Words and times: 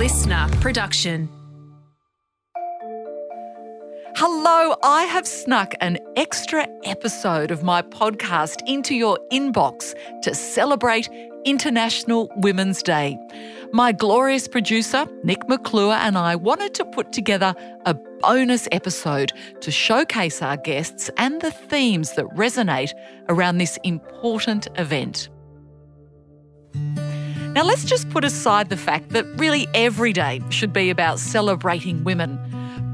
listener 0.00 0.48
production. 0.62 1.28
Hello, 4.16 4.74
I 4.82 5.02
have 5.02 5.26
snuck 5.26 5.74
an 5.82 5.98
extra 6.16 6.66
episode 6.84 7.50
of 7.50 7.62
my 7.62 7.82
podcast 7.82 8.62
into 8.66 8.94
your 8.94 9.18
inbox 9.30 9.92
to 10.22 10.34
celebrate 10.34 11.10
International 11.44 12.32
Women's 12.36 12.82
Day. 12.82 13.18
My 13.74 13.92
glorious 13.92 14.48
producer, 14.48 15.06
Nick 15.22 15.46
McClure, 15.50 15.92
and 15.92 16.16
I 16.16 16.34
wanted 16.34 16.72
to 16.76 16.86
put 16.86 17.12
together 17.12 17.54
a 17.84 17.92
bonus 18.22 18.68
episode 18.72 19.32
to 19.60 19.70
showcase 19.70 20.40
our 20.40 20.56
guests 20.56 21.10
and 21.18 21.42
the 21.42 21.50
themes 21.50 22.14
that 22.14 22.24
resonate 22.28 22.94
around 23.28 23.58
this 23.58 23.78
important 23.84 24.66
event. 24.76 25.28
Now, 27.52 27.64
let's 27.64 27.84
just 27.84 28.08
put 28.10 28.22
aside 28.24 28.68
the 28.68 28.76
fact 28.76 29.08
that 29.08 29.26
really 29.36 29.66
every 29.74 30.12
day 30.12 30.40
should 30.50 30.72
be 30.72 30.88
about 30.88 31.18
celebrating 31.18 32.04
women. 32.04 32.38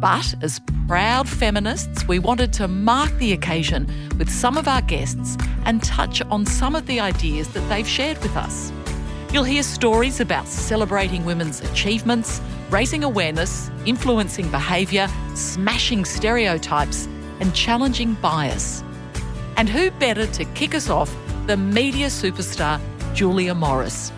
But 0.01 0.35
as 0.43 0.63
proud 0.89 1.29
feminists, 1.29 2.09
we 2.09 2.19
wanted 2.19 2.55
to 2.55 2.67
mark 2.67 3.15
the 3.19 3.35
occasion 3.35 3.87
with 4.19 4.31
some 4.31 4.57
of 4.57 4.67
our 4.67 4.81
guests 4.81 5.37
and 5.67 5.83
touch 5.83 6.23
on 6.23 6.47
some 6.47 6.75
of 6.75 6.87
the 6.87 7.01
ideas 7.01 7.49
that 7.49 7.69
they've 7.69 7.87
shared 7.87 8.17
with 8.23 8.35
us. 8.35 8.73
You'll 9.31 9.45
hear 9.45 9.63
stories 9.63 10.21
about 10.21 10.49
celebrating 10.49 11.27
women's 11.27 11.61
achievements, 11.61 12.41
raising 12.71 13.05
awareness, 13.05 13.71
influencing 13.85 14.51
behaviour, 14.51 15.07
smashing 15.35 16.07
stereotypes, 16.07 17.09
and 17.41 17.55
challenging 17.55 18.15
bias. 18.15 18.83
And 19.59 19.69
who 19.69 19.91
better 19.91 20.27
to 20.27 20.45
kick 20.47 20.75
us 20.75 20.89
off 20.89 21.15
than 21.47 21.75
media 21.75 22.07
superstar 22.07 22.81
Julia 23.13 23.55
Morris? 23.55 24.13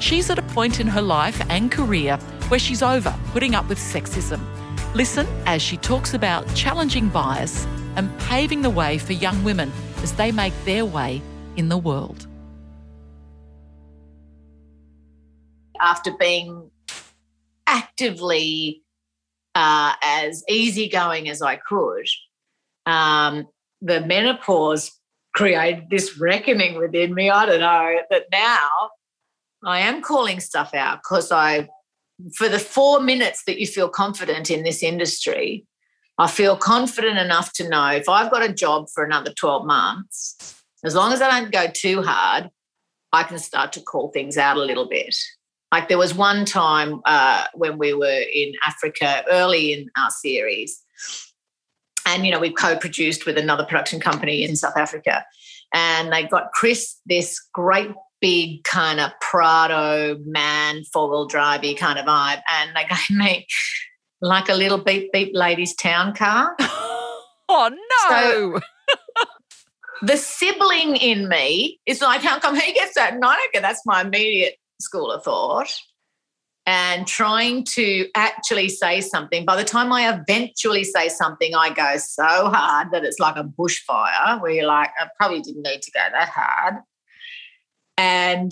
She's 0.00 0.30
at 0.30 0.38
a 0.38 0.42
point 0.42 0.80
in 0.80 0.86
her 0.86 1.02
life 1.02 1.40
and 1.50 1.70
career 1.70 2.16
where 2.48 2.58
she's 2.58 2.82
over 2.82 3.14
putting 3.32 3.54
up 3.54 3.68
with 3.68 3.78
sexism. 3.78 4.40
Listen 4.94 5.26
as 5.44 5.60
she 5.60 5.76
talks 5.76 6.14
about 6.14 6.52
challenging 6.54 7.10
bias 7.10 7.66
and 7.96 8.10
paving 8.20 8.62
the 8.62 8.70
way 8.70 8.96
for 8.96 9.12
young 9.12 9.44
women 9.44 9.70
as 10.02 10.14
they 10.14 10.32
make 10.32 10.54
their 10.64 10.86
way 10.86 11.20
in 11.56 11.68
the 11.68 11.76
world. 11.76 12.26
After 15.78 16.12
being 16.18 16.70
actively 17.66 18.82
uh, 19.54 19.94
as 20.02 20.42
easygoing 20.48 21.28
as 21.28 21.42
I 21.42 21.56
could, 21.56 22.06
um, 22.86 23.46
the 23.82 24.00
menopause 24.00 24.98
created 25.34 25.90
this 25.90 26.18
reckoning 26.18 26.78
within 26.78 27.14
me. 27.14 27.30
I 27.30 27.46
don't 27.46 27.60
know 27.60 27.98
that 28.10 28.24
now 28.32 28.68
I 29.64 29.80
am 29.80 30.02
calling 30.02 30.40
stuff 30.40 30.74
out 30.74 30.98
because 30.98 31.30
I, 31.30 31.68
for 32.34 32.48
the 32.48 32.58
four 32.58 33.00
minutes 33.00 33.44
that 33.46 33.60
you 33.60 33.66
feel 33.66 33.88
confident 33.88 34.50
in 34.50 34.62
this 34.62 34.82
industry, 34.82 35.66
I 36.18 36.28
feel 36.28 36.56
confident 36.56 37.18
enough 37.18 37.52
to 37.54 37.68
know 37.68 37.88
if 37.88 38.08
I've 38.08 38.30
got 38.30 38.48
a 38.48 38.52
job 38.52 38.88
for 38.92 39.04
another 39.04 39.32
12 39.32 39.66
months, 39.66 40.54
as 40.84 40.94
long 40.94 41.12
as 41.12 41.20
I 41.20 41.40
don't 41.40 41.52
go 41.52 41.66
too 41.72 42.02
hard, 42.02 42.50
I 43.12 43.22
can 43.22 43.38
start 43.38 43.72
to 43.74 43.80
call 43.80 44.10
things 44.10 44.38
out 44.38 44.56
a 44.56 44.62
little 44.62 44.88
bit. 44.88 45.14
Like 45.72 45.88
there 45.88 45.98
was 45.98 46.14
one 46.14 46.44
time 46.44 47.00
uh, 47.04 47.44
when 47.54 47.78
we 47.78 47.94
were 47.94 48.22
in 48.34 48.52
Africa 48.66 49.24
early 49.30 49.72
in 49.72 49.90
our 49.96 50.10
series, 50.10 50.82
and 52.06 52.26
you 52.26 52.32
know 52.32 52.40
we 52.40 52.52
co-produced 52.52 53.24
with 53.24 53.38
another 53.38 53.64
production 53.64 54.00
company 54.00 54.42
in 54.42 54.56
South 54.56 54.76
Africa, 54.76 55.24
and 55.72 56.12
they 56.12 56.24
got 56.24 56.50
Chris 56.52 56.96
this 57.06 57.40
great 57.54 57.90
big 58.20 58.64
kind 58.64 59.00
of 59.00 59.12
Prado 59.20 60.18
man 60.24 60.84
four 60.92 61.10
wheel 61.10 61.28
drivey 61.28 61.76
kind 61.76 61.98
of 61.98 62.06
vibe, 62.06 62.40
and 62.50 62.70
they 62.76 62.84
gave 62.84 63.16
me 63.16 63.46
like 64.20 64.48
a 64.48 64.54
little 64.54 64.78
beep 64.78 65.12
beep 65.12 65.30
ladies 65.34 65.74
town 65.74 66.14
car. 66.14 66.54
oh 66.60 67.70
no! 67.70 68.08
So, 68.08 68.60
the 70.02 70.16
sibling 70.16 70.96
in 70.96 71.28
me 71.28 71.80
is 71.86 72.00
like, 72.00 72.22
how 72.22 72.38
come 72.38 72.56
he 72.56 72.72
gets 72.72 72.94
that 72.94 73.14
and 73.14 73.24
I 73.24 73.34
don't 73.34 73.52
get 73.52 73.62
that's 73.62 73.82
my 73.84 74.02
immediate 74.02 74.56
school 74.80 75.10
of 75.10 75.24
thought. 75.24 75.72
And 76.66 77.06
trying 77.06 77.64
to 77.74 78.06
actually 78.14 78.68
say 78.68 79.00
something. 79.00 79.44
By 79.44 79.56
the 79.56 79.64
time 79.64 79.92
I 79.92 80.12
eventually 80.12 80.84
say 80.84 81.08
something, 81.08 81.52
I 81.54 81.70
go 81.70 81.96
so 81.96 82.22
hard 82.22 82.92
that 82.92 83.02
it's 83.02 83.18
like 83.18 83.36
a 83.36 83.42
bushfire 83.42 84.40
where 84.40 84.52
you're 84.52 84.66
like, 84.66 84.90
I 84.98 85.08
probably 85.16 85.40
didn't 85.40 85.62
need 85.62 85.82
to 85.82 85.90
go 85.90 86.00
that 86.12 86.28
hard. 86.28 86.74
And 88.00 88.50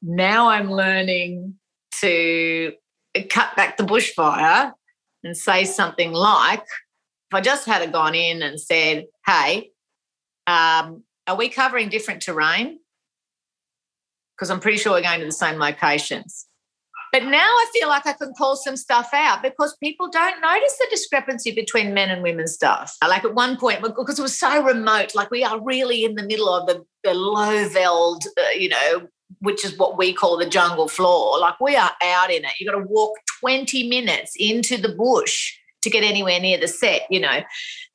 now 0.00 0.48
I'm 0.48 0.72
learning 0.72 1.56
to 2.00 2.72
cut 3.28 3.54
back 3.54 3.76
the 3.76 3.82
bushfire 3.82 4.72
and 5.22 5.36
say 5.36 5.66
something 5.66 6.12
like, 6.12 6.60
if 6.62 7.34
I 7.34 7.42
just 7.42 7.66
had 7.66 7.92
gone 7.92 8.14
in 8.14 8.40
and 8.40 8.58
said, 8.58 9.04
hey, 9.26 9.72
um, 10.46 11.02
are 11.26 11.36
we 11.36 11.50
covering 11.50 11.90
different 11.90 12.22
terrain? 12.22 12.78
Because 14.34 14.50
I'm 14.50 14.60
pretty 14.60 14.78
sure 14.78 14.92
we're 14.92 15.02
going 15.02 15.20
to 15.20 15.26
the 15.26 15.32
same 15.32 15.58
locations. 15.58 16.45
But 17.16 17.24
now 17.30 17.38
I 17.38 17.70
feel 17.72 17.88
like 17.88 18.06
I 18.06 18.12
can 18.12 18.34
call 18.34 18.56
some 18.56 18.76
stuff 18.76 19.08
out 19.14 19.42
because 19.42 19.74
people 19.82 20.10
don't 20.10 20.38
notice 20.42 20.76
the 20.76 20.86
discrepancy 20.90 21.50
between 21.50 21.94
men 21.94 22.10
and 22.10 22.22
women's 22.22 22.52
stuff. 22.52 22.94
Like 23.02 23.24
at 23.24 23.34
one 23.34 23.56
point, 23.56 23.80
because 23.80 24.18
it 24.18 24.22
was 24.22 24.38
so 24.38 24.62
remote, 24.62 25.14
like 25.14 25.30
we 25.30 25.42
are 25.42 25.58
really 25.64 26.04
in 26.04 26.16
the 26.16 26.22
middle 26.22 26.50
of 26.50 26.66
the, 26.66 26.84
the 27.04 27.14
low 27.14 27.66
veld, 27.70 28.24
uh, 28.38 28.50
you 28.50 28.68
know, 28.68 29.08
which 29.38 29.64
is 29.64 29.78
what 29.78 29.96
we 29.96 30.12
call 30.12 30.36
the 30.36 30.44
jungle 30.44 30.88
floor. 30.88 31.38
Like 31.38 31.58
we 31.58 31.74
are 31.74 31.92
out 32.02 32.30
in 32.30 32.44
it. 32.44 32.50
You've 32.60 32.70
got 32.70 32.78
to 32.78 32.84
walk 32.86 33.14
20 33.40 33.88
minutes 33.88 34.34
into 34.38 34.76
the 34.76 34.90
bush 34.90 35.54
to 35.84 35.88
get 35.88 36.04
anywhere 36.04 36.38
near 36.38 36.58
the 36.58 36.68
set, 36.68 37.06
you 37.08 37.20
know. 37.20 37.40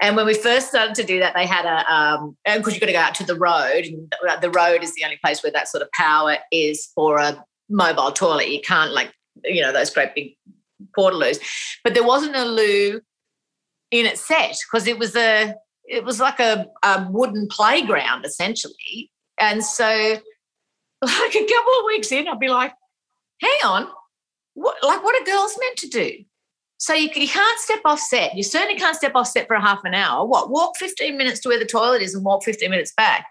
And 0.02 0.16
when 0.16 0.26
we 0.26 0.34
first 0.34 0.70
started 0.70 0.96
to 0.96 1.04
do 1.04 1.20
that, 1.20 1.36
they 1.36 1.46
had 1.46 1.66
a, 1.66 1.94
um, 1.94 2.36
because 2.44 2.74
you've 2.74 2.82
got 2.82 2.88
to 2.88 2.94
go 2.94 3.00
out 3.00 3.16
to 3.16 3.26
the 3.26 3.38
road, 3.38 3.86
and 3.86 4.12
the 4.42 4.50
road 4.50 4.82
is 4.82 4.96
the 4.96 5.04
only 5.04 5.20
place 5.24 5.44
where 5.44 5.52
that 5.52 5.68
sort 5.68 5.84
of 5.84 5.92
power 5.92 6.38
is 6.52 6.90
for 6.96 7.20
a 7.20 7.46
mobile 7.72 8.12
toilet. 8.12 8.50
You 8.50 8.62
can't 8.62 8.92
like, 8.92 9.14
you 9.44 9.62
know, 9.62 9.72
those 9.72 9.90
great 9.90 10.14
big 10.14 10.36
portaloos. 10.98 11.40
But 11.84 11.94
there 11.94 12.06
wasn't 12.06 12.36
a 12.36 12.46
loo 12.46 13.02
in 13.92 14.06
its 14.06 14.26
set 14.26 14.58
because 14.72 14.88
it 14.88 15.00
was 15.00 15.16
a 15.16 15.56
it 15.86 16.06
was 16.06 16.20
like 16.20 16.40
a, 16.40 16.68
a 16.84 17.08
wooden 17.10 17.48
playground 17.50 18.26
essentially. 18.26 19.12
And 19.40 19.64
so 19.64 19.86
like 21.02 21.36
a 21.36 21.46
couple 21.46 21.74
of 21.80 21.86
weeks 21.88 22.12
in, 22.12 22.28
I'd 22.28 22.40
be 22.40 22.50
like, 22.50 22.74
hang 23.42 23.60
on, 23.66 23.88
what 24.54 24.78
like 24.84 25.04
what 25.04 25.20
are 25.20 25.26
girls 25.26 25.58
meant 25.60 25.78
to 25.78 25.88
do? 25.88 26.12
So 26.78 26.96
you, 26.96 27.10
you 27.14 27.28
can't 27.28 27.60
step 27.60 27.82
off 27.86 28.00
set. 28.00 28.36
You 28.36 28.42
certainly 28.42 28.76
can't 28.76 28.96
step 28.96 29.12
off 29.14 29.28
set 29.28 29.46
for 29.46 29.54
a 29.54 29.62
half 29.62 29.82
an 29.84 29.94
hour. 29.94 30.26
What? 30.26 30.50
Walk 30.50 30.78
15 30.78 31.16
minutes 31.16 31.40
to 31.42 31.50
where 31.50 31.60
the 31.60 31.66
toilet 31.66 32.02
is 32.02 32.16
and 32.16 32.26
walk 32.26 32.44
15 32.44 32.72
minutes 32.72 32.92
back. 32.98 33.28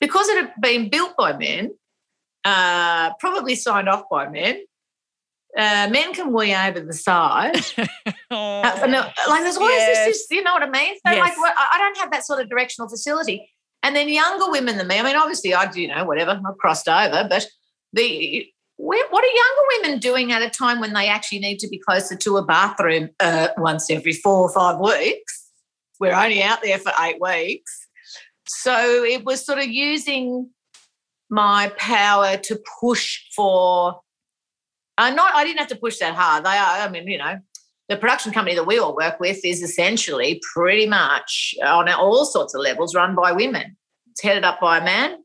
Because 0.00 0.26
it 0.28 0.38
had 0.38 0.52
been 0.62 0.88
built 0.88 1.14
by 1.18 1.36
men, 1.36 1.72
uh, 2.44 3.14
probably 3.20 3.54
signed 3.54 3.88
off 3.88 4.04
by 4.10 4.28
men. 4.28 4.62
Uh, 5.56 5.88
men 5.90 6.12
can 6.14 6.32
wee 6.32 6.54
over 6.54 6.80
the 6.80 6.92
side. 6.92 7.56
oh, 8.30 8.60
uh, 8.60 8.86
no, 8.86 9.08
like 9.28 9.42
there's 9.42 9.56
always 9.56 9.76
yes. 9.76 10.06
this, 10.06 10.26
you 10.30 10.42
know 10.42 10.52
what 10.52 10.62
I 10.62 10.70
mean? 10.70 10.94
So 11.06 11.12
yes. 11.12 11.36
like, 11.36 11.54
I 11.56 11.78
don't 11.78 11.96
have 11.98 12.10
that 12.12 12.26
sort 12.26 12.40
of 12.40 12.48
directional 12.48 12.88
facility. 12.88 13.50
And 13.82 13.96
then 13.96 14.08
younger 14.08 14.50
women 14.50 14.76
than 14.76 14.88
me. 14.88 14.98
I 14.98 15.02
mean, 15.02 15.16
obviously, 15.16 15.54
I 15.54 15.70
do, 15.70 15.80
you 15.80 15.88
know, 15.88 16.04
whatever. 16.04 16.32
I've 16.32 16.58
crossed 16.58 16.88
over, 16.88 17.26
but 17.28 17.46
the 17.92 18.46
what 18.76 19.24
are 19.24 19.26
younger 19.26 19.88
women 19.88 19.98
doing 19.98 20.30
at 20.30 20.40
a 20.40 20.48
time 20.48 20.78
when 20.78 20.92
they 20.92 21.08
actually 21.08 21.40
need 21.40 21.58
to 21.58 21.68
be 21.68 21.78
closer 21.78 22.14
to 22.14 22.36
a 22.36 22.44
bathroom 22.44 23.08
uh, 23.18 23.48
once 23.56 23.90
every 23.90 24.12
four 24.12 24.42
or 24.42 24.52
five 24.52 24.78
weeks? 24.78 25.50
We're 25.98 26.14
only 26.14 26.42
out 26.42 26.62
there 26.62 26.78
for 26.78 26.92
eight 27.00 27.20
weeks. 27.20 27.88
So 28.46 29.04
it 29.04 29.24
was 29.24 29.44
sort 29.44 29.58
of 29.58 29.66
using 29.66 30.50
my 31.30 31.72
power 31.76 32.36
to 32.36 32.60
push 32.80 33.20
for. 33.34 34.00
I'm 34.96 35.14
not. 35.14 35.34
I 35.34 35.44
didn't 35.44 35.58
have 35.58 35.68
to 35.68 35.76
push 35.76 35.98
that 35.98 36.14
hard. 36.14 36.44
They 36.44 36.50
are. 36.50 36.86
I 36.86 36.88
mean, 36.88 37.06
you 37.06 37.18
know, 37.18 37.38
the 37.88 37.96
production 37.96 38.32
company 38.32 38.54
that 38.56 38.66
we 38.66 38.78
all 38.78 38.96
work 38.96 39.20
with 39.20 39.44
is 39.44 39.62
essentially 39.62 40.40
pretty 40.54 40.86
much 40.86 41.54
on 41.64 41.88
all 41.88 42.24
sorts 42.24 42.54
of 42.54 42.60
levels 42.60 42.94
run 42.94 43.14
by 43.14 43.32
women. 43.32 43.76
It's 44.10 44.22
headed 44.22 44.44
up 44.44 44.60
by 44.60 44.78
a 44.78 44.84
man. 44.84 45.18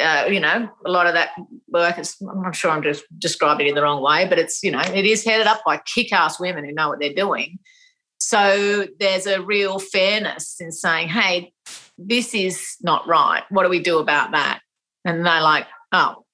Uh, 0.00 0.26
you 0.30 0.38
know, 0.38 0.68
a 0.86 0.90
lot 0.90 1.08
of 1.08 1.14
that 1.14 1.30
work 1.68 1.98
is, 1.98 2.16
I'm 2.20 2.40
not 2.40 2.54
sure 2.54 2.70
I'm 2.70 2.84
just 2.84 3.04
describing 3.18 3.66
it 3.66 3.70
in 3.70 3.74
the 3.74 3.82
wrong 3.82 4.00
way, 4.00 4.28
but 4.28 4.38
it's, 4.38 4.62
you 4.62 4.70
know, 4.70 4.80
it 4.80 5.04
is 5.04 5.24
headed 5.24 5.48
up 5.48 5.62
by 5.66 5.80
kick 5.92 6.12
ass 6.12 6.38
women 6.38 6.64
who 6.64 6.72
know 6.72 6.88
what 6.88 7.00
they're 7.00 7.12
doing. 7.12 7.58
So 8.18 8.86
there's 9.00 9.26
a 9.26 9.42
real 9.42 9.80
fairness 9.80 10.56
in 10.60 10.70
saying, 10.70 11.08
hey, 11.08 11.52
this 11.96 12.32
is 12.32 12.76
not 12.80 13.08
right. 13.08 13.42
What 13.50 13.64
do 13.64 13.68
we 13.68 13.80
do 13.80 13.98
about 13.98 14.30
that? 14.32 14.60
And 15.08 15.24
they're 15.24 15.40
like, 15.40 15.66
oh, 15.92 16.26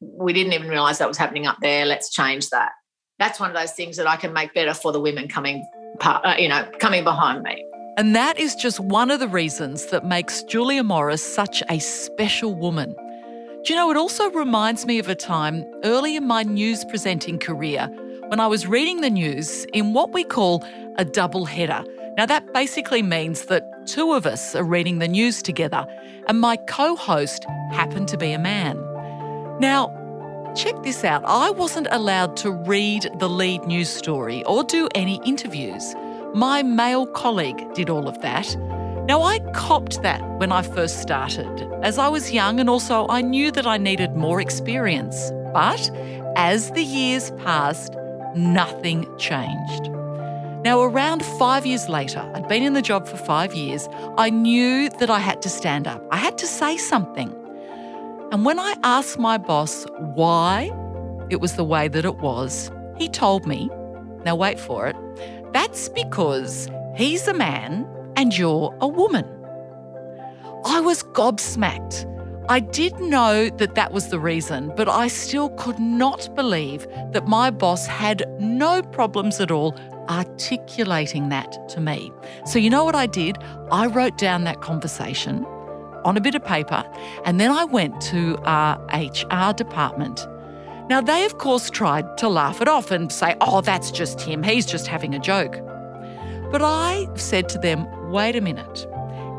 we 0.00 0.32
didn't 0.32 0.52
even 0.52 0.68
realize 0.68 0.98
that 0.98 1.06
was 1.06 1.16
happening 1.16 1.46
up 1.46 1.58
there. 1.62 1.86
Let's 1.86 2.10
change 2.10 2.50
that. 2.50 2.72
That's 3.20 3.38
one 3.38 3.50
of 3.50 3.56
those 3.56 3.70
things 3.70 3.96
that 3.98 4.08
I 4.08 4.16
can 4.16 4.32
make 4.32 4.52
better 4.52 4.74
for 4.74 4.90
the 4.90 5.00
women 5.00 5.28
coming, 5.28 5.64
uh, 6.00 6.34
you 6.36 6.48
know, 6.48 6.68
coming 6.80 7.04
behind 7.04 7.44
me. 7.44 7.64
And 7.96 8.16
that 8.16 8.36
is 8.36 8.56
just 8.56 8.80
one 8.80 9.12
of 9.12 9.20
the 9.20 9.28
reasons 9.28 9.86
that 9.86 10.04
makes 10.04 10.42
Julia 10.42 10.82
Morris 10.82 11.22
such 11.22 11.62
a 11.70 11.78
special 11.78 12.56
woman. 12.56 12.96
Do 13.62 13.72
you 13.72 13.76
know, 13.76 13.92
it 13.92 13.96
also 13.96 14.28
reminds 14.32 14.86
me 14.86 14.98
of 14.98 15.08
a 15.08 15.14
time 15.14 15.64
early 15.84 16.16
in 16.16 16.26
my 16.26 16.42
news 16.42 16.84
presenting 16.84 17.38
career 17.38 17.88
when 18.26 18.40
I 18.40 18.48
was 18.48 18.66
reading 18.66 19.02
the 19.02 19.10
news 19.10 19.64
in 19.72 19.92
what 19.92 20.12
we 20.12 20.24
call 20.24 20.64
a 20.96 21.04
double 21.04 21.44
header. 21.44 21.84
Now, 22.16 22.26
that 22.26 22.52
basically 22.52 23.02
means 23.02 23.44
that 23.46 23.62
two 23.86 24.12
of 24.12 24.26
us 24.26 24.54
are 24.54 24.64
reading 24.64 24.98
the 24.98 25.08
news 25.08 25.42
together, 25.42 25.86
and 26.28 26.40
my 26.40 26.56
co 26.56 26.96
host 26.96 27.46
happened 27.72 28.08
to 28.08 28.18
be 28.18 28.32
a 28.32 28.38
man. 28.38 28.76
Now, 29.60 29.92
check 30.56 30.82
this 30.82 31.04
out 31.04 31.22
I 31.24 31.50
wasn't 31.50 31.86
allowed 31.90 32.36
to 32.38 32.50
read 32.50 33.08
the 33.18 33.28
lead 33.28 33.62
news 33.64 33.88
story 33.88 34.42
or 34.44 34.64
do 34.64 34.88
any 34.94 35.20
interviews. 35.24 35.94
My 36.34 36.62
male 36.62 37.06
colleague 37.06 37.74
did 37.74 37.88
all 37.88 38.08
of 38.08 38.20
that. 38.22 38.56
Now, 39.06 39.22
I 39.22 39.38
copped 39.54 40.02
that 40.02 40.20
when 40.38 40.50
I 40.50 40.62
first 40.62 41.00
started, 41.00 41.62
as 41.82 41.96
I 41.96 42.08
was 42.08 42.32
young 42.32 42.58
and 42.58 42.68
also 42.68 43.06
I 43.08 43.20
knew 43.22 43.52
that 43.52 43.66
I 43.66 43.78
needed 43.78 44.16
more 44.16 44.40
experience. 44.40 45.30
But 45.52 45.90
as 46.36 46.70
the 46.72 46.82
years 46.82 47.30
passed, 47.42 47.94
nothing 48.34 49.06
changed. 49.16 49.95
Now, 50.66 50.80
around 50.80 51.24
five 51.24 51.64
years 51.64 51.88
later, 51.88 52.28
I'd 52.34 52.48
been 52.48 52.64
in 52.64 52.72
the 52.72 52.82
job 52.82 53.06
for 53.06 53.16
five 53.16 53.54
years, 53.54 53.88
I 54.18 54.30
knew 54.30 54.90
that 54.98 55.08
I 55.08 55.20
had 55.20 55.40
to 55.42 55.48
stand 55.48 55.86
up. 55.86 56.04
I 56.10 56.16
had 56.16 56.36
to 56.38 56.46
say 56.48 56.76
something. 56.76 57.32
And 58.32 58.44
when 58.44 58.58
I 58.58 58.74
asked 58.82 59.16
my 59.16 59.38
boss 59.38 59.86
why 60.16 60.72
it 61.30 61.40
was 61.40 61.54
the 61.54 61.62
way 61.62 61.86
that 61.86 62.04
it 62.04 62.16
was, 62.16 62.72
he 62.96 63.08
told 63.08 63.46
me, 63.46 63.70
now 64.24 64.34
wait 64.34 64.58
for 64.58 64.88
it, 64.88 64.96
that's 65.52 65.88
because 65.88 66.68
he's 66.96 67.28
a 67.28 67.34
man 67.34 67.86
and 68.16 68.36
you're 68.36 68.76
a 68.80 68.88
woman. 68.88 69.24
I 70.64 70.80
was 70.80 71.04
gobsmacked. 71.04 72.12
I 72.48 72.58
did 72.58 72.98
know 72.98 73.50
that 73.50 73.76
that 73.76 73.92
was 73.92 74.08
the 74.08 74.18
reason, 74.18 74.72
but 74.76 74.88
I 74.88 75.06
still 75.06 75.50
could 75.50 75.78
not 75.78 76.34
believe 76.34 76.88
that 77.12 77.28
my 77.28 77.50
boss 77.50 77.86
had 77.86 78.24
no 78.40 78.82
problems 78.82 79.40
at 79.40 79.52
all 79.52 79.78
articulating 80.08 81.28
that 81.30 81.68
to 81.70 81.80
me. 81.80 82.12
So, 82.44 82.58
you 82.58 82.70
know 82.70 82.84
what 82.84 82.94
I 82.94 83.06
did? 83.06 83.38
I 83.70 83.86
wrote 83.86 84.18
down 84.18 84.44
that 84.44 84.60
conversation 84.60 85.44
on 86.04 86.16
a 86.16 86.20
bit 86.20 86.34
of 86.34 86.44
paper 86.44 86.84
and 87.24 87.40
then 87.40 87.50
I 87.50 87.64
went 87.64 88.00
to 88.02 88.36
our 88.44 88.78
HR 88.92 89.52
department. 89.52 90.26
Now, 90.88 91.00
they 91.00 91.24
of 91.24 91.38
course 91.38 91.68
tried 91.68 92.16
to 92.18 92.28
laugh 92.28 92.60
it 92.60 92.68
off 92.68 92.90
and 92.92 93.10
say, 93.10 93.36
oh, 93.40 93.60
that's 93.60 93.90
just 93.90 94.20
him, 94.20 94.42
he's 94.42 94.66
just 94.66 94.86
having 94.86 95.14
a 95.14 95.18
joke. 95.18 95.58
But 96.52 96.62
I 96.62 97.08
said 97.16 97.48
to 97.50 97.58
them, 97.58 97.86
wait 98.10 98.36
a 98.36 98.40
minute. 98.40 98.86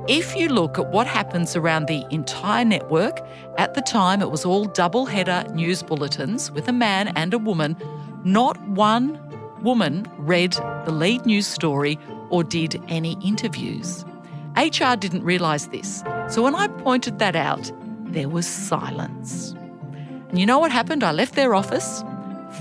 If 0.09 0.35
you 0.35 0.49
look 0.49 0.77
at 0.77 0.91
what 0.91 1.07
happens 1.07 1.55
around 1.55 1.87
the 1.87 2.05
entire 2.11 2.63
network, 2.63 3.19
at 3.57 3.73
the 3.73 3.81
time 3.81 4.21
it 4.21 4.31
was 4.31 4.45
all 4.45 4.65
double 4.65 5.05
header 5.05 5.45
news 5.53 5.83
bulletins 5.83 6.51
with 6.51 6.67
a 6.67 6.73
man 6.73 7.09
and 7.15 7.33
a 7.33 7.37
woman, 7.37 7.75
not 8.23 8.61
one 8.67 9.19
woman 9.61 10.07
read 10.17 10.53
the 10.85 10.91
lead 10.91 11.25
news 11.25 11.47
story 11.47 11.99
or 12.29 12.43
did 12.43 12.81
any 12.87 13.17
interviews. 13.23 14.05
HR 14.55 14.95
didn't 14.95 15.23
realise 15.23 15.67
this, 15.67 16.03
so 16.29 16.41
when 16.41 16.55
I 16.55 16.67
pointed 16.67 17.19
that 17.19 17.35
out, 17.35 17.71
there 18.05 18.29
was 18.29 18.47
silence. 18.47 19.53
And 20.29 20.39
you 20.39 20.45
know 20.45 20.59
what 20.59 20.71
happened? 20.71 21.03
I 21.03 21.11
left 21.11 21.35
their 21.35 21.55
office. 21.55 22.03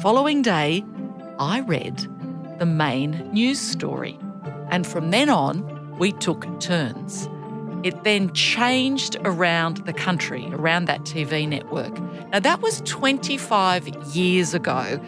Following 0.03 0.43
day, 0.43 0.85
I 1.39 1.61
read 1.61 2.07
the 2.59 2.67
main 2.67 3.31
news 3.33 3.59
story. 3.59 4.19
And 4.71 4.87
from 4.87 5.11
then 5.11 5.29
on, 5.29 5.99
we 5.99 6.13
took 6.13 6.61
turns. 6.61 7.29
It 7.83 8.05
then 8.05 8.33
changed 8.33 9.17
around 9.25 9.79
the 9.79 9.93
country, 9.93 10.49
around 10.53 10.87
that 10.87 11.03
TV 11.03 11.49
network. 11.49 11.99
Now, 12.31 12.41
that 12.41 12.61
was 12.61 12.81
25 12.85 13.89
years 14.15 14.55
ago. 14.55 15.01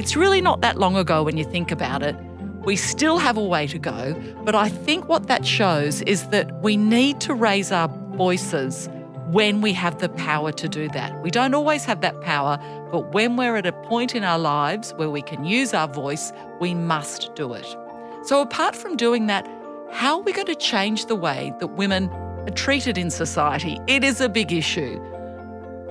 It's 0.00 0.16
really 0.16 0.40
not 0.40 0.62
that 0.62 0.78
long 0.78 0.96
ago 0.96 1.22
when 1.22 1.36
you 1.36 1.44
think 1.44 1.70
about 1.70 2.02
it. 2.02 2.16
We 2.64 2.74
still 2.74 3.18
have 3.18 3.36
a 3.36 3.44
way 3.44 3.66
to 3.66 3.78
go, 3.78 4.14
but 4.46 4.54
I 4.54 4.70
think 4.70 5.10
what 5.10 5.26
that 5.26 5.44
shows 5.44 6.00
is 6.00 6.26
that 6.28 6.62
we 6.62 6.78
need 6.78 7.20
to 7.20 7.34
raise 7.34 7.70
our 7.70 7.88
voices 8.16 8.88
when 9.26 9.60
we 9.60 9.74
have 9.74 9.98
the 9.98 10.08
power 10.08 10.52
to 10.52 10.68
do 10.70 10.88
that. 10.88 11.22
We 11.22 11.30
don't 11.30 11.52
always 11.52 11.84
have 11.84 12.00
that 12.00 12.18
power, 12.22 12.56
but 12.90 13.12
when 13.12 13.36
we're 13.36 13.56
at 13.56 13.66
a 13.66 13.72
point 13.72 14.14
in 14.14 14.24
our 14.24 14.38
lives 14.38 14.94
where 14.96 15.10
we 15.10 15.20
can 15.20 15.44
use 15.44 15.74
our 15.74 15.86
voice, 15.86 16.32
we 16.62 16.72
must 16.72 17.34
do 17.34 17.52
it. 17.52 17.76
So, 18.24 18.40
apart 18.40 18.74
from 18.74 18.96
doing 18.96 19.26
that, 19.26 19.46
how 19.92 20.16
are 20.16 20.22
we 20.22 20.32
going 20.32 20.46
to 20.46 20.54
change 20.54 21.06
the 21.06 21.14
way 21.14 21.52
that 21.60 21.76
women 21.76 22.08
are 22.08 22.54
treated 22.54 22.96
in 22.96 23.10
society? 23.10 23.78
It 23.86 24.02
is 24.02 24.22
a 24.22 24.30
big 24.30 24.50
issue. 24.50 24.98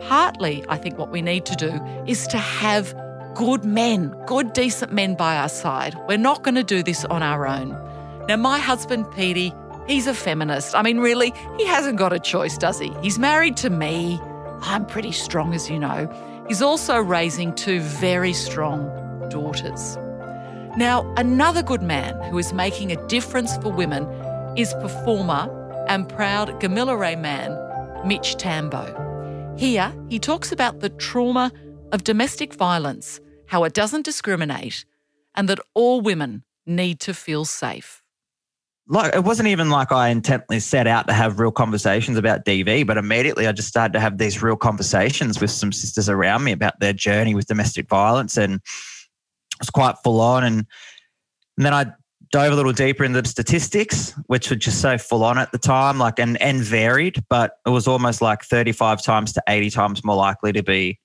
Partly, 0.01 0.65
I 0.67 0.77
think 0.77 0.97
what 0.97 1.11
we 1.11 1.21
need 1.21 1.45
to 1.45 1.55
do 1.55 1.79
is 2.07 2.25
to 2.29 2.39
have 2.39 2.95
good 3.35 3.63
men, 3.63 4.15
good, 4.25 4.53
decent 4.53 4.91
men 4.91 5.15
by 5.15 5.37
our 5.37 5.49
side. 5.49 5.95
We're 6.07 6.17
not 6.17 6.43
going 6.43 6.55
to 6.55 6.63
do 6.63 6.83
this 6.83 7.05
on 7.05 7.23
our 7.23 7.47
own. 7.47 7.69
Now, 8.27 8.37
my 8.37 8.59
husband, 8.59 9.09
Petey, 9.11 9.53
he's 9.87 10.07
a 10.07 10.13
feminist. 10.13 10.75
I 10.75 10.81
mean, 10.81 10.99
really, 10.99 11.33
he 11.57 11.65
hasn't 11.65 11.97
got 11.97 12.13
a 12.13 12.19
choice, 12.19 12.57
does 12.57 12.79
he? 12.79 12.93
He's 13.01 13.17
married 13.17 13.57
to 13.57 13.69
me. 13.69 14.19
I'm 14.61 14.85
pretty 14.85 15.11
strong, 15.11 15.53
as 15.53 15.69
you 15.69 15.79
know. 15.79 16.07
He's 16.47 16.61
also 16.61 16.97
raising 16.99 17.53
two 17.55 17.79
very 17.79 18.33
strong 18.33 18.87
daughters. 19.29 19.97
Now, 20.77 21.11
another 21.15 21.63
good 21.63 21.81
man 21.81 22.21
who 22.29 22.37
is 22.37 22.53
making 22.53 22.91
a 22.91 23.07
difference 23.07 23.57
for 23.57 23.71
women 23.71 24.03
is 24.55 24.73
performer 24.75 25.55
and 25.87 26.07
proud 26.07 26.49
Gamilaroi 26.61 27.19
man, 27.19 27.57
Mitch 28.07 28.35
Tambo. 28.37 29.55
Here, 29.57 29.93
he 30.09 30.19
talks 30.19 30.51
about 30.51 30.79
the 30.79 30.89
trauma 30.89 31.51
of 31.91 32.03
domestic 32.03 32.53
violence, 32.53 33.19
how 33.47 33.63
it 33.63 33.73
doesn't 33.73 34.05
discriminate, 34.05 34.85
and 35.35 35.47
that 35.49 35.59
all 35.73 36.01
women 36.01 36.43
need 36.65 36.99
to 37.01 37.13
feel 37.13 37.45
safe. 37.45 38.03
Like 38.87 39.13
it 39.13 39.23
wasn't 39.23 39.49
even 39.49 39.69
like 39.69 39.91
I 39.91 40.09
intently 40.09 40.59
set 40.59 40.87
out 40.87 41.07
to 41.07 41.13
have 41.13 41.39
real 41.39 41.51
conversations 41.51 42.17
about 42.17 42.43
DV, 42.43 42.87
but 42.87 42.97
immediately 42.97 43.45
I 43.45 43.51
just 43.51 43.67
started 43.67 43.93
to 43.93 43.99
have 43.99 44.17
these 44.17 44.41
real 44.41 44.55
conversations 44.55 45.39
with 45.39 45.51
some 45.51 45.71
sisters 45.71 46.09
around 46.09 46.43
me 46.43 46.51
about 46.51 46.79
their 46.79 46.93
journey 46.93 47.35
with 47.35 47.45
domestic 47.45 47.87
violence, 47.87 48.35
and 48.35 48.55
it 48.55 48.61
was 49.59 49.69
quite 49.69 49.95
full 50.03 50.19
on. 50.19 50.43
And, 50.43 50.65
and 51.57 51.65
then 51.65 51.73
I 51.73 51.85
dove 52.31 52.51
a 52.51 52.55
little 52.55 52.71
deeper 52.71 53.03
into 53.03 53.21
the 53.21 53.27
statistics, 53.27 54.13
which 54.25 54.49
were 54.49 54.55
just 54.55 54.81
so 54.81 54.97
full 54.97 55.23
on 55.23 55.37
at 55.37 55.51
the 55.51 55.59
time, 55.59 55.99
like 55.99 56.17
and 56.17 56.41
and 56.41 56.61
varied, 56.61 57.23
but 57.29 57.53
it 57.67 57.69
was 57.69 57.87
almost 57.87 58.23
like 58.23 58.41
35 58.43 59.03
times 59.03 59.33
to 59.33 59.43
80 59.47 59.69
times 59.69 60.03
more 60.03 60.15
likely 60.15 60.51
to 60.53 60.63
be 60.63 60.99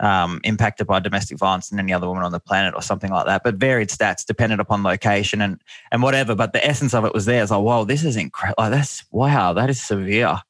um, 0.00 0.40
impacted 0.44 0.86
by 0.86 1.00
domestic 1.00 1.38
violence 1.38 1.68
than 1.68 1.78
any 1.78 1.92
other 1.92 2.06
woman 2.06 2.24
on 2.24 2.32
the 2.32 2.40
planet 2.40 2.74
or 2.74 2.82
something 2.82 3.10
like 3.10 3.26
that. 3.26 3.42
But 3.44 3.56
varied 3.56 3.88
stats 3.88 4.24
dependent 4.26 4.60
upon 4.60 4.82
location 4.82 5.40
and 5.40 5.60
and 5.90 6.02
whatever. 6.02 6.34
But 6.34 6.52
the 6.52 6.66
essence 6.66 6.94
of 6.94 7.04
it 7.04 7.14
was 7.14 7.24
there. 7.24 7.42
It's 7.42 7.50
like, 7.50 7.62
whoa, 7.62 7.84
this 7.84 8.04
is 8.04 8.16
incredible. 8.16 8.64
Like, 8.64 8.72
that's 8.72 9.04
wow, 9.10 9.52
that 9.54 9.70
is 9.70 9.80
severe. 9.80 10.40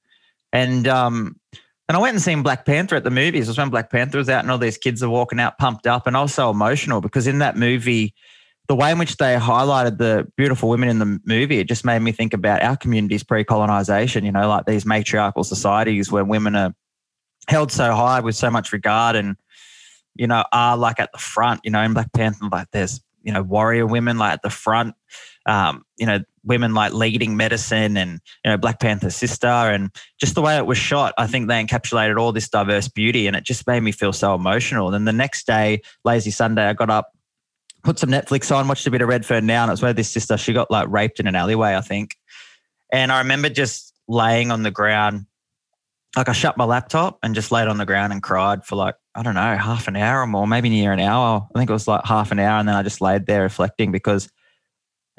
And 0.52 0.88
um, 0.88 1.36
and 1.88 1.96
I 1.96 2.00
went 2.00 2.14
and 2.14 2.22
seen 2.22 2.42
Black 2.42 2.64
Panther 2.64 2.96
at 2.96 3.04
the 3.04 3.10
movies. 3.10 3.46
It 3.46 3.50
was 3.50 3.58
when 3.58 3.70
Black 3.70 3.90
Panther 3.90 4.18
was 4.18 4.28
out 4.28 4.42
and 4.42 4.50
all 4.50 4.58
these 4.58 4.78
kids 4.78 5.02
are 5.02 5.10
walking 5.10 5.38
out 5.38 5.58
pumped 5.58 5.86
up. 5.86 6.06
And 6.06 6.16
I 6.16 6.22
was 6.22 6.34
so 6.34 6.50
emotional 6.50 7.00
because 7.00 7.28
in 7.28 7.38
that 7.38 7.56
movie, 7.56 8.12
the 8.66 8.74
way 8.74 8.90
in 8.90 8.98
which 8.98 9.16
they 9.18 9.36
highlighted 9.36 9.98
the 9.98 10.26
beautiful 10.36 10.68
women 10.68 10.88
in 10.88 10.98
the 10.98 11.20
movie, 11.24 11.60
it 11.60 11.68
just 11.68 11.84
made 11.84 12.00
me 12.00 12.10
think 12.10 12.34
about 12.34 12.62
our 12.62 12.76
communities 12.76 13.22
pre-colonization, 13.22 14.24
you 14.24 14.32
know, 14.32 14.48
like 14.48 14.66
these 14.66 14.84
matriarchal 14.84 15.44
societies 15.44 16.10
where 16.10 16.24
women 16.24 16.56
are 16.56 16.74
held 17.48 17.70
so 17.70 17.94
high 17.94 18.20
with 18.20 18.34
so 18.34 18.50
much 18.50 18.72
regard 18.72 19.16
and 19.16 19.36
you 20.14 20.26
know 20.26 20.44
are 20.52 20.76
like 20.76 20.98
at 21.00 21.12
the 21.12 21.18
front 21.18 21.60
you 21.64 21.70
know 21.70 21.82
in 21.82 21.94
black 21.94 22.12
panther 22.12 22.48
like 22.50 22.68
there's 22.72 23.00
you 23.22 23.32
know 23.32 23.42
warrior 23.42 23.86
women 23.86 24.18
like 24.18 24.34
at 24.34 24.42
the 24.42 24.50
front 24.50 24.94
um, 25.46 25.84
you 25.96 26.06
know 26.06 26.20
women 26.44 26.74
like 26.74 26.92
leading 26.92 27.36
medicine 27.36 27.96
and 27.96 28.20
you 28.44 28.50
know 28.50 28.56
black 28.56 28.78
panther's 28.80 29.16
sister. 29.16 29.46
And 29.46 29.90
just 30.18 30.34
the 30.34 30.42
way 30.42 30.56
it 30.56 30.66
was 30.66 30.78
shot 30.78 31.12
i 31.18 31.26
think 31.26 31.48
they 31.48 31.62
encapsulated 31.62 32.18
all 32.18 32.32
this 32.32 32.48
diverse 32.48 32.88
beauty 32.88 33.26
and 33.26 33.36
it 33.36 33.44
just 33.44 33.66
made 33.66 33.82
me 33.82 33.92
feel 33.92 34.12
so 34.12 34.34
emotional. 34.34 34.86
And 34.86 34.94
then 34.94 35.04
the 35.04 35.12
next 35.12 35.46
day 35.46 35.82
lazy 36.04 36.30
sunday 36.30 36.66
i 36.66 36.72
got 36.72 36.88
up 36.88 37.12
put 37.82 37.98
some 37.98 38.10
netflix 38.10 38.54
on 38.54 38.66
watched 38.66 38.86
a 38.86 38.90
bit 38.90 39.02
of 39.02 39.08
redfern 39.08 39.46
now 39.46 39.62
and 39.64 39.72
it's 39.72 39.82
where 39.82 39.92
this 39.92 40.08
sister 40.08 40.36
she 40.36 40.52
got 40.52 40.70
like 40.70 40.88
raped 40.88 41.20
in 41.20 41.26
an 41.26 41.34
alleyway 41.34 41.74
i 41.74 41.80
think. 41.80 42.16
And 42.92 43.10
i 43.12 43.18
remember 43.18 43.48
just 43.48 43.92
laying 44.08 44.50
on 44.52 44.62
the 44.62 44.70
ground 44.70 45.26
like 46.16 46.28
I 46.30 46.32
shut 46.32 46.56
my 46.56 46.64
laptop 46.64 47.18
and 47.22 47.34
just 47.34 47.52
laid 47.52 47.68
on 47.68 47.76
the 47.76 47.84
ground 47.84 48.12
and 48.12 48.22
cried 48.22 48.64
for 48.64 48.74
like, 48.74 48.94
I 49.14 49.22
don't 49.22 49.34
know, 49.34 49.56
half 49.56 49.86
an 49.86 49.96
hour 49.96 50.22
or 50.22 50.26
more, 50.26 50.46
maybe 50.46 50.70
near 50.70 50.92
an 50.92 51.00
hour. 51.00 51.46
I 51.54 51.58
think 51.58 51.68
it 51.68 51.74
was 51.74 51.86
like 51.86 52.06
half 52.06 52.32
an 52.32 52.38
hour. 52.38 52.58
And 52.58 52.66
then 52.66 52.74
I 52.74 52.82
just 52.82 53.02
laid 53.02 53.26
there 53.26 53.42
reflecting 53.42 53.92
because 53.92 54.30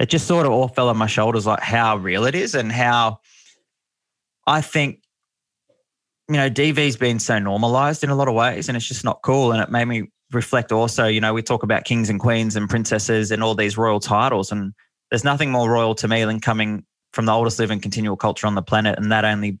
it 0.00 0.08
just 0.08 0.26
sort 0.26 0.44
of 0.44 0.52
all 0.52 0.66
fell 0.66 0.88
on 0.88 0.96
my 0.96 1.06
shoulders, 1.06 1.46
like 1.46 1.60
how 1.60 1.96
real 1.96 2.24
it 2.24 2.34
is 2.34 2.54
and 2.56 2.72
how 2.72 3.20
I 4.44 4.60
think, 4.60 5.02
you 6.28 6.36
know, 6.36 6.50
DV's 6.50 6.96
been 6.96 7.20
so 7.20 7.38
normalized 7.38 8.02
in 8.02 8.10
a 8.10 8.16
lot 8.16 8.28
of 8.28 8.34
ways 8.34 8.68
and 8.68 8.76
it's 8.76 8.86
just 8.86 9.04
not 9.04 9.22
cool. 9.22 9.52
And 9.52 9.62
it 9.62 9.70
made 9.70 9.86
me 9.86 10.10
reflect 10.32 10.72
also, 10.72 11.06
you 11.06 11.20
know, 11.20 11.32
we 11.32 11.42
talk 11.42 11.62
about 11.62 11.84
kings 11.84 12.10
and 12.10 12.18
queens 12.18 12.56
and 12.56 12.68
princesses 12.68 13.30
and 13.30 13.42
all 13.42 13.54
these 13.54 13.78
royal 13.78 14.00
titles. 14.00 14.50
And 14.50 14.74
there's 15.10 15.24
nothing 15.24 15.52
more 15.52 15.70
royal 15.70 15.94
to 15.96 16.08
me 16.08 16.24
than 16.24 16.40
coming 16.40 16.84
from 17.12 17.26
the 17.26 17.32
oldest 17.32 17.60
living 17.60 17.80
continual 17.80 18.16
culture 18.16 18.48
on 18.48 18.56
the 18.56 18.62
planet. 18.62 18.98
And 18.98 19.12
that 19.12 19.24
only 19.24 19.60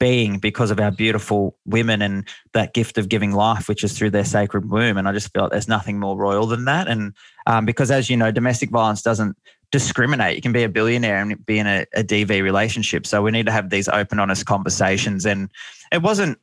being 0.00 0.38
because 0.38 0.72
of 0.72 0.80
our 0.80 0.90
beautiful 0.90 1.56
women 1.66 2.02
and 2.02 2.26
that 2.54 2.74
gift 2.74 2.98
of 2.98 3.08
giving 3.08 3.32
life, 3.32 3.68
which 3.68 3.84
is 3.84 3.96
through 3.96 4.10
their 4.10 4.24
sacred 4.24 4.68
womb. 4.68 4.96
And 4.96 5.06
I 5.06 5.12
just 5.12 5.32
feel 5.32 5.42
like 5.42 5.52
there's 5.52 5.68
nothing 5.68 6.00
more 6.00 6.16
royal 6.16 6.46
than 6.46 6.64
that. 6.64 6.88
And 6.88 7.14
um, 7.46 7.64
because, 7.64 7.92
as 7.92 8.10
you 8.10 8.16
know, 8.16 8.32
domestic 8.32 8.70
violence 8.70 9.02
doesn't 9.02 9.36
discriminate. 9.70 10.34
You 10.34 10.42
can 10.42 10.52
be 10.52 10.64
a 10.64 10.68
billionaire 10.68 11.20
and 11.20 11.46
be 11.46 11.58
in 11.58 11.66
a, 11.66 11.86
a 11.94 12.02
DV 12.02 12.42
relationship. 12.42 13.06
So 13.06 13.22
we 13.22 13.30
need 13.30 13.46
to 13.46 13.52
have 13.52 13.70
these 13.70 13.88
open, 13.88 14.18
honest 14.18 14.46
conversations. 14.46 15.26
And 15.26 15.50
it 15.92 16.02
wasn't 16.02 16.38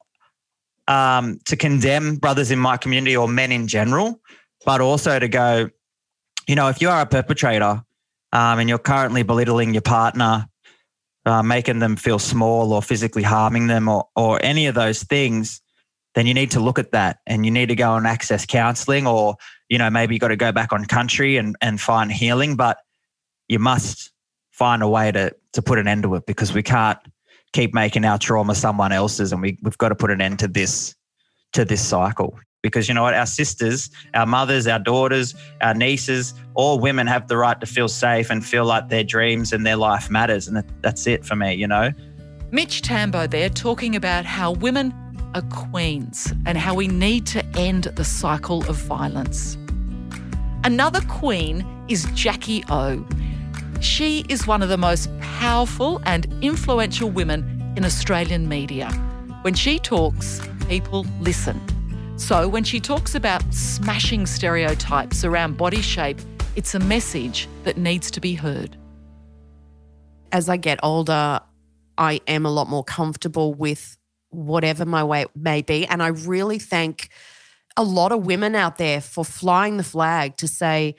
um, 0.88 1.40
to 1.46 1.58
condemn 1.58 2.16
brothers 2.16 2.52
in 2.52 2.60
my 2.60 2.78
community 2.78 3.18
or 3.18 3.28
men 3.28 3.52
in 3.52 3.68
general, 3.68 4.22
but 4.66 4.82
also 4.82 5.20
to 5.20 5.28
go, 5.28 5.70
you 6.48 6.56
know, 6.56 6.70
if 6.70 6.82
you 6.82 6.90
are 6.90 7.02
a 7.02 7.06
perpetrator 7.06 7.84
um, 8.32 8.60
and 8.60 8.70
you're 8.70 8.78
currently 8.78 9.24
belittling 9.24 9.74
your 9.74 9.82
partner, 9.82 10.48
uh, 11.28 11.44
making 11.44 11.80
them 11.80 11.98
feel 11.98 12.20
small 12.20 12.72
or 12.72 12.82
physically 12.82 13.24
harming 13.24 13.68
them 13.68 13.90
or, 13.90 14.08
or 14.16 14.40
any 14.42 14.66
of 14.68 14.76
those 14.76 15.04
things, 15.04 15.62
then 16.16 16.26
you 16.26 16.34
need 16.34 16.52
to 16.52 16.60
look 16.62 16.80
at 16.80 16.92
that 16.92 17.20
and 17.28 17.46
you 17.46 17.52
need 17.52 17.68
to 17.68 17.76
go 17.76 17.96
and 17.96 18.08
access 18.08 18.46
counseling 18.46 19.06
or, 19.06 19.36
you 19.68 19.78
know, 19.78 19.90
maybe 19.90 20.16
you 20.16 20.20
got 20.20 20.30
to 20.30 20.38
go 20.38 20.54
back 20.54 20.72
on 20.72 20.86
country 20.86 21.36
and, 21.36 21.56
and 21.62 21.82
find 21.82 22.12
healing. 22.12 22.56
But 22.56 22.78
you 23.50 23.60
must 23.60 24.12
find 24.52 24.82
a 24.82 24.88
way 24.88 25.12
to, 25.12 25.36
to 25.52 25.62
put 25.62 25.78
an 25.78 25.88
end 25.88 26.04
to 26.04 26.16
it 26.16 26.26
because 26.26 26.54
we 26.54 26.64
can't 26.64 26.98
keep 27.52 27.74
making 27.74 28.06
our 28.06 28.18
trauma 28.18 28.56
someone 28.56 28.94
else's 28.94 29.34
and 29.34 29.42
we, 29.42 29.58
we've 29.62 29.78
got 29.78 29.90
to 29.90 29.96
put 29.96 30.12
an 30.12 30.22
end 30.22 30.40
to 30.40 30.48
this 30.48 30.96
to 31.54 31.64
this 31.64 31.86
cycle 31.86 32.38
because 32.68 32.88
you 32.88 32.94
know 32.94 33.04
what 33.04 33.14
our 33.14 33.26
sisters 33.26 33.90
our 34.14 34.26
mothers 34.26 34.68
our 34.68 34.80
daughters 34.80 35.36
our 35.62 35.74
nieces 35.74 36.34
all 36.54 36.80
women 36.80 37.08
have 37.08 37.28
the 37.28 37.38
right 37.38 37.60
to 37.60 37.66
feel 37.66 37.88
safe 37.88 38.30
and 38.30 38.46
feel 38.46 38.66
like 38.66 38.90
their 38.90 39.04
dreams 39.04 39.54
and 39.54 39.66
their 39.66 39.76
life 39.76 40.10
matters 40.10 40.48
and 40.48 40.64
that's 40.82 41.08
it 41.08 41.26
for 41.26 41.36
me 41.36 41.54
you 41.54 41.68
know 41.68 41.92
mitch 42.52 42.82
tambo 42.82 43.28
there 43.28 43.50
talking 43.50 43.96
about 43.96 44.26
how 44.26 44.52
women 44.52 44.94
are 45.34 45.42
queens 45.44 46.34
and 46.46 46.58
how 46.58 46.74
we 46.74 46.88
need 46.88 47.26
to 47.26 47.46
end 47.58 47.86
the 47.96 48.04
cycle 48.04 48.60
of 48.70 48.76
violence 48.76 49.58
another 50.64 51.02
queen 51.08 51.66
is 51.88 52.06
jackie 52.14 52.64
o 52.70 53.06
she 53.80 54.26
is 54.28 54.48
one 54.48 54.64
of 54.64 54.70
the 54.70 54.78
most 54.78 55.10
powerful 55.20 56.02
and 56.06 56.26
influential 56.42 57.10
women 57.10 57.74
in 57.78 57.86
Australian 57.86 58.50
media. 58.50 58.90
When 59.44 59.54
she 59.54 59.78
talks, 59.78 60.42
people 60.68 61.06
listen. 61.20 61.62
So 62.18 62.48
when 62.48 62.64
she 62.64 62.80
talks 62.80 63.14
about 63.14 63.42
smashing 63.54 64.26
stereotypes 64.26 65.24
around 65.24 65.56
body 65.56 65.82
shape, 65.82 66.20
it's 66.56 66.74
a 66.74 66.80
message 66.80 67.48
that 67.64 67.78
needs 67.78 68.10
to 68.12 68.20
be 68.20 68.34
heard. 68.34 68.76
As 70.32 70.50
I 70.50 70.58
get 70.58 70.80
older, 70.82 71.40
I 71.98 72.20
am 72.28 72.46
a 72.46 72.52
lot 72.52 72.68
more 72.68 72.84
comfortable 72.84 73.54
with 73.54 73.98
whatever 74.30 74.84
my 74.84 75.04
weight 75.04 75.28
may 75.36 75.62
be. 75.62 75.86
And 75.86 76.02
I 76.02 76.08
really 76.08 76.58
thank 76.60 77.10
a 77.78 77.84
lot 77.84 78.12
of 78.12 78.26
women 78.26 78.56
out 78.56 78.78
there 78.78 79.00
for 79.00 79.24
flying 79.24 79.78
the 79.78 79.84
flag 79.84 80.38
to 80.38 80.48
say, 80.48 80.96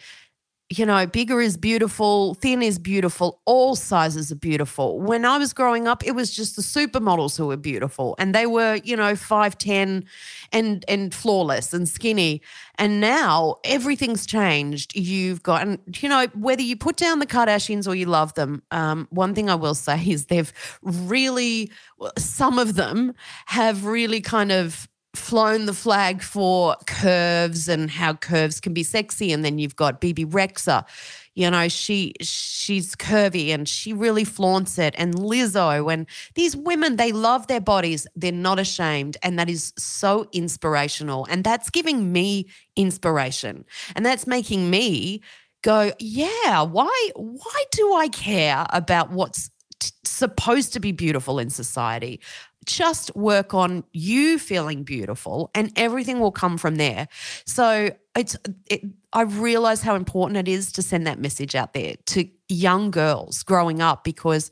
you 0.71 0.85
know, 0.85 1.07
bigger 1.07 1.41
is 1.41 1.57
beautiful, 1.57 2.35
thin 2.35 2.63
is 2.63 2.79
beautiful, 2.79 3.41
all 3.47 3.75
sizes 3.75 4.31
are 4.31 4.37
beautiful. 4.37 5.01
When 5.01 5.25
I 5.25 5.39
was 5.39 5.55
growing 5.55 5.89
up, 5.89 6.07
it 6.07 6.13
was 6.13 6.31
just 6.31 6.57
the 6.57 6.63
supermodels 6.63 7.39
who 7.39 7.47
were 7.47 7.57
beautiful 7.57 8.15
and 8.19 8.35
they 8.35 8.45
were, 8.45 8.75
you 8.85 8.95
know, 8.95 9.15
5'10 9.15 10.05
and 10.53 10.85
and 10.87 11.15
flawless 11.15 11.73
and 11.73 11.89
skinny. 11.89 12.43
And 12.75 13.01
now 13.01 13.57
everything's 13.65 14.27
changed. 14.27 14.95
You've 14.95 15.43
got 15.43 15.63
and 15.63 16.03
you 16.03 16.09
know, 16.09 16.27
whether 16.35 16.63
you 16.63 16.77
put 16.77 16.97
down 16.97 17.19
the 17.19 17.27
Kardashians 17.27 17.89
or 17.89 17.95
you 17.95 18.05
love 18.05 18.35
them, 18.35 18.63
um, 18.71 19.09
one 19.11 19.35
thing 19.35 19.49
I 19.49 19.55
will 19.55 19.75
say 19.75 20.03
is 20.07 20.27
they've 20.27 20.53
really 20.83 21.71
some 22.19 22.59
of 22.59 22.75
them 22.75 23.15
have 23.47 23.87
really 23.87 24.21
kind 24.21 24.53
of 24.53 24.87
flown 25.19 25.67
the 25.67 25.75
flag 25.75 26.23
for 26.23 26.77
curves 26.87 27.69
and 27.69 27.91
how 27.91 28.15
curves 28.15 28.61
can 28.61 28.73
be 28.73 28.83
sexy. 28.83 29.33
And 29.33 29.45
then 29.45 29.59
you've 29.59 29.77
got 29.77 30.01
Bebe 30.01 30.25
Rexha. 30.25 30.85
You 31.35 31.51
know, 31.51 31.69
she 31.69 32.15
she's 32.21 32.97
curvy 32.97 33.51
and 33.51 33.69
she 33.69 33.93
really 33.93 34.25
flaunts 34.25 34.79
it. 34.79 34.95
And 34.99 35.15
Lizzo 35.15 35.93
and 35.93 36.07
these 36.35 36.57
women, 36.57 36.97
they 36.97 37.13
love 37.13 37.47
their 37.47 37.61
bodies. 37.61 38.07
They're 38.17 38.33
not 38.33 38.59
ashamed. 38.59 39.17
And 39.23 39.39
that 39.39 39.49
is 39.49 39.73
so 39.79 40.29
inspirational. 40.33 41.27
And 41.31 41.45
that's 41.45 41.71
giving 41.71 42.13
me 42.13 42.49
inspiration. 42.75 43.65
And 43.95 44.05
that's 44.05 44.27
making 44.27 44.69
me 44.69 45.23
go, 45.63 45.93
yeah, 45.99 46.63
why 46.63 47.11
why 47.15 47.65
do 47.71 47.95
I 47.95 48.09
care 48.09 48.67
about 48.71 49.11
what's 49.13 49.51
supposed 50.05 50.73
to 50.73 50.81
be 50.81 50.93
beautiful 50.93 51.39
in 51.39 51.51
society? 51.51 52.21
Just 52.67 53.15
work 53.17 53.55
on 53.55 53.85
you 53.93 54.39
feeling 54.39 54.83
beautiful 54.83 55.51
and 55.55 55.73
everything 55.77 56.21
will 56.21 56.33
come 56.33 56.59
from 56.59 56.77
there. 56.77 57.09
So 57.47 57.91
it's 58.17 58.37
it, 58.67 58.83
I 59.13 59.23
realize 59.23 59.83
how 59.83 59.95
important 59.95 60.37
it 60.37 60.49
is 60.49 60.73
to 60.73 60.83
send 60.83 61.07
that 61.07 61.19
message 61.19 61.55
out 61.55 61.73
there 61.73 61.95
to 62.07 62.29
young 62.49 62.91
girls 62.91 63.43
growing 63.43 63.81
up 63.81 64.05
because 64.05 64.51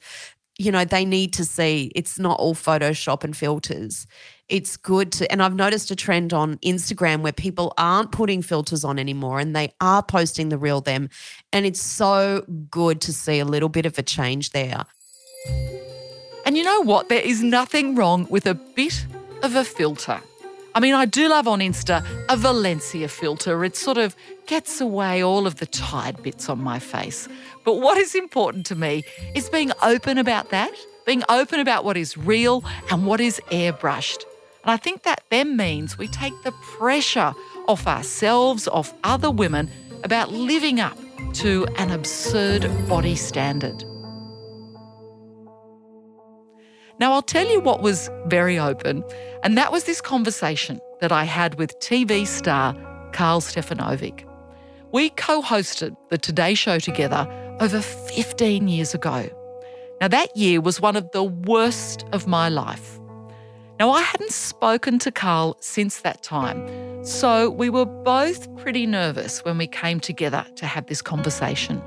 you 0.59 0.73
know 0.73 0.85
they 0.85 1.05
need 1.05 1.33
to 1.35 1.45
see 1.45 1.93
it's 1.95 2.19
not 2.19 2.39
all 2.39 2.55
photoshop 2.55 3.25
and 3.25 3.37
filters 3.37 4.07
it's 4.49 4.77
good 4.77 5.13
to 5.13 5.31
and 5.31 5.43
i've 5.43 5.55
noticed 5.55 5.91
a 5.91 5.97
trend 5.97 6.33
on 6.33 6.57
instagram 6.59 7.21
where 7.21 7.33
people 7.33 7.75
aren't 7.77 8.13
putting 8.13 8.41
filters 8.41 8.85
on 8.85 8.99
anymore 8.99 9.39
and 9.39 9.55
they 9.55 9.73
are 9.81 10.03
posting 10.03 10.49
the 10.49 10.59
real 10.59 10.81
them 10.81 11.09
and 11.53 11.67
it's 11.67 11.83
so 11.83 12.45
good 12.71 13.01
to 13.01 13.13
see 13.13 13.39
a 13.39 13.45
little 13.45 13.69
bit 13.69 13.85
of 13.87 13.99
a 13.99 14.03
change 14.03 14.51
there 14.51 14.85
and 16.47 16.57
you 16.57 16.63
know 16.63 16.81
what? 16.81 17.09
There 17.09 17.21
is 17.21 17.43
nothing 17.43 17.97
wrong 17.97 18.29
with 18.31 18.47
a 18.47 18.55
bit 18.55 19.05
of 19.43 19.57
a 19.57 19.65
filter. 19.65 20.21
I 20.77 20.81
mean, 20.81 20.95
I 20.95 21.05
do 21.05 21.29
love 21.29 21.49
on 21.49 21.59
Insta 21.59 22.07
a 22.29 22.37
Valencia 22.37 23.09
filter. 23.09 23.65
It 23.65 23.77
sort 23.77 23.99
of 23.99 24.15
gets 24.47 24.81
away 24.81 25.25
all 25.25 25.49
of 25.49 25.57
the 25.57 25.67
tired 25.67 26.23
bits 26.23 26.49
on 26.49 26.61
my 26.61 26.79
face. 26.79 27.29
But 27.65 27.81
what 27.81 27.99
is 27.99 28.15
important 28.15 28.65
to 28.67 28.77
me 28.77 29.03
is 29.35 29.51
being 29.51 29.73
open 29.83 30.19
about 30.19 30.51
that, 30.51 30.71
being 31.05 31.25
open 31.29 31.59
about 31.59 31.85
what 31.85 31.97
is 31.97 32.17
real 32.17 32.65
and 32.93 33.07
what 33.07 33.21
is 33.21 33.41
airbrushed. 33.51 34.23
And 34.63 34.71
I 34.71 34.77
think 34.77 35.03
that 35.03 35.25
then 35.31 35.57
means 35.57 35.99
we 35.99 36.07
take 36.07 36.35
the 36.45 36.53
pressure 36.79 37.35
off 37.67 37.89
ourselves, 37.89 38.69
off 38.69 38.95
other 39.03 39.33
women 39.33 39.69
about 40.05 40.31
living 40.31 40.79
up 40.79 40.97
to 41.35 41.67
an 41.77 41.91
absurd 41.91 42.71
body 42.89 43.17
standard. 43.17 43.85
Now, 46.99 47.13
I'll 47.13 47.23
tell 47.23 47.47
you 47.47 47.61
what 47.61 47.83
was 47.83 48.09
very 48.27 48.59
open, 48.59 49.05
and 49.43 49.59
that 49.59 49.71
was 49.71 49.85
this 49.85 50.01
conversation 50.01 50.81
that 51.01 51.13
I 51.13 51.25
had 51.25 51.57
with 51.57 51.79
TV 51.79 52.27
star 52.27 52.75
Karl 53.13 53.41
Stefanovic. 53.41 54.27
We 54.93 55.11
co 55.11 55.43
hosted 55.43 55.95
the 56.09 56.17
Today 56.17 56.55
Show 56.55 56.79
together 56.79 57.29
over 57.61 57.83
15 57.83 58.69
years 58.69 58.95
ago. 58.95 59.29
Now, 60.01 60.09
that 60.09 60.35
year 60.35 60.63
was 60.63 60.81
one 60.81 60.97
of 60.97 61.11
the 61.13 61.25
worst 61.25 62.07
of 62.13 62.27
my 62.27 62.49
life. 62.49 62.99
Now, 63.79 63.91
I 63.91 64.01
hadn't 64.01 64.33
spoken 64.33 64.99
to 65.01 65.13
Karl 65.13 65.59
since 65.61 66.01
that 66.01 66.23
time, 66.23 67.05
so 67.05 67.51
we 67.51 67.69
were 67.69 67.85
both 67.85 68.55
pretty 68.57 68.87
nervous 68.87 69.45
when 69.45 69.59
we 69.59 69.67
came 69.67 70.01
together 70.01 70.47
to 70.57 70.67
have 70.67 70.87
this 70.87 71.03
conversation. 71.03 71.83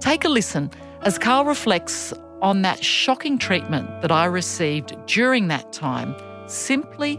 Take 0.00 0.26
a 0.26 0.28
listen 0.28 0.70
as 1.00 1.18
Karl 1.18 1.46
reflects 1.46 2.12
on 2.44 2.60
that 2.60 2.84
shocking 2.84 3.38
treatment 3.38 4.02
that 4.02 4.12
I 4.12 4.26
received 4.26 4.94
during 5.06 5.48
that 5.48 5.72
time 5.72 6.14
simply 6.46 7.18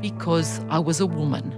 because 0.00 0.58
I 0.70 0.78
was 0.78 1.00
a 1.00 1.06
woman. 1.06 1.52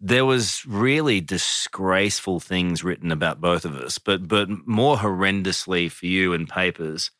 There 0.00 0.24
was 0.24 0.64
really 0.66 1.20
disgraceful 1.20 2.40
things 2.40 2.82
written 2.82 3.12
about 3.12 3.38
both 3.38 3.66
of 3.66 3.74
us, 3.76 3.98
but 3.98 4.26
but 4.26 4.48
more 4.66 4.96
horrendously 4.96 5.90
for 5.90 6.06
you 6.06 6.32
in 6.32 6.46
papers 6.46 7.10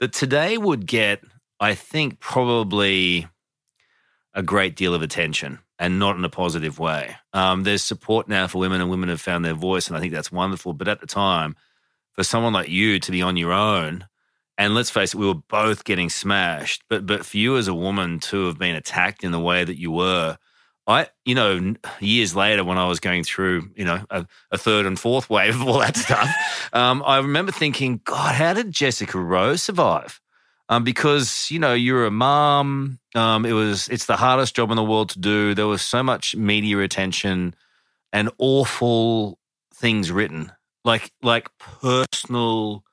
that 0.00 0.14
today 0.14 0.56
would 0.56 0.86
get, 0.86 1.22
I 1.60 1.74
think, 1.74 2.20
probably 2.20 3.28
a 4.32 4.42
great 4.42 4.76
deal 4.76 4.94
of 4.94 5.02
attention 5.02 5.58
and 5.78 5.98
not 5.98 6.16
in 6.16 6.24
a 6.24 6.28
positive 6.28 6.78
way. 6.78 7.16
Um, 7.32 7.62
there's 7.62 7.84
support 7.84 8.28
now 8.28 8.46
for 8.48 8.58
women, 8.58 8.80
and 8.80 8.90
women 8.90 9.08
have 9.08 9.20
found 9.20 9.44
their 9.44 9.54
voice, 9.54 9.88
and 9.88 9.96
I 9.96 10.00
think 10.00 10.12
that's 10.12 10.32
wonderful. 10.32 10.72
But 10.72 10.88
at 10.88 11.00
the 11.00 11.06
time, 11.06 11.56
for 12.12 12.24
someone 12.24 12.52
like 12.52 12.68
you 12.68 12.98
to 12.98 13.12
be 13.12 13.22
on 13.22 13.36
your 13.36 13.52
own, 13.52 14.06
and 14.56 14.74
let's 14.74 14.90
face 14.90 15.14
it, 15.14 15.18
we 15.18 15.26
were 15.26 15.34
both 15.34 15.84
getting 15.84 16.10
smashed. 16.10 16.82
But 16.90 17.06
but 17.06 17.24
for 17.24 17.36
you 17.36 17.56
as 17.56 17.68
a 17.68 17.74
woman 17.74 18.18
to 18.20 18.46
have 18.46 18.58
been 18.58 18.74
attacked 18.74 19.22
in 19.22 19.30
the 19.30 19.38
way 19.38 19.62
that 19.62 19.78
you 19.78 19.92
were, 19.92 20.36
I 20.86 21.06
you 21.24 21.36
know 21.36 21.74
years 22.00 22.34
later 22.34 22.64
when 22.64 22.76
I 22.76 22.88
was 22.88 22.98
going 22.98 23.22
through 23.22 23.70
you 23.76 23.84
know 23.84 24.04
a, 24.10 24.26
a 24.50 24.58
third 24.58 24.84
and 24.84 24.98
fourth 24.98 25.30
wave 25.30 25.60
of 25.60 25.68
all 25.68 25.78
that 25.78 25.96
stuff, 25.96 26.28
um, 26.72 27.04
I 27.06 27.18
remember 27.18 27.52
thinking, 27.52 28.00
God, 28.02 28.34
how 28.34 28.52
did 28.52 28.72
Jessica 28.72 29.18
Rowe 29.18 29.56
survive? 29.56 30.20
Um, 30.68 30.84
because 30.84 31.50
you 31.50 31.58
know 31.58 31.74
you're 31.74 32.06
a 32.06 32.10
mom. 32.10 32.98
Um, 33.14 33.44
it 33.44 33.52
was 33.52 33.88
it's 33.88 34.06
the 34.06 34.16
hardest 34.16 34.56
job 34.56 34.70
in 34.70 34.76
the 34.76 34.84
world 34.84 35.10
to 35.10 35.18
do. 35.18 35.54
There 35.54 35.66
was 35.66 35.82
so 35.82 36.02
much 36.02 36.36
media 36.36 36.78
attention 36.80 37.54
and 38.12 38.30
awful 38.38 39.38
things 39.74 40.10
written, 40.10 40.52
like 40.84 41.10
like 41.22 41.48
personal 41.58 42.84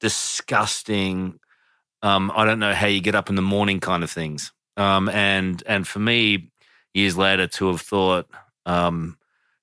disgusting. 0.00 1.38
Um, 2.02 2.30
I 2.34 2.44
don't 2.44 2.58
know 2.58 2.74
how 2.74 2.86
you 2.86 3.00
get 3.00 3.14
up 3.14 3.28
in 3.28 3.36
the 3.36 3.42
morning 3.42 3.80
kind 3.80 4.04
of 4.04 4.10
things. 4.10 4.52
Um, 4.76 5.08
and 5.08 5.62
and 5.66 5.86
for 5.86 5.98
me, 5.98 6.50
years 6.94 7.16
later, 7.16 7.46
to 7.46 7.68
have 7.68 7.80
thought, 7.80 8.28
um, 8.66 9.16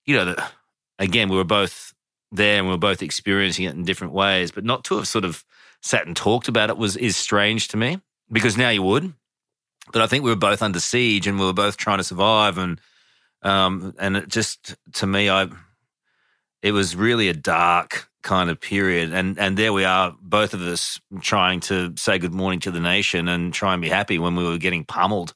you 0.05 0.15
know, 0.15 0.25
that 0.25 0.51
again, 0.99 1.29
we 1.29 1.37
were 1.37 1.43
both 1.43 1.93
there 2.31 2.57
and 2.57 2.65
we 2.65 2.73
were 2.73 2.77
both 2.77 3.01
experiencing 3.01 3.65
it 3.65 3.75
in 3.75 3.83
different 3.85 4.13
ways, 4.13 4.51
but 4.51 4.65
not 4.65 4.83
to 4.85 4.95
have 4.95 5.07
sort 5.07 5.23
of 5.23 5.45
sat 5.83 6.07
and 6.07 6.15
talked 6.15 6.47
about 6.47 6.69
it 6.69 6.77
was 6.77 6.97
is 6.97 7.15
strange 7.15 7.67
to 7.69 7.77
me 7.77 7.99
because 8.31 8.57
now 8.57 8.69
you 8.69 8.81
would. 8.81 9.13
But 9.91 10.01
I 10.01 10.07
think 10.07 10.23
we 10.23 10.31
were 10.31 10.37
both 10.37 10.61
under 10.61 10.79
siege 10.79 11.27
and 11.27 11.37
we 11.37 11.45
were 11.45 11.53
both 11.53 11.77
trying 11.77 11.97
to 11.99 12.03
survive 12.03 12.57
and 12.57 12.79
um, 13.43 13.93
and 13.99 14.17
it 14.17 14.29
just 14.29 14.75
to 14.93 15.05
me, 15.05 15.29
I 15.29 15.49
it 16.61 16.71
was 16.71 16.95
really 16.95 17.27
a 17.27 17.33
dark 17.33 18.09
kind 18.23 18.49
of 18.49 18.59
period. 18.59 19.13
And 19.13 19.37
and 19.37 19.57
there 19.57 19.73
we 19.73 19.83
are, 19.83 20.15
both 20.21 20.53
of 20.53 20.61
us 20.61 20.99
trying 21.21 21.59
to 21.61 21.93
say 21.97 22.17
good 22.17 22.33
morning 22.33 22.61
to 22.61 22.71
the 22.71 22.79
nation 22.79 23.27
and 23.27 23.53
try 23.53 23.73
and 23.73 23.81
be 23.81 23.89
happy 23.89 24.17
when 24.17 24.35
we 24.35 24.45
were 24.45 24.57
getting 24.57 24.85
pummeled 24.85 25.33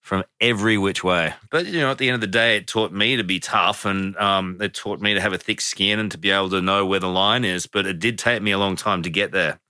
from 0.00 0.24
every 0.40 0.78
which 0.78 1.04
way. 1.04 1.34
But 1.50 1.66
you 1.66 1.80
know, 1.80 1.90
at 1.90 1.98
the 1.98 2.08
end 2.08 2.16
of 2.16 2.20
the 2.22 2.26
day, 2.26 2.56
it 2.56 2.66
taught 2.66 2.92
me 2.92 3.16
to 3.16 3.24
be 3.24 3.38
tough, 3.38 3.84
and 3.84 4.16
um, 4.16 4.56
it 4.60 4.72
taught 4.72 5.00
me 5.00 5.12
to 5.14 5.20
have 5.20 5.34
a 5.34 5.38
thick 5.38 5.60
skin 5.60 5.98
and 5.98 6.10
to 6.10 6.18
be 6.18 6.30
able 6.30 6.50
to 6.50 6.62
know 6.62 6.86
where 6.86 6.98
the 6.98 7.08
line 7.08 7.44
is. 7.44 7.66
But 7.66 7.86
it 7.86 7.98
did 7.98 8.18
take 8.18 8.42
me 8.42 8.50
a 8.50 8.58
long 8.58 8.76
time 8.76 9.02
to 9.02 9.10
get 9.10 9.30
there. 9.30 9.60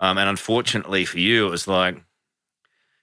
Um, 0.00 0.18
and 0.18 0.28
unfortunately 0.28 1.04
for 1.04 1.18
you, 1.18 1.46
it 1.46 1.50
was 1.50 1.68
like 1.68 2.02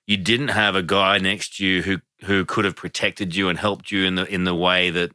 you 0.07 0.17
didn't 0.17 0.49
have 0.49 0.75
a 0.75 0.83
guy 0.83 1.17
next 1.19 1.57
to 1.57 1.65
you 1.65 1.83
who 1.83 1.97
who 2.25 2.45
could 2.45 2.65
have 2.65 2.75
protected 2.75 3.35
you 3.35 3.49
and 3.49 3.59
helped 3.59 3.91
you 3.91 4.05
in 4.05 4.15
the 4.15 4.25
in 4.25 4.43
the 4.43 4.55
way 4.55 4.89
that 4.89 5.11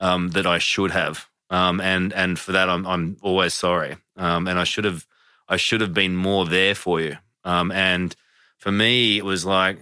um, 0.00 0.30
that 0.30 0.46
I 0.46 0.58
should 0.58 0.92
have. 0.92 1.28
Um, 1.50 1.80
and 1.80 2.12
and 2.12 2.38
for 2.38 2.52
that, 2.52 2.68
I'm 2.68 2.86
I'm 2.86 3.16
always 3.22 3.54
sorry. 3.54 3.96
Um, 4.16 4.46
and 4.46 4.58
I 4.58 4.64
should 4.64 4.84
have 4.84 5.06
I 5.48 5.56
should 5.56 5.80
have 5.80 5.94
been 5.94 6.16
more 6.16 6.46
there 6.46 6.74
for 6.74 7.00
you. 7.00 7.16
Um, 7.44 7.70
and 7.72 8.14
for 8.58 8.72
me, 8.72 9.18
it 9.18 9.24
was 9.24 9.44
like, 9.44 9.78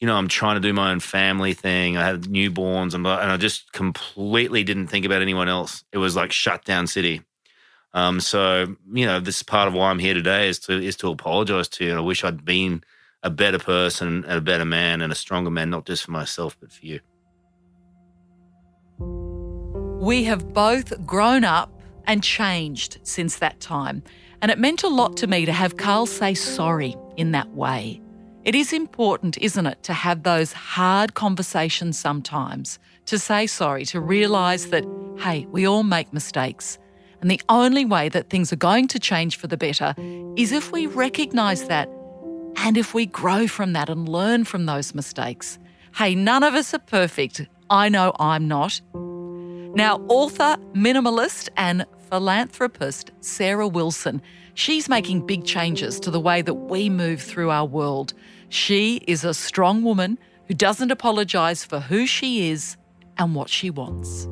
you 0.00 0.06
know, 0.06 0.16
I'm 0.16 0.28
trying 0.28 0.56
to 0.56 0.60
do 0.60 0.72
my 0.72 0.90
own 0.90 1.00
family 1.00 1.54
thing. 1.54 1.96
I 1.96 2.04
had 2.04 2.22
newborns, 2.22 2.94
and, 2.94 3.06
and 3.06 3.32
I 3.32 3.36
just 3.36 3.72
completely 3.72 4.64
didn't 4.64 4.88
think 4.88 5.04
about 5.04 5.22
anyone 5.22 5.48
else. 5.48 5.84
It 5.92 5.98
was 5.98 6.16
like 6.16 6.32
shut 6.32 6.64
down 6.64 6.86
city. 6.86 7.22
Um, 7.92 8.20
so 8.20 8.76
you 8.92 9.06
know, 9.06 9.20
this 9.20 9.36
is 9.36 9.42
part 9.42 9.68
of 9.68 9.74
why 9.74 9.90
I'm 9.90 9.98
here 9.98 10.14
today 10.14 10.48
is 10.48 10.58
to 10.60 10.72
is 10.72 10.96
to 10.96 11.08
apologize 11.08 11.68
to 11.68 11.84
you. 11.84 11.90
And 11.90 11.98
I 11.98 12.02
wish 12.02 12.24
I'd 12.24 12.44
been 12.44 12.84
a 13.22 13.30
better 13.30 13.58
person, 13.58 14.24
and 14.24 14.38
a 14.38 14.40
better 14.40 14.64
man, 14.64 15.02
and 15.02 15.12
a 15.12 15.16
stronger 15.16 15.50
man, 15.50 15.70
not 15.70 15.86
just 15.86 16.04
for 16.04 16.10
myself, 16.10 16.56
but 16.60 16.72
for 16.72 16.86
you. 16.86 17.00
We 20.00 20.24
have 20.24 20.54
both 20.54 21.04
grown 21.04 21.44
up 21.44 21.70
and 22.06 22.22
changed 22.22 22.98
since 23.02 23.36
that 23.36 23.60
time, 23.60 24.02
and 24.40 24.50
it 24.50 24.58
meant 24.58 24.82
a 24.82 24.88
lot 24.88 25.18
to 25.18 25.26
me 25.26 25.44
to 25.44 25.52
have 25.52 25.76
Karl 25.76 26.06
say 26.06 26.32
sorry 26.32 26.96
in 27.16 27.32
that 27.32 27.50
way. 27.50 28.00
It 28.42 28.54
is 28.54 28.72
important, 28.72 29.36
isn't 29.36 29.66
it, 29.66 29.82
to 29.82 29.92
have 29.92 30.22
those 30.22 30.54
hard 30.54 31.12
conversations 31.12 31.98
sometimes, 31.98 32.78
to 33.04 33.18
say 33.18 33.46
sorry, 33.46 33.84
to 33.86 34.00
realise 34.00 34.66
that, 34.66 34.86
hey, 35.18 35.46
we 35.50 35.66
all 35.66 35.82
make 35.82 36.10
mistakes. 36.14 36.78
And 37.20 37.30
the 37.30 37.40
only 37.48 37.84
way 37.84 38.08
that 38.08 38.30
things 38.30 38.52
are 38.52 38.56
going 38.56 38.88
to 38.88 38.98
change 38.98 39.36
for 39.36 39.46
the 39.46 39.56
better 39.56 39.94
is 40.36 40.52
if 40.52 40.72
we 40.72 40.86
recognise 40.86 41.64
that 41.64 41.88
and 42.56 42.76
if 42.76 42.94
we 42.94 43.06
grow 43.06 43.46
from 43.46 43.72
that 43.74 43.88
and 43.88 44.08
learn 44.08 44.44
from 44.44 44.66
those 44.66 44.94
mistakes. 44.94 45.58
Hey, 45.94 46.14
none 46.14 46.42
of 46.42 46.54
us 46.54 46.72
are 46.74 46.78
perfect. 46.78 47.46
I 47.68 47.88
know 47.88 48.12
I'm 48.18 48.48
not. 48.48 48.80
Now, 48.94 49.98
author, 50.08 50.56
minimalist, 50.74 51.48
and 51.56 51.86
philanthropist 52.08 53.12
Sarah 53.20 53.68
Wilson, 53.68 54.20
she's 54.54 54.88
making 54.88 55.26
big 55.26 55.44
changes 55.44 56.00
to 56.00 56.10
the 56.10 56.20
way 56.20 56.42
that 56.42 56.54
we 56.54 56.90
move 56.90 57.22
through 57.22 57.50
our 57.50 57.66
world. 57.66 58.12
She 58.48 58.96
is 59.06 59.24
a 59.24 59.32
strong 59.32 59.82
woman 59.82 60.18
who 60.48 60.54
doesn't 60.54 60.90
apologise 60.90 61.64
for 61.64 61.78
who 61.78 62.06
she 62.06 62.50
is 62.50 62.76
and 63.16 63.34
what 63.34 63.48
she 63.48 63.70
wants. 63.70 64.26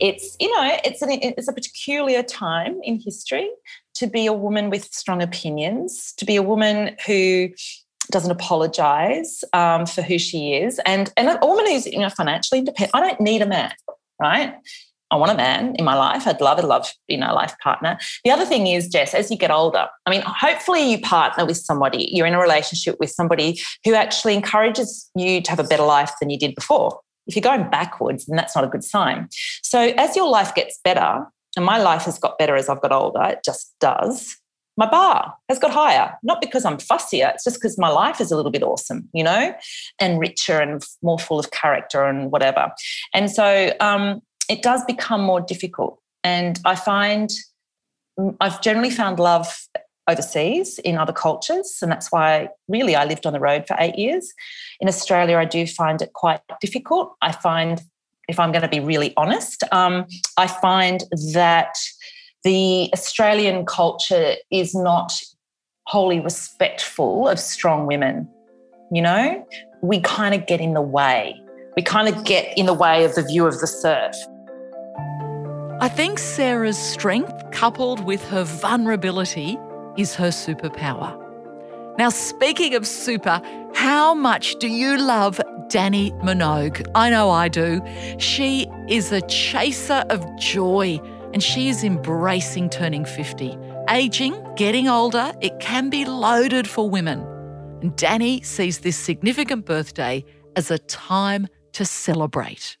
It's, 0.00 0.36
you 0.40 0.50
know, 0.54 0.78
it's, 0.84 1.02
an, 1.02 1.10
it's 1.12 1.48
a 1.48 1.52
peculiar 1.52 2.22
time 2.22 2.80
in 2.82 3.00
history 3.00 3.50
to 3.94 4.06
be 4.06 4.26
a 4.26 4.32
woman 4.32 4.70
with 4.70 4.84
strong 4.92 5.22
opinions, 5.22 6.12
to 6.18 6.24
be 6.24 6.36
a 6.36 6.42
woman 6.42 6.96
who 7.06 7.48
doesn't 8.10 8.30
apologize 8.30 9.42
um, 9.52 9.86
for 9.86 10.02
who 10.02 10.18
she 10.18 10.54
is, 10.54 10.80
and 10.86 11.12
and 11.16 11.28
a 11.28 11.46
woman 11.46 11.66
who's 11.66 11.86
you 11.86 11.98
know 11.98 12.10
financially 12.10 12.60
independent. 12.60 12.94
I 12.94 13.00
don't 13.00 13.20
need 13.20 13.42
a 13.42 13.46
man, 13.46 13.72
right? 14.20 14.54
I 15.10 15.16
want 15.16 15.30
a 15.30 15.36
man 15.36 15.76
in 15.76 15.84
my 15.84 15.94
life. 15.94 16.26
I'd 16.26 16.40
love 16.40 16.58
a 16.58 16.66
love, 16.66 16.92
you 17.06 17.16
know, 17.16 17.32
life 17.32 17.54
partner. 17.62 17.96
The 18.24 18.32
other 18.32 18.44
thing 18.44 18.66
is, 18.66 18.88
Jess, 18.88 19.14
as 19.14 19.30
you 19.30 19.36
get 19.36 19.52
older, 19.52 19.86
I 20.04 20.10
mean, 20.10 20.22
hopefully 20.26 20.90
you 20.90 21.00
partner 21.00 21.46
with 21.46 21.58
somebody, 21.58 22.08
you're 22.12 22.26
in 22.26 22.34
a 22.34 22.40
relationship 22.40 22.96
with 22.98 23.10
somebody 23.10 23.60
who 23.84 23.94
actually 23.94 24.34
encourages 24.34 25.08
you 25.14 25.40
to 25.42 25.50
have 25.50 25.60
a 25.60 25.64
better 25.64 25.84
life 25.84 26.12
than 26.18 26.28
you 26.28 26.38
did 26.38 26.56
before. 26.56 26.98
If 27.26 27.36
you're 27.36 27.42
going 27.42 27.68
backwards, 27.70 28.26
then 28.26 28.36
that's 28.36 28.54
not 28.54 28.64
a 28.64 28.68
good 28.68 28.84
sign. 28.84 29.28
So 29.62 29.80
as 29.96 30.16
your 30.16 30.28
life 30.28 30.54
gets 30.54 30.78
better, 30.84 31.26
and 31.56 31.64
my 31.64 31.78
life 31.78 32.02
has 32.02 32.18
got 32.18 32.38
better 32.38 32.54
as 32.54 32.68
I've 32.68 32.82
got 32.82 32.92
older, 32.92 33.22
it 33.22 33.40
just 33.44 33.74
does 33.80 34.36
my 34.76 34.88
bar 34.88 35.34
has 35.48 35.58
got 35.58 35.70
higher, 35.70 36.16
not 36.22 36.40
because 36.40 36.64
I'm 36.64 36.76
fussier, 36.76 37.32
it's 37.32 37.44
just 37.44 37.56
because 37.56 37.78
my 37.78 37.88
life 37.88 38.20
is 38.20 38.30
a 38.30 38.36
little 38.36 38.50
bit 38.50 38.62
awesome, 38.62 39.08
you 39.14 39.24
know, 39.24 39.54
and 40.00 40.18
richer 40.18 40.60
and 40.60 40.84
more 41.02 41.18
full 41.18 41.38
of 41.38 41.50
character 41.50 42.04
and 42.04 42.30
whatever. 42.30 42.70
And 43.14 43.30
so 43.30 43.72
um, 43.80 44.20
it 44.50 44.62
does 44.62 44.84
become 44.84 45.22
more 45.22 45.40
difficult. 45.40 45.98
And 46.22 46.60
I 46.64 46.74
find 46.74 47.30
mm, 48.18 48.36
I've 48.40 48.60
generally 48.60 48.90
found 48.90 49.18
love 49.18 49.65
overseas 50.08 50.78
in 50.78 50.98
other 50.98 51.12
cultures. 51.12 51.78
And 51.82 51.90
that's 51.90 52.12
why 52.12 52.48
really 52.68 52.94
I 52.94 53.04
lived 53.04 53.26
on 53.26 53.32
the 53.32 53.40
road 53.40 53.66
for 53.66 53.76
eight 53.78 53.96
years. 53.96 54.32
In 54.80 54.88
Australia, 54.88 55.38
I 55.38 55.44
do 55.44 55.66
find 55.66 56.00
it 56.02 56.12
quite 56.12 56.40
difficult. 56.60 57.14
I 57.22 57.32
find, 57.32 57.82
if 58.28 58.38
I'm 58.38 58.52
going 58.52 58.62
to 58.62 58.68
be 58.68 58.80
really 58.80 59.12
honest, 59.16 59.64
um, 59.72 60.06
I 60.36 60.46
find 60.46 61.04
that 61.34 61.76
the 62.44 62.90
Australian 62.92 63.66
culture 63.66 64.34
is 64.50 64.74
not 64.74 65.12
wholly 65.86 66.20
respectful 66.20 67.28
of 67.28 67.40
strong 67.40 67.86
women. 67.86 68.28
You 68.92 69.02
know, 69.02 69.46
we 69.82 70.00
kind 70.00 70.34
of 70.34 70.46
get 70.46 70.60
in 70.60 70.74
the 70.74 70.82
way. 70.82 71.40
We 71.76 71.82
kind 71.82 72.08
of 72.08 72.24
get 72.24 72.56
in 72.56 72.66
the 72.66 72.74
way 72.74 73.04
of 73.04 73.14
the 73.14 73.22
view 73.22 73.46
of 73.46 73.58
the 73.60 73.66
surf. 73.66 74.14
I 75.78 75.88
think 75.88 76.18
Sarah's 76.18 76.78
strength, 76.78 77.50
coupled 77.50 78.04
with 78.04 78.24
her 78.28 78.44
vulnerability, 78.44 79.58
is 79.96 80.14
her 80.14 80.28
superpower. 80.28 81.22
Now, 81.98 82.10
speaking 82.10 82.74
of 82.74 82.86
super, 82.86 83.40
how 83.74 84.14
much 84.14 84.56
do 84.56 84.68
you 84.68 84.98
love 84.98 85.40
Dannii 85.68 86.12
Minogue? 86.22 86.86
I 86.94 87.10
know 87.10 87.30
I 87.30 87.48
do. 87.48 87.80
She 88.18 88.66
is 88.88 89.12
a 89.12 89.22
chaser 89.22 90.04
of 90.10 90.24
joy 90.38 91.00
and 91.32 91.42
she 91.42 91.68
is 91.68 91.84
embracing 91.84 92.70
turning 92.70 93.04
50. 93.04 93.56
Aging, 93.88 94.42
getting 94.56 94.88
older, 94.88 95.32
it 95.40 95.58
can 95.60 95.90
be 95.90 96.04
loaded 96.04 96.68
for 96.68 96.88
women. 96.88 97.20
And 97.82 97.92
Dannii 97.96 98.44
sees 98.44 98.80
this 98.80 98.96
significant 98.96 99.64
birthday 99.64 100.24
as 100.56 100.70
a 100.70 100.78
time 100.78 101.46
to 101.72 101.84
celebrate. 101.84 102.76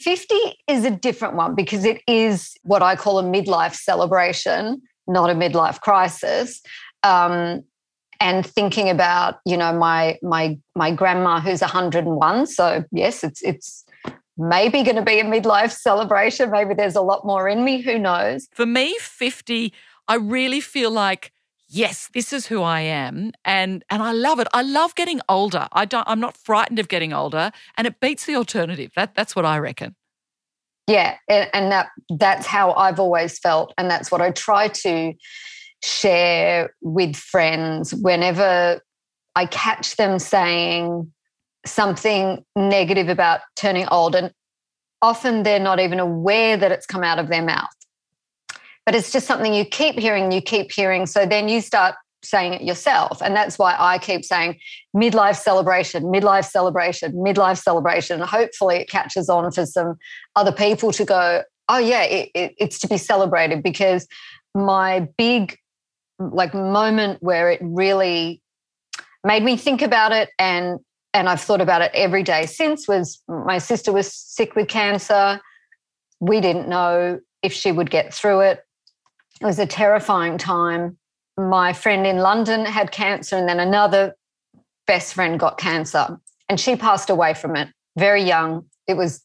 50 0.00 0.34
is 0.68 0.84
a 0.84 0.90
different 0.90 1.34
one 1.34 1.54
because 1.54 1.84
it 1.84 2.02
is 2.06 2.56
what 2.62 2.82
I 2.82 2.94
call 2.94 3.18
a 3.18 3.22
midlife 3.22 3.74
celebration, 3.74 4.80
not 5.08 5.30
a 5.30 5.34
midlife 5.34 5.80
crisis. 5.80 6.60
Um, 7.02 7.64
and 8.20 8.44
thinking 8.44 8.88
about, 8.88 9.38
you 9.44 9.56
know, 9.56 9.72
my 9.72 10.18
my 10.22 10.58
my 10.74 10.90
grandma 10.90 11.40
who's 11.40 11.60
101. 11.60 12.46
So 12.46 12.84
yes, 12.90 13.22
it's 13.22 13.42
it's 13.42 13.84
maybe 14.36 14.82
going 14.82 14.96
to 14.96 15.02
be 15.02 15.20
a 15.20 15.24
midlife 15.24 15.72
celebration. 15.72 16.50
Maybe 16.50 16.74
there's 16.74 16.96
a 16.96 17.00
lot 17.00 17.26
more 17.26 17.48
in 17.48 17.64
me. 17.64 17.80
Who 17.82 17.98
knows? 17.98 18.48
For 18.52 18.66
me, 18.66 18.96
50, 19.00 19.72
I 20.06 20.14
really 20.14 20.60
feel 20.60 20.90
like, 20.90 21.32
yes, 21.68 22.08
this 22.14 22.32
is 22.32 22.46
who 22.46 22.62
I 22.62 22.80
am. 22.80 23.32
And 23.44 23.84
and 23.90 24.02
I 24.02 24.12
love 24.12 24.40
it. 24.40 24.48
I 24.52 24.62
love 24.62 24.94
getting 24.94 25.20
older. 25.28 25.68
I 25.72 25.84
don't 25.84 26.08
I'm 26.08 26.20
not 26.20 26.36
frightened 26.36 26.78
of 26.78 26.88
getting 26.88 27.12
older. 27.12 27.52
And 27.76 27.86
it 27.86 28.00
beats 28.00 28.26
the 28.26 28.36
alternative. 28.36 28.92
That 28.96 29.14
that's 29.14 29.36
what 29.36 29.44
I 29.44 29.58
reckon. 29.58 29.94
Yeah. 30.88 31.16
And 31.28 31.70
that 31.70 31.90
that's 32.08 32.46
how 32.46 32.72
I've 32.72 32.98
always 32.98 33.38
felt. 33.38 33.72
And 33.78 33.90
that's 33.90 34.10
what 34.10 34.20
I 34.20 34.30
try 34.30 34.68
to 34.68 35.12
share 35.84 36.74
with 36.80 37.14
friends 37.14 37.94
whenever 37.94 38.80
I 39.36 39.46
catch 39.46 39.96
them 39.96 40.18
saying, 40.18 41.12
something 41.66 42.42
negative 42.56 43.08
about 43.08 43.40
turning 43.54 43.86
old. 43.88 44.14
And 44.14 44.32
often 45.02 45.42
they're 45.42 45.60
not 45.60 45.78
even 45.78 46.00
aware 46.00 46.56
that 46.56 46.72
it's 46.72 46.86
come 46.86 47.04
out 47.04 47.18
of 47.18 47.28
their 47.28 47.42
mouth. 47.42 47.68
But 48.86 48.94
it's 48.94 49.12
just 49.12 49.26
something 49.26 49.52
you 49.52 49.66
keep 49.66 49.98
hearing, 49.98 50.32
you 50.32 50.40
keep 50.40 50.72
hearing. 50.72 51.04
So 51.04 51.26
then 51.26 51.50
you 51.50 51.60
start 51.60 51.96
saying 52.22 52.54
it 52.54 52.62
yourself. 52.62 53.22
And 53.22 53.34
that's 53.34 53.58
why 53.58 53.76
I 53.78 53.98
keep 53.98 54.24
saying 54.24 54.58
midlife 54.94 55.36
celebration, 55.36 56.04
midlife 56.04 56.50
celebration, 56.50 57.12
midlife 57.14 57.58
celebration. 57.58 58.20
Hopefully 58.20 58.76
it 58.76 58.88
catches 58.88 59.28
on 59.28 59.50
for 59.52 59.66
some 59.66 59.96
other 60.36 60.52
people 60.52 60.92
to 60.92 61.04
go, 61.04 61.42
oh 61.68 61.78
yeah, 61.78 62.02
it, 62.02 62.30
it, 62.34 62.54
it's 62.58 62.78
to 62.80 62.88
be 62.88 62.96
celebrated 62.98 63.62
because 63.62 64.06
my 64.54 65.08
big 65.16 65.56
like 66.18 66.54
moment 66.54 67.22
where 67.22 67.50
it 67.50 67.60
really 67.62 68.42
made 69.24 69.42
me 69.42 69.56
think 69.56 69.82
about 69.82 70.12
it 70.12 70.30
and 70.38 70.80
and 71.14 71.28
I've 71.28 71.40
thought 71.40 71.60
about 71.60 71.80
it 71.80 71.90
every 71.94 72.22
day 72.22 72.44
since 72.44 72.86
was 72.86 73.22
my 73.28 73.58
sister 73.58 73.92
was 73.92 74.12
sick 74.12 74.54
with 74.54 74.68
cancer. 74.68 75.40
We 76.20 76.40
didn't 76.40 76.68
know 76.68 77.20
if 77.42 77.52
she 77.52 77.72
would 77.72 77.90
get 77.90 78.12
through 78.12 78.40
it. 78.40 78.62
It 79.40 79.46
was 79.46 79.58
a 79.58 79.66
terrifying 79.66 80.36
time. 80.36 80.98
My 81.38 81.72
friend 81.72 82.06
in 82.06 82.18
London 82.18 82.64
had 82.64 82.90
cancer, 82.90 83.36
and 83.36 83.48
then 83.48 83.60
another 83.60 84.14
best 84.86 85.14
friend 85.14 85.38
got 85.38 85.56
cancer, 85.58 86.18
and 86.48 86.58
she 86.58 86.76
passed 86.76 87.10
away 87.10 87.34
from 87.34 87.56
it 87.56 87.68
very 87.96 88.22
young. 88.22 88.64
It 88.86 88.96
was 88.96 89.22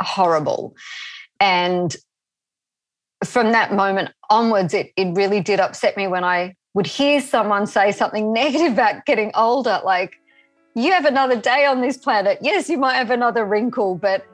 horrible. 0.00 0.74
And 1.40 1.94
from 3.24 3.52
that 3.52 3.72
moment 3.72 4.10
onwards, 4.30 4.74
it, 4.74 4.92
it 4.96 5.14
really 5.16 5.40
did 5.40 5.60
upset 5.60 5.96
me 5.96 6.06
when 6.06 6.24
I 6.24 6.54
would 6.74 6.86
hear 6.86 7.20
someone 7.20 7.66
say 7.66 7.92
something 7.92 8.32
negative 8.32 8.72
about 8.72 9.04
getting 9.06 9.30
older, 9.34 9.80
like, 9.84 10.14
you 10.74 10.92
have 10.92 11.06
another 11.06 11.40
day 11.40 11.64
on 11.64 11.80
this 11.80 11.96
planet. 11.96 12.38
Yes, 12.42 12.68
you 12.68 12.76
might 12.76 12.96
have 12.96 13.10
another 13.10 13.46
wrinkle, 13.46 13.94
but 13.94 14.26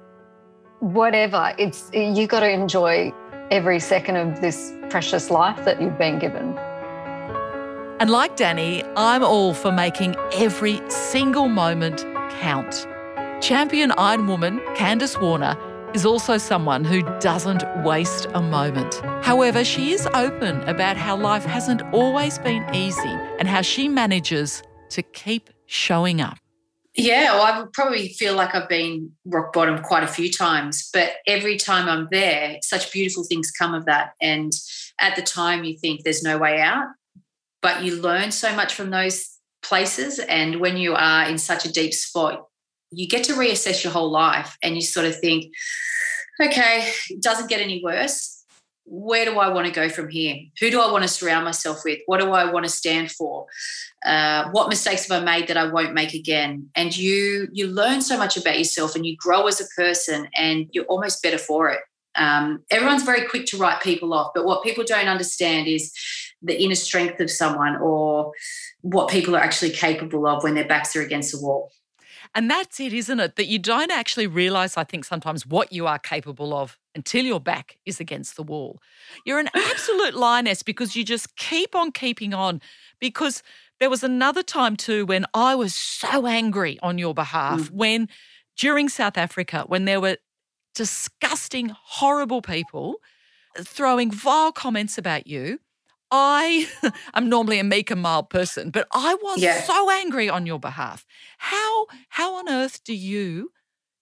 whatever. 0.81 1.55
It's 1.57 1.89
you 1.93 2.27
got 2.27 2.41
to 2.41 2.51
enjoy 2.51 3.13
every 3.53 3.79
second 3.79 4.17
of 4.17 4.41
this 4.41 4.73
precious 4.91 5.31
life 5.31 5.65
that 5.65 5.81
you've 5.81 5.99
been 5.99 6.19
given. 6.19 6.59
And 8.03 8.11
like 8.11 8.37
Dannii, 8.37 8.83
I'm 8.97 9.23
all 9.23 9.55
for 9.55 9.71
making 9.71 10.17
every 10.33 10.83
single 10.91 11.47
moment 11.47 12.05
count. 12.41 12.89
Champion 13.41 13.93
Iron 13.93 14.27
Woman 14.27 14.59
Candice 14.75 15.23
Warner 15.23 15.57
is 15.95 16.05
also 16.05 16.37
someone 16.37 16.85
who 16.85 17.03
doesn't 17.21 17.63
waste 17.85 18.27
a 18.35 18.43
moment. 18.43 19.01
However, 19.25 19.63
she 19.63 19.93
is 19.93 20.09
open 20.15 20.69
about 20.69 20.97
how 20.97 21.17
life 21.17 21.45
hasn't 21.45 21.81
always 21.95 22.41
been 22.41 22.69
easy 22.75 23.17
and 23.39 23.47
how 23.47 23.63
she 23.63 23.89
manages 23.89 24.65
to 24.89 25.03
keep 25.03 25.51
showing 25.67 26.21
up. 26.21 26.39
Yeah, 26.97 27.35
well, 27.35 27.43
I 27.45 27.65
probably 27.73 28.09
feel 28.09 28.35
like 28.35 28.53
I've 28.53 28.69
been 28.69 29.13
rock 29.27 29.53
bottom 29.53 29.79
quite 29.79 30.03
a 30.03 30.09
few 30.09 30.29
times, 30.29 30.91
but 30.93 31.19
every 31.29 31.57
time 31.57 31.89
I'm 31.89 32.09
there, 32.11 32.57
such 32.65 32.93
beautiful 32.93 33.23
things 33.23 33.53
come 33.53 33.75
of 33.75 33.85
that. 33.85 34.15
And 34.21 34.51
at 34.99 35.15
the 35.15 35.23
time, 35.23 35.63
you 35.63 35.79
think 35.79 36.03
there's 36.03 36.25
no 36.25 36.37
way 36.37 36.61
out, 36.61 36.89
but 37.63 37.83
you 37.83 38.01
learn 38.01 38.31
so 38.31 38.55
much 38.55 38.75
from 38.75 38.91
those 38.91 39.31
places. 39.63 40.19
And 40.19 40.61
when 40.61 40.77
you 40.77 40.95
are 40.95 41.25
in 41.25 41.39
such 41.39 41.65
a 41.65 41.73
deep 41.73 41.95
spot, 41.95 42.47
you 42.91 43.09
get 43.09 43.25
to 43.25 43.35
reassess 43.35 43.83
your 43.83 43.93
whole 43.93 44.11
life 44.11 44.57
and 44.63 44.75
you 44.75 44.83
sort 44.83 45.07
of 45.07 45.19
think, 45.19 45.53
okay, 46.41 46.91
it 47.09 47.23
doesn't 47.23 47.49
get 47.49 47.61
any 47.61 47.83
worse 47.83 48.43
where 48.85 49.25
do 49.25 49.39
I 49.39 49.49
want 49.49 49.67
to 49.67 49.73
go 49.73 49.89
from 49.89 50.09
here? 50.09 50.37
Who 50.61 50.71
do 50.71 50.81
I 50.81 50.91
want 50.91 51.03
to 51.03 51.09
surround 51.09 51.45
myself 51.45 51.79
with? 51.85 52.01
What 52.07 52.21
do 52.21 52.33
I 52.33 52.51
want 52.51 52.65
to 52.67 52.71
stand 52.71 53.11
for? 53.11 53.47
Uh, 54.05 54.51
what 54.51 54.69
mistakes 54.69 55.09
have 55.09 55.23
I 55.23 55.25
made 55.25 55.49
that 55.49 55.57
I 55.57 55.71
won't 55.71 55.95
make 55.95 56.15
again? 56.15 56.69
And 56.75 56.97
you 56.97 57.49
you 57.53 57.69
learn 57.69 58.03
so 58.03 58.19
much 58.19 58.37
about 58.37 58.59
yourself, 58.59 58.95
and 58.95 59.07
you 59.07 59.17
grow 59.17 59.47
as 59.47 59.61
a 59.61 59.81
person, 59.81 60.29
and 60.37 60.67
you're 60.73 60.85
almost 60.85 61.23
better 61.23 61.39
for 61.39 61.71
it. 61.71 61.81
Um, 62.15 62.63
everyone's 62.71 63.05
very 63.05 63.27
quick 63.27 63.47
to 63.47 63.57
write 63.57 63.83
people 63.83 64.13
off, 64.13 64.33
but 64.35 64.45
what 64.45 64.63
people 64.63 64.85
don't 64.85 65.09
understand 65.09 65.67
is 65.67 65.93
the 66.43 66.63
inner 66.63 66.75
strength 66.75 67.21
of 67.21 67.31
someone, 67.31 67.77
or 67.77 68.33
what 68.81 69.09
people 69.09 69.37
are 69.37 69.41
actually 69.41 69.71
capable 69.71 70.27
of 70.27 70.43
when 70.43 70.55
their 70.55 70.67
backs 70.67 70.95
are 70.97 71.03
against 71.03 71.33
the 71.33 71.41
wall. 71.41 71.71
And 72.35 72.51
that's 72.51 72.81
it, 72.81 72.93
isn't 72.95 73.21
it? 73.21 73.37
That 73.37 73.47
you 73.47 73.59
don't 73.59 73.91
actually 73.91 74.27
realize, 74.27 74.77
I 74.77 74.85
think, 74.85 75.05
sometimes 75.05 75.47
what 75.47 75.73
you 75.73 75.87
are 75.87 75.99
capable 75.99 76.55
of 76.55 76.79
until 76.95 77.25
your 77.25 77.41
back 77.41 77.77
is 77.85 78.01
against 78.01 78.37
the 78.37 78.43
wall. 78.43 78.81
You're 79.27 79.39
an 79.39 79.51
absolute 79.55 80.15
lioness 80.15 80.63
because 80.63 80.97
you 80.97 81.05
just 81.05 81.37
keep 81.37 81.75
on 81.75 81.93
keeping 81.93 82.33
on. 82.33 82.63
Because 83.01 83.43
there 83.81 83.91
was 83.91 84.03
another 84.03 84.43
time 84.43 84.77
too 84.77 85.05
when 85.05 85.27
I 85.35 85.55
was 85.55 85.75
so 85.75 86.27
angry 86.27 86.79
on 86.83 86.99
your 86.99 87.15
behalf 87.15 87.63
mm. 87.63 87.71
when 87.71 88.09
during 88.57 88.89
South 88.89 89.19
Africa, 89.19 89.65
when 89.67 89.85
there 89.85 90.01
were 90.01 90.17
disgusting, 90.75 91.71
horrible 91.75 92.43
people 92.43 92.97
throwing 93.59 94.11
vile 94.11 94.53
comments 94.53 94.99
about 94.99 95.27
you. 95.27 95.59
I 96.11 96.69
am 97.15 97.29
normally 97.29 97.59
a 97.59 97.65
meek 97.65 97.91
and 97.91 98.03
mild 98.03 98.31
person, 98.31 98.71
but 98.71 98.87
I 98.93 99.15
was 99.15 99.41
yeah. 99.41 99.63
so 99.63 99.91
angry 99.91 100.29
on 100.29 100.47
your 100.47 100.59
behalf. 100.59 101.07
How 101.39 101.87
how 102.11 102.35
on 102.37 102.49
earth 102.49 102.85
do 102.85 102.95
you 102.95 103.53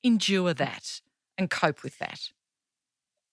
endure 0.03 0.55
that 0.55 1.01
and 1.39 1.49
cope 1.49 1.83
with 1.83 1.99
that? 1.99 2.31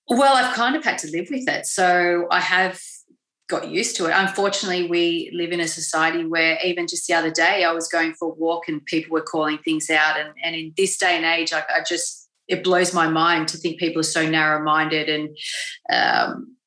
Well, 0.10 0.36
I've 0.36 0.56
kind 0.56 0.76
of 0.76 0.84
had 0.84 0.98
to 1.00 1.12
live 1.12 1.28
with 1.30 1.50
it. 1.50 1.66
So 1.66 2.28
I 2.32 2.40
have 2.40 2.80
got 3.48 3.70
used 3.70 3.96
to 3.98 4.06
it. 4.06 4.14
Unfortunately, 4.16 4.88
we 4.88 5.30
live 5.34 5.52
in 5.52 5.60
a 5.60 5.68
society 5.68 6.26
where 6.26 6.58
even 6.64 6.88
just 6.88 7.08
the 7.08 7.14
other 7.14 7.32
day 7.32 7.64
I 7.64 7.72
was 7.72 7.88
going 7.88 8.14
for 8.14 8.30
a 8.30 8.34
walk 8.34 8.68
and 8.68 8.86
people 8.86 9.14
were 9.14 9.22
calling 9.22 9.58
things 9.58 9.90
out. 9.90 10.18
And, 10.20 10.30
and 10.44 10.56
in 10.56 10.74
this 10.78 10.98
day 10.98 11.16
and 11.16 11.26
age, 11.26 11.52
I, 11.54 11.60
I 11.60 11.84
just, 11.88 12.27
it 12.48 12.64
blows 12.64 12.94
my 12.94 13.08
mind 13.08 13.48
to 13.50 13.58
think 13.58 13.80
people 13.80 14.00
are 14.00 14.04
so 14.04 14.28
narrow 14.28 14.64
minded 14.64 15.10
and 15.10 15.38
um, 15.92 16.58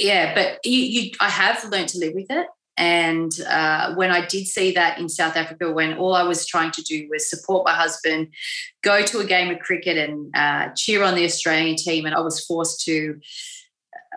yeah, 0.00 0.34
but 0.34 0.60
you, 0.64 0.78
you, 0.78 1.10
I 1.20 1.28
have 1.28 1.64
learned 1.64 1.88
to 1.88 1.98
live 1.98 2.14
with 2.14 2.30
it. 2.30 2.46
And 2.76 3.32
uh, 3.48 3.94
when 3.94 4.10
I 4.10 4.26
did 4.26 4.46
see 4.46 4.72
that 4.72 4.98
in 4.98 5.08
South 5.08 5.36
Africa, 5.36 5.72
when 5.72 5.96
all 5.96 6.14
I 6.14 6.24
was 6.24 6.44
trying 6.44 6.72
to 6.72 6.82
do 6.82 7.08
was 7.10 7.30
support 7.30 7.64
my 7.64 7.74
husband, 7.74 8.28
go 8.82 9.02
to 9.04 9.20
a 9.20 9.24
game 9.24 9.52
of 9.52 9.60
cricket 9.60 9.96
and 9.96 10.34
uh, 10.34 10.70
cheer 10.76 11.04
on 11.04 11.14
the 11.14 11.24
Australian 11.24 11.76
team, 11.76 12.04
and 12.04 12.14
I 12.14 12.20
was 12.20 12.44
forced 12.44 12.84
to 12.86 13.20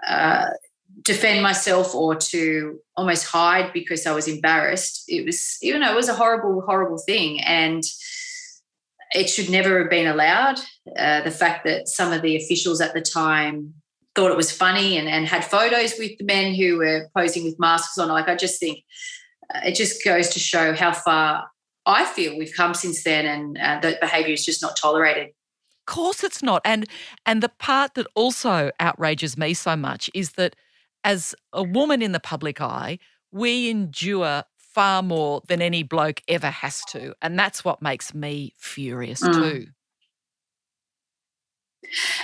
uh, 0.08 0.50
defend 1.04 1.43
myself 1.43 1.93
or 1.93 2.15
to 2.15 2.80
almost 2.96 3.26
hide 3.26 3.72
because 3.74 4.08
I 4.08 4.13
was 4.13 4.28
embarrassed. 4.28 5.04
It 5.08 5.26
was, 5.26 5.58
you 5.62 5.78
know, 5.78 5.91
it 5.91 5.96
was 5.96 6.10
a 6.10 6.15
horrible, 6.15 6.62
horrible 6.62 6.98
thing. 6.98 7.39
And 7.41 7.84
it 9.13 9.30
should 9.30 9.50
never 9.50 9.80
have 9.80 9.89
been 9.89 10.08
allowed. 10.08 10.60
Uh, 10.98 11.22
the 11.22 11.32
fact 11.32 11.65
that 11.65 11.88
some 11.88 12.12
of 12.12 12.22
the 12.22 12.36
officials 12.36 12.82
at 12.82 12.93
the 12.93 13.02
time 13.02 13.74
thought 14.15 14.32
it 14.32 14.38
was 14.38 14.52
funny 14.52 14.98
and, 14.98 15.08
and 15.08 15.28
had 15.28 15.46
photos 15.46 15.93
with 16.00 16.17
the 16.17 16.26
men 16.26 16.54
who 16.54 16.78
were 16.78 17.08
posing 17.15 17.43
with 17.43 17.60
masks 17.60 17.98
on. 17.98 18.10
Like, 18.10 18.28
I 18.28 18.36
just 18.36 18.60
think 18.60 18.84
uh, 19.54 19.62
it 19.65 19.76
just 19.76 20.04
goes 20.04 20.30
to 20.30 20.39
show 20.39 20.74
how 20.74 20.91
far 20.91 21.50
I 21.86 22.06
feel 22.06 22.38
we've 22.38 22.54
come 22.56 22.74
since 22.74 23.04
then 23.04 23.26
and 23.26 23.58
uh, 23.58 23.80
that 23.82 24.02
behaviour 24.02 24.34
is 24.34 24.46
just 24.46 24.62
not 24.62 24.76
tolerated. 24.76 25.28
Of 25.28 25.93
course 25.93 26.24
it's 26.24 26.43
not. 26.43 26.62
And 26.65 26.86
and 27.26 27.41
the 27.41 27.50
part 27.50 27.93
that 27.93 28.08
also 28.13 28.72
outrages 28.80 29.38
me 29.38 29.54
so 29.54 29.78
much 29.78 30.10
is 30.13 30.34
that 30.34 30.56
as 31.06 31.34
a 31.54 31.63
woman 31.63 32.02
in 32.02 32.12
the 32.12 32.20
public 32.20 32.60
eye, 32.60 33.00
we 33.32 33.70
endure 33.70 34.43
far 34.78 35.02
more 35.02 35.42
than 35.48 35.60
any 35.60 35.82
bloke 35.82 36.22
ever 36.28 36.52
has 36.52 36.84
to. 36.86 37.12
And 37.20 37.38
that's 37.38 37.66
what 37.66 37.82
makes 37.82 38.13
me 38.13 38.54
furious 38.60 39.24
mm. 39.24 39.34
too. 39.34 39.68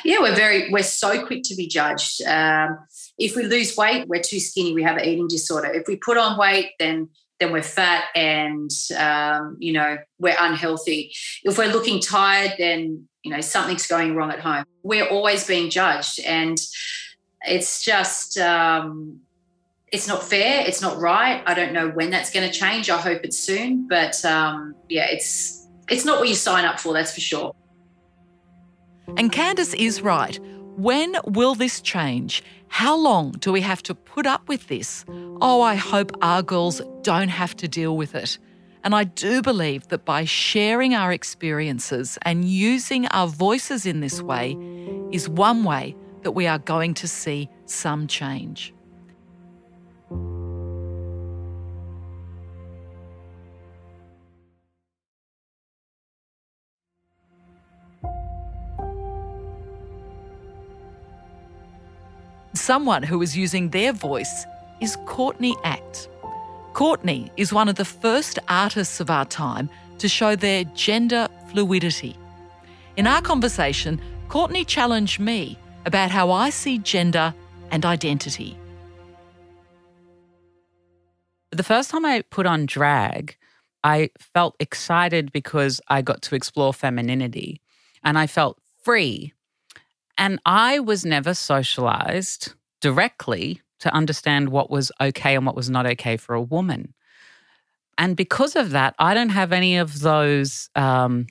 Yeah, 0.05 0.19
we're 0.19 0.35
very 0.35 0.69
we're 0.69 0.83
so 0.83 1.25
quick 1.25 1.41
to 1.45 1.55
be 1.55 1.65
judged. 1.65 2.21
Um, 2.21 2.77
if 3.17 3.35
we 3.35 3.43
lose 3.43 3.75
weight, 3.75 4.07
we're 4.07 4.21
too 4.21 4.39
skinny. 4.39 4.71
We 4.71 4.83
have 4.83 4.97
an 4.97 5.05
eating 5.05 5.27
disorder. 5.27 5.71
If 5.73 5.87
we 5.87 5.95
put 5.95 6.17
on 6.17 6.37
weight, 6.37 6.73
then 6.77 7.09
then 7.39 7.51
we're 7.51 7.63
fat 7.63 8.03
and 8.13 8.69
um, 8.99 9.57
you 9.59 9.73
know 9.73 9.97
we're 10.19 10.37
unhealthy. 10.39 11.11
If 11.43 11.57
we're 11.57 11.73
looking 11.73 11.99
tired, 12.01 12.53
then 12.59 13.07
you 13.23 13.31
know 13.31 13.41
something's 13.41 13.87
going 13.87 14.15
wrong 14.15 14.29
at 14.31 14.41
home. 14.41 14.65
We're 14.83 15.07
always 15.07 15.47
being 15.47 15.71
judged, 15.71 16.19
and 16.19 16.57
it's 17.41 17.83
just 17.83 18.37
um, 18.37 19.21
it's 19.93 20.07
not 20.07 20.23
fair. 20.23 20.65
It's 20.65 20.81
not 20.81 20.97
right. 20.97 21.43
I 21.45 21.53
don't 21.53 21.71
know 21.71 21.89
when 21.89 22.09
that's 22.09 22.31
going 22.31 22.49
to 22.49 22.51
change. 22.51 22.89
I 22.89 22.97
hope 22.97 23.21
it's 23.23 23.37
soon, 23.37 23.87
but 23.87 24.25
um, 24.25 24.75
yeah, 24.89 25.05
it's 25.09 25.67
it's 25.87 26.03
not 26.03 26.19
what 26.19 26.27
you 26.27 26.35
sign 26.35 26.65
up 26.65 26.79
for. 26.79 26.93
That's 26.93 27.13
for 27.13 27.21
sure. 27.21 27.55
And 29.17 29.31
Candice 29.31 29.75
is 29.75 30.01
right. 30.01 30.39
When 30.77 31.15
will 31.25 31.53
this 31.53 31.79
change? 31.79 32.43
How 32.69 32.97
long 32.97 33.33
do 33.33 33.51
we 33.51 33.61
have 33.61 33.83
to 33.83 33.93
put 33.93 34.25
up 34.25 34.49
with 34.49 34.67
this? 34.67 35.05
Oh, 35.39 35.61
I 35.61 35.75
hope 35.75 36.11
our 36.23 36.41
girls 36.41 36.81
don't 37.03 37.29
have 37.29 37.55
to 37.57 37.67
deal 37.67 37.95
with 37.95 38.15
it. 38.15 38.39
And 38.83 38.95
I 38.95 39.03
do 39.03 39.43
believe 39.43 39.87
that 39.89 40.05
by 40.05 40.25
sharing 40.25 40.95
our 40.95 41.11
experiences 41.11 42.17
and 42.23 42.45
using 42.45 43.05
our 43.07 43.27
voices 43.27 43.85
in 43.85 43.99
this 43.99 44.23
way 44.23 44.57
is 45.11 45.29
one 45.29 45.63
way 45.63 45.95
that 46.23 46.31
we 46.31 46.47
are 46.47 46.57
going 46.57 46.95
to 46.95 47.07
see 47.07 47.47
some 47.67 48.07
change. 48.07 48.73
Someone 62.55 63.01
who 63.01 63.19
is 63.23 63.35
using 63.35 63.69
their 63.69 63.91
voice 63.91 64.45
is 64.79 64.95
Courtney 65.07 65.55
Act. 65.63 66.07
Courtney 66.73 67.31
is 67.35 67.51
one 67.51 67.67
of 67.67 67.75
the 67.75 67.85
first 67.85 68.37
artists 68.47 68.99
of 68.99 69.09
our 69.09 69.25
time 69.25 69.71
to 69.97 70.07
show 70.07 70.35
their 70.35 70.63
gender 70.75 71.27
fluidity. 71.49 72.15
In 72.95 73.07
our 73.07 73.23
conversation, 73.23 73.99
Courtney 74.29 74.65
challenged 74.65 75.19
me 75.19 75.57
about 75.87 76.11
how 76.11 76.29
I 76.29 76.51
see 76.51 76.77
gender 76.77 77.33
and 77.71 77.85
identity. 77.85 78.55
The 81.49 81.63
first 81.63 81.89
time 81.89 82.05
I 82.05 82.21
put 82.21 82.45
on 82.45 82.67
drag, 82.67 83.35
I 83.83 84.11
felt 84.19 84.55
excited 84.59 85.31
because 85.31 85.81
I 85.87 86.03
got 86.03 86.21
to 86.23 86.35
explore 86.35 86.71
femininity 86.71 87.61
and 88.03 88.17
I 88.17 88.27
felt 88.27 88.59
free. 88.83 89.33
And 90.17 90.39
I 90.45 90.79
was 90.79 91.05
never 91.05 91.33
socialized 91.33 92.53
directly 92.81 93.61
to 93.79 93.93
understand 93.93 94.49
what 94.49 94.69
was 94.69 94.91
okay 95.01 95.35
and 95.35 95.45
what 95.45 95.55
was 95.55 95.69
not 95.69 95.85
okay 95.85 96.17
for 96.17 96.35
a 96.35 96.41
woman. 96.41 96.93
And 97.97 98.15
because 98.15 98.55
of 98.55 98.71
that, 98.71 98.95
I 98.99 99.13
don't 99.13 99.29
have 99.29 99.51
any 99.51 99.77
of 99.77 99.99
those, 99.99 100.69
um, 100.75 101.27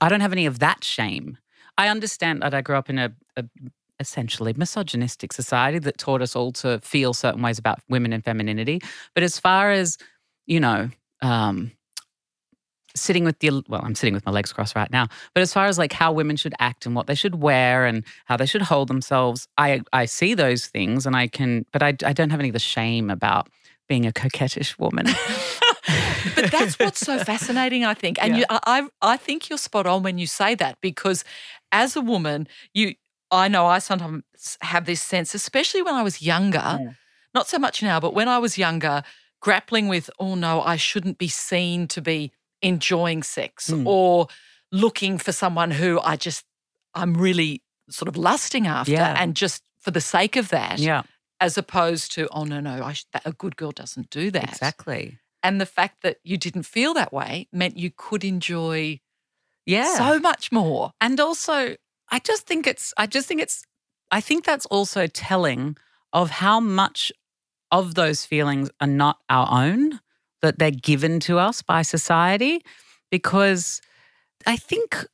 I 0.00 0.08
don't 0.08 0.20
have 0.20 0.32
any 0.32 0.46
of 0.46 0.58
that 0.60 0.84
shame. 0.84 1.38
I 1.76 1.88
understand 1.88 2.42
that 2.42 2.54
I 2.54 2.60
grew 2.60 2.76
up 2.76 2.90
in 2.90 2.98
a, 2.98 3.12
a 3.36 3.44
essentially 3.98 4.54
misogynistic 4.56 5.32
society 5.32 5.78
that 5.78 5.98
taught 5.98 6.22
us 6.22 6.34
all 6.34 6.52
to 6.52 6.80
feel 6.80 7.12
certain 7.12 7.42
ways 7.42 7.58
about 7.58 7.80
women 7.88 8.12
and 8.12 8.24
femininity. 8.24 8.80
But 9.14 9.22
as 9.22 9.38
far 9.38 9.70
as, 9.70 9.98
you 10.46 10.58
know, 10.58 10.90
um, 11.22 11.72
sitting 12.96 13.24
with 13.24 13.38
the 13.40 13.50
well 13.68 13.80
i'm 13.84 13.94
sitting 13.94 14.14
with 14.14 14.24
my 14.26 14.32
legs 14.32 14.52
crossed 14.52 14.74
right 14.74 14.90
now 14.90 15.06
but 15.34 15.40
as 15.40 15.52
far 15.52 15.66
as 15.66 15.78
like 15.78 15.92
how 15.92 16.12
women 16.12 16.36
should 16.36 16.54
act 16.58 16.86
and 16.86 16.94
what 16.94 17.06
they 17.06 17.14
should 17.14 17.36
wear 17.36 17.86
and 17.86 18.04
how 18.26 18.36
they 18.36 18.46
should 18.46 18.62
hold 18.62 18.88
themselves 18.88 19.46
i 19.58 19.80
i 19.92 20.04
see 20.04 20.34
those 20.34 20.66
things 20.66 21.06
and 21.06 21.14
i 21.16 21.26
can 21.26 21.64
but 21.72 21.82
i, 21.82 21.88
I 22.04 22.12
don't 22.12 22.30
have 22.30 22.40
any 22.40 22.48
of 22.48 22.52
the 22.54 22.58
shame 22.58 23.10
about 23.10 23.48
being 23.88 24.06
a 24.06 24.12
coquettish 24.12 24.78
woman 24.78 25.06
but 26.34 26.50
that's 26.50 26.78
what's 26.78 27.00
so 27.00 27.18
fascinating 27.18 27.84
i 27.84 27.94
think 27.94 28.22
and 28.22 28.34
Yeah. 28.34 28.38
you 28.40 28.44
I, 28.50 28.86
I 29.02 29.16
think 29.16 29.48
you're 29.48 29.58
spot 29.58 29.86
on 29.86 30.02
when 30.02 30.18
you 30.18 30.26
say 30.26 30.54
that 30.56 30.78
because 30.80 31.24
as 31.72 31.96
a 31.96 32.00
woman 32.00 32.46
you 32.74 32.94
i 33.30 33.48
know 33.48 33.66
i 33.66 33.78
sometimes 33.78 34.22
have 34.62 34.84
this 34.84 35.00
sense 35.02 35.34
especially 35.34 35.82
when 35.82 35.94
i 35.94 36.02
was 36.02 36.22
younger 36.22 36.78
Mm. 36.80 36.96
not 37.34 37.48
so 37.48 37.58
much 37.58 37.82
now 37.82 37.98
but 38.00 38.14
when 38.14 38.28
i 38.28 38.38
was 38.38 38.58
younger 38.58 39.02
grappling 39.40 39.88
with 39.88 40.10
oh 40.18 40.34
no 40.34 40.60
i 40.62 40.76
shouldn't 40.76 41.18
be 41.18 41.28
seen 41.28 41.86
to 41.88 42.00
be 42.00 42.32
enjoying 42.62 43.22
sex 43.22 43.70
Mm. 43.70 43.86
or 43.86 44.28
looking 44.72 45.18
for 45.18 45.32
someone 45.32 45.70
who 45.70 45.98
i 46.00 46.16
just 46.16 46.44
i'm 46.94 47.14
really 47.16 47.62
sort 47.88 48.08
of 48.08 48.16
lusting 48.16 48.66
after 48.66 48.92
Yeah. 48.92 49.16
and 49.20 49.34
just 49.34 49.62
for 49.80 49.90
the 49.90 50.00
sake 50.00 50.36
of 50.36 50.48
that 50.50 50.78
yeah 50.78 51.02
as 51.40 51.56
opposed 51.58 52.12
to 52.12 52.28
oh 52.32 52.44
no 52.44 52.60
no 52.60 52.84
I 52.84 52.92
sh- 52.92 53.06
that, 53.12 53.22
a 53.24 53.32
good 53.32 53.56
girl 53.56 53.72
doesn't 53.72 54.10
do 54.10 54.30
that 54.32 54.44
exactly 54.44 55.18
and 55.42 55.58
the 55.60 55.66
fact 55.66 56.02
that 56.02 56.18
you 56.22 56.36
didn't 56.36 56.64
feel 56.64 56.92
that 56.94 57.12
way 57.12 57.48
meant 57.52 57.78
you 57.78 57.90
could 57.96 58.24
enjoy 58.24 59.00
yeah 59.66 59.94
so 59.96 60.18
much 60.18 60.52
more. 60.52 60.92
And 61.00 61.18
also, 61.20 61.76
I 62.10 62.18
just 62.18 62.46
think 62.46 62.66
it's, 62.66 62.92
I 62.96 63.06
just 63.06 63.26
think 63.28 63.40
it's, 63.40 63.62
I 64.10 64.20
think 64.20 64.44
that's 64.44 64.66
also 64.66 65.06
telling 65.06 65.76
of 66.12 66.30
how 66.30 66.60
much 66.60 67.12
of 67.70 67.94
those 67.94 68.24
feelings 68.26 68.68
are 68.80 68.86
not 68.86 69.18
our 69.30 69.48
own, 69.64 70.00
that 70.42 70.58
they're 70.58 70.70
given 70.70 71.20
to 71.20 71.38
us 71.38 71.62
by 71.62 71.82
society. 71.82 72.62
Because 73.10 73.80
I 74.46 74.56
think 74.56 75.06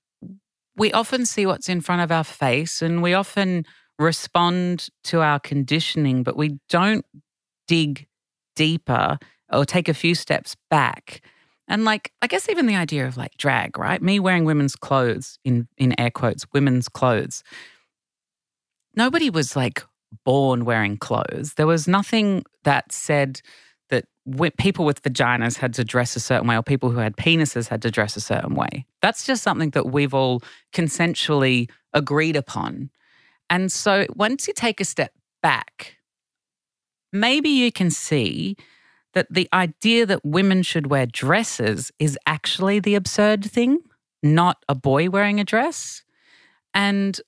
we 0.77 0.93
often 0.93 1.25
see 1.27 1.47
what's 1.47 1.69
in 1.69 1.81
front 1.81 2.03
of 2.03 2.13
our 2.13 2.25
face 2.25 2.83
and 2.83 3.03
we 3.03 3.15
often 3.15 3.65
respond 3.99 4.89
to 5.05 5.23
our 5.23 5.41
conditioning, 5.41 6.23
but 6.23 6.37
we 6.37 6.59
don't 6.69 7.05
dig 7.67 8.07
deeper 8.55 9.19
or 9.53 9.65
take 9.65 9.89
a 9.89 9.95
few 9.95 10.15
steps 10.15 10.57
back. 10.71 11.23
And 11.69 11.85
like, 11.85 12.13
I 12.23 12.27
guess 12.27 12.49
even 12.49 12.67
the 12.67 12.77
idea 12.77 13.07
of 13.07 13.17
like 13.17 13.37
drag, 13.39 13.79
right? 13.79 14.01
Me 14.01 14.21
wearing 14.21 14.45
women's 14.45 14.77
clothes 14.77 15.39
in 15.45 15.67
in 15.77 15.99
air 15.99 16.11
quotes, 16.11 16.47
women's 16.53 16.89
clothes. 16.89 17.43
Nobody 18.95 19.31
was 19.31 19.57
like 19.57 19.83
born 20.25 20.65
wearing 20.65 20.97
clothes. 20.97 21.55
There 21.57 21.67
was 21.67 21.89
nothing 21.89 22.45
that 22.65 22.93
said 22.93 23.41
that 23.89 24.05
people 24.59 24.85
with 24.85 25.03
vaginas 25.03 25.57
had 25.57 25.75
to 25.75 25.85
dress 25.85 26.17
a 26.17 26.21
certain 26.21 26.49
way 26.49 26.57
or 26.57 26.63
people 26.63 26.91
who 26.91 26.99
had 26.99 27.17
penises 27.17 27.69
had 27.69 27.83
to 27.83 27.91
dress 27.91 28.17
a 28.17 28.21
certain 28.21 28.55
way. 28.55 28.85
That's 29.03 29.25
just 29.25 29.43
something 29.43 29.71
that 29.71 29.87
we've 29.87 30.15
all 30.15 30.43
consensually 30.73 31.71
agreed 31.93 32.37
upon. 32.37 32.91
And 33.49 33.71
so 33.71 34.07
once 34.15 34.49
you 34.49 34.55
take 34.55 34.81
a 34.81 34.85
step 34.85 35.13
back, 35.43 35.97
maybe 37.13 37.49
you 37.49 37.71
can 37.71 37.91
see 37.91 38.57
that 39.15 39.29
the 39.31 39.49
idea 39.53 40.05
that 40.05 40.25
women 40.25 40.63
should 40.63 40.89
wear 40.89 41.07
dresses 41.07 41.93
is 41.99 42.19
actually 42.27 42.81
the 42.81 42.97
absurd 42.97 43.45
thing, 43.45 43.79
not 44.23 44.59
a 44.69 44.75
boy 44.75 45.09
wearing 45.09 45.41
a 45.41 45.45
dress. 45.45 46.03
And 46.75 47.19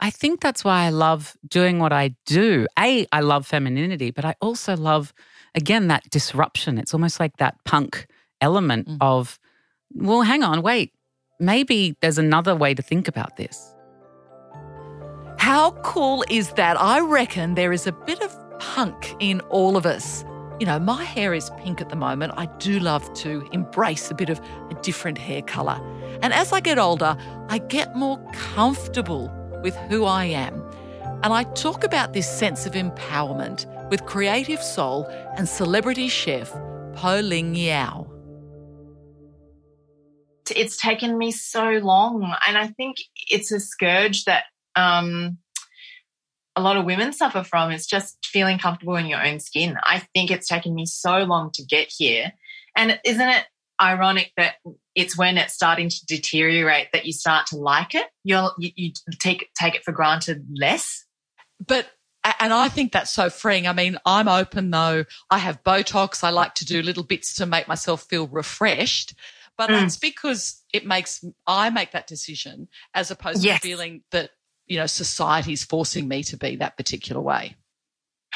I 0.00 0.10
think 0.10 0.40
that's 0.40 0.64
why 0.64 0.84
I 0.84 0.90
love 0.90 1.36
doing 1.48 1.78
what 1.78 1.92
I 1.92 2.14
do. 2.26 2.66
A, 2.78 3.06
I 3.10 3.20
love 3.20 3.46
femininity, 3.46 4.10
but 4.10 4.24
I 4.24 4.34
also 4.40 4.76
love, 4.76 5.12
again, 5.54 5.88
that 5.88 6.08
disruption. 6.10 6.78
It's 6.78 6.94
almost 6.94 7.20
like 7.20 7.36
that 7.38 7.56
punk 7.64 8.06
element 8.40 8.88
Mm. 8.88 8.96
of, 9.00 9.38
well, 9.94 10.22
hang 10.22 10.42
on, 10.42 10.62
wait, 10.62 10.92
maybe 11.40 11.96
there's 12.00 12.18
another 12.18 12.54
way 12.54 12.74
to 12.74 12.82
think 12.82 13.08
about 13.08 13.36
this. 13.36 13.74
How 15.38 15.72
cool 15.82 16.24
is 16.30 16.50
that? 16.52 16.80
I 16.80 17.00
reckon 17.00 17.54
there 17.54 17.72
is 17.72 17.86
a 17.86 17.92
bit 17.92 18.20
of 18.22 18.34
punk 18.58 19.14
in 19.20 19.40
all 19.42 19.76
of 19.76 19.84
us. 19.84 20.24
You 20.60 20.66
know, 20.66 20.78
my 20.78 21.02
hair 21.04 21.34
is 21.34 21.50
pink 21.58 21.80
at 21.80 21.88
the 21.88 21.96
moment. 21.96 22.32
I 22.36 22.46
do 22.58 22.78
love 22.78 23.12
to 23.14 23.46
embrace 23.52 24.10
a 24.10 24.14
bit 24.14 24.30
of 24.30 24.40
a 24.70 24.74
different 24.82 25.18
hair 25.18 25.42
colour. 25.42 25.80
And 26.22 26.32
as 26.32 26.52
I 26.52 26.60
get 26.60 26.78
older, 26.78 27.16
I 27.48 27.58
get 27.58 27.94
more 27.96 28.18
comfortable 28.32 29.30
with 29.62 29.74
who 29.88 30.04
I 30.04 30.24
am. 30.26 30.62
And 31.22 31.32
I 31.32 31.42
talk 31.54 31.84
about 31.84 32.12
this 32.12 32.30
sense 32.30 32.66
of 32.66 32.72
empowerment 32.72 33.66
with 33.90 34.04
creative 34.06 34.62
soul 34.62 35.06
and 35.36 35.48
celebrity 35.48 36.08
chef 36.08 36.52
Poh 36.94 37.20
Ling 37.20 37.54
Yeow. 37.54 38.10
it's 40.54 40.76
taken 40.76 41.16
me 41.16 41.32
so 41.32 41.64
long 41.82 42.34
and 42.46 42.58
i 42.58 42.66
think 42.66 42.98
it's 43.28 43.50
a 43.50 43.58
scourge 43.58 44.24
that 44.24 44.44
um 44.76 45.38
a 46.56 46.60
lot 46.60 46.76
of 46.76 46.84
women 46.84 47.12
suffer 47.12 47.42
from 47.42 47.70
it's 47.70 47.86
just 47.86 48.24
feeling 48.24 48.58
comfortable 48.58 48.96
in 48.96 49.06
your 49.06 49.24
own 49.24 49.40
skin. 49.40 49.76
I 49.82 50.02
think 50.14 50.30
it's 50.30 50.46
taken 50.46 50.74
me 50.74 50.86
so 50.86 51.18
long 51.24 51.50
to 51.52 51.64
get 51.64 51.92
here. 51.96 52.32
And 52.76 52.98
isn't 53.04 53.28
it 53.28 53.44
ironic 53.80 54.32
that 54.36 54.54
it's 54.94 55.18
when 55.18 55.36
it's 55.36 55.52
starting 55.52 55.88
to 55.88 56.06
deteriorate 56.06 56.88
that 56.92 57.06
you 57.06 57.12
start 57.12 57.46
to 57.48 57.56
like 57.56 57.94
it? 57.94 58.06
You'll 58.22 58.54
you, 58.58 58.70
you 58.76 58.92
take 59.18 59.48
take 59.58 59.74
it 59.74 59.84
for 59.84 59.92
granted 59.92 60.46
less? 60.56 61.04
But 61.64 61.88
and 62.40 62.52
I 62.52 62.68
think 62.68 62.92
that's 62.92 63.10
so 63.10 63.28
freeing. 63.30 63.66
I 63.66 63.72
mean, 63.72 63.98
I'm 64.06 64.28
open 64.28 64.70
though. 64.70 65.04
I 65.30 65.38
have 65.38 65.62
Botox. 65.62 66.24
I 66.24 66.30
like 66.30 66.54
to 66.54 66.64
do 66.64 66.82
little 66.82 67.02
bits 67.04 67.34
to 67.36 67.46
make 67.46 67.68
myself 67.68 68.02
feel 68.08 68.26
refreshed. 68.28 69.14
But 69.56 69.70
Mm. 69.70 69.84
it's 69.84 69.96
because 69.96 70.62
it 70.72 70.84
makes 70.86 71.24
I 71.46 71.70
make 71.70 71.92
that 71.92 72.06
decision 72.06 72.68
as 72.94 73.10
opposed 73.10 73.44
Yes. 73.44 73.60
to 73.60 73.68
feeling 73.68 74.02
that, 74.10 74.30
you 74.66 74.78
know, 74.78 74.86
society's 74.86 75.64
forcing 75.64 76.08
me 76.08 76.22
to 76.24 76.36
be 76.36 76.56
that 76.56 76.76
particular 76.76 77.20
way. 77.20 77.56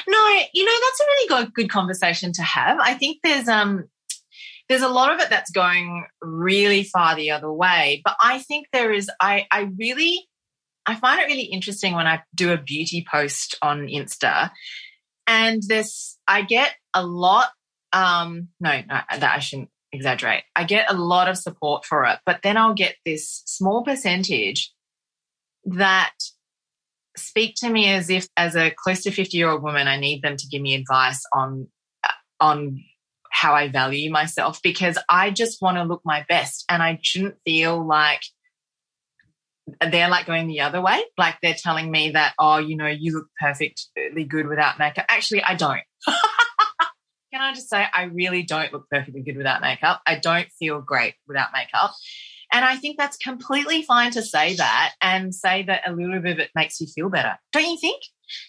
No, 0.07 0.41
you 0.55 0.65
know 0.65 0.73
that's 0.81 1.01
a 1.01 1.05
really 1.05 1.29
good, 1.29 1.55
good 1.55 1.71
conversation 1.71 2.33
to 2.35 2.43
have. 2.43 2.79
I 2.81 2.95
think 2.95 3.19
there's 3.25 3.49
um 3.49 3.89
there's 4.69 4.83
a 4.83 4.89
lot 4.89 5.13
of 5.13 5.21
it 5.21 5.31
that's 5.31 5.51
going 5.51 6.05
really 6.21 6.85
far 6.85 7.17
the 7.17 7.31
other 7.31 7.51
way, 7.53 8.03
but 8.05 8.15
I 8.23 8.39
think 8.41 8.67
there 8.73 8.93
is 8.93 9.11
I 9.21 9.47
I 9.51 9.71
really 9.77 10.29
I 10.89 10.95
find 10.95 11.21
it 11.21 11.27
really 11.27 11.43
interesting 11.43 11.95
when 11.95 12.07
I 12.07 12.23
do 12.35 12.51
a 12.53 12.57
beauty 12.57 13.07
post 13.09 13.57
on 13.61 13.89
Insta 13.89 14.51
and 15.27 15.63
this 15.63 16.19
I 16.27 16.43
get 16.43 16.73
a 16.95 17.05
lot 17.05 17.51
um 17.93 18.49
no, 18.59 18.81
no 18.81 19.01
that 19.11 19.35
I 19.37 19.39
shouldn't 19.39 19.69
exaggerate. 19.93 20.45
I 20.57 20.65
get 20.65 20.91
a 20.91 20.95
lot 20.95 21.29
of 21.29 21.37
support 21.37 21.85
for 21.85 22.05
it, 22.07 22.19
but 22.25 22.41
then 22.43 22.57
I'll 22.57 22.75
get 22.75 22.97
this 23.05 23.43
small 23.45 23.85
percentage 23.85 24.73
that 25.67 26.15
speak 27.17 27.55
to 27.57 27.69
me 27.69 27.91
as 27.91 28.09
if 28.09 28.27
as 28.37 28.57
a 28.57 28.71
close 28.71 29.03
to 29.03 29.11
50 29.11 29.37
year 29.37 29.51
old 29.51 29.63
woman 29.63 29.89
i 29.89 29.99
need 29.99 30.23
them 30.23 30.37
to 30.37 30.47
give 30.47 30.63
me 30.63 30.75
advice 30.75 31.21
on 31.35 31.67
on 32.39 32.83
how 33.31 33.55
i 33.55 33.69
value 33.69 34.11
myself 34.11 34.61
because 34.63 34.97
i 35.09 35.31
just 35.31 35.61
want 35.61 35.77
to 35.77 35.83
look 35.83 36.01
my 36.05 36.25
best 36.29 36.65
and 36.69 36.81
i 36.81 36.99
shouldn't 37.03 37.35
feel 37.45 37.85
like 37.85 38.23
they're 39.91 40.09
like 40.09 40.27
going 40.27 40.47
the 40.47 40.61
other 40.61 40.81
way 40.81 41.03
like 41.17 41.37
they're 41.43 41.55
telling 41.55 41.91
me 41.91 42.11
that 42.11 42.35
oh 42.39 42.59
you 42.59 42.77
know 42.77 42.87
you 42.87 43.13
look 43.15 43.29
perfectly 43.41 44.25
good 44.25 44.47
without 44.47 44.79
makeup 44.79 45.05
actually 45.09 45.43
i 45.43 45.55
don't 45.55 45.83
can 47.33 47.41
i 47.41 47.53
just 47.53 47.69
say 47.69 47.85
i 47.93 48.05
really 48.05 48.43
don't 48.43 48.73
look 48.73 48.89
perfectly 48.91 49.23
good 49.23 49.37
without 49.37 49.61
makeup 49.61 50.01
i 50.07 50.15
don't 50.17 50.49
feel 50.59 50.81
great 50.81 51.15
without 51.27 51.49
makeup 51.53 51.93
and 52.53 52.65
I 52.65 52.77
think 52.77 52.97
that's 52.97 53.17
completely 53.17 53.83
fine 53.83 54.11
to 54.13 54.23
say 54.23 54.55
that 54.57 54.95
and 55.03 55.35
say 55.35 55.65
that 55.65 55.83
a 55.87 55.93
little 55.93 56.21
bit 56.21 56.33
of 56.33 56.39
it 56.39 56.51
makes 56.55 56.81
you 56.81 56.87
feel 56.87 57.11
better. 57.11 57.39
Don't 57.53 57.67
you 57.67 57.79
think? 57.79 58.03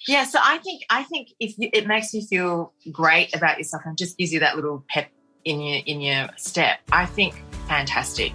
Yeah. 0.07 0.25
So 0.25 0.39
I 0.41 0.57
think 0.59 0.83
I 0.89 1.03
think 1.03 1.29
if 1.39 1.57
you, 1.57 1.69
it 1.73 1.87
makes 1.87 2.13
you 2.13 2.21
feel 2.25 2.73
great 2.91 3.35
about 3.35 3.57
yourself 3.57 3.83
and 3.85 3.97
just 3.97 4.17
gives 4.17 4.31
you 4.31 4.39
that 4.39 4.55
little 4.55 4.85
pep 4.89 5.09
in 5.45 5.61
your 5.61 5.81
in 5.85 6.01
your 6.01 6.29
step, 6.37 6.79
I 6.91 7.05
think 7.05 7.41
fantastic. 7.67 8.33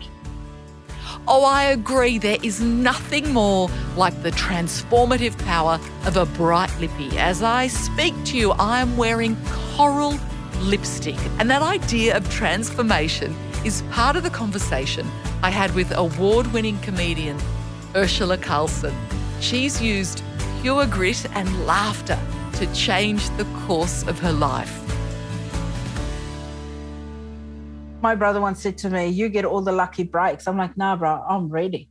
Oh, 1.26 1.42
I 1.42 1.64
agree, 1.64 2.18
there 2.18 2.36
is 2.42 2.60
nothing 2.60 3.32
more 3.32 3.70
like 3.96 4.22
the 4.22 4.30
transformative 4.32 5.38
power 5.46 5.80
of 6.04 6.18
a 6.18 6.26
bright 6.26 6.70
lippy. 6.78 7.16
As 7.16 7.42
I 7.42 7.66
speak 7.66 8.12
to 8.26 8.36
you, 8.36 8.50
I 8.52 8.80
am 8.80 8.98
wearing 8.98 9.34
coral 9.74 10.18
lipstick, 10.58 11.16
and 11.38 11.48
that 11.48 11.62
idea 11.62 12.14
of 12.14 12.28
transformation 12.28 13.34
is 13.64 13.82
part 13.90 14.16
of 14.16 14.22
the 14.22 14.28
conversation 14.28 15.10
I 15.42 15.48
had 15.48 15.74
with 15.74 15.96
award 15.96 16.52
winning 16.52 16.78
comedian 16.80 17.38
Urzila 17.94 18.42
Carlson. 18.42 18.94
She's 19.40 19.80
used 19.80 20.22
pure 20.60 20.86
grit 20.86 21.24
and 21.34 21.66
laughter 21.66 22.18
to 22.54 22.72
change 22.74 23.30
the 23.38 23.46
course 23.66 24.06
of 24.06 24.18
her 24.18 24.32
life. 24.32 24.83
My 28.04 28.14
brother 28.14 28.38
once 28.38 28.60
said 28.60 28.76
to 28.78 28.90
me, 28.90 29.08
You 29.08 29.30
get 29.30 29.46
all 29.46 29.62
the 29.62 29.72
lucky 29.72 30.02
breaks. 30.02 30.46
I'm 30.46 30.58
like, 30.58 30.76
No, 30.76 30.94
bro, 30.94 31.24
I'm 31.26 31.48
ready. 31.48 31.88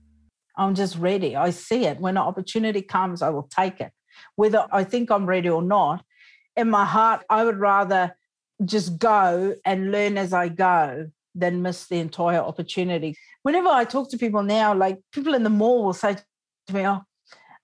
I'm 0.56 0.76
just 0.76 0.96
ready. 0.96 1.36
I 1.36 1.50
see 1.50 1.86
it. 1.86 2.00
When 2.00 2.18
an 2.18 2.24
opportunity 2.24 2.84
comes, 2.84 3.24
I 3.24 3.30
will 3.30 3.50
take 3.50 3.82
it. 3.82 3.92
Whether 4.36 4.68
I 4.72 4.84
think 4.84 5.10
I'm 5.10 5.26
ready 5.26 5.50
or 5.50 5.64
not, 5.64 6.06
in 6.56 6.70
my 6.70 6.86
heart, 6.86 7.24
I 7.32 7.44
would 7.44 7.58
rather 7.58 8.16
just 8.64 9.00
go 9.00 9.56
and 9.66 9.92
learn 9.92 10.20
as 10.20 10.34
I 10.34 10.50
go 10.50 11.10
than 11.34 11.64
miss 11.64 11.88
the 11.88 11.98
entire 11.98 12.42
opportunity. 12.42 13.18
Whenever 13.42 13.70
I 13.70 13.84
talk 13.84 14.12
to 14.12 14.18
people 14.20 14.44
now, 14.44 14.76
like 14.76 15.00
people 15.12 15.34
in 15.34 15.42
the 15.42 15.50
mall 15.50 15.84
will 15.84 15.94
say 15.94 16.18
to 16.68 16.74
me, 16.76 16.86
Oh, 16.86 17.02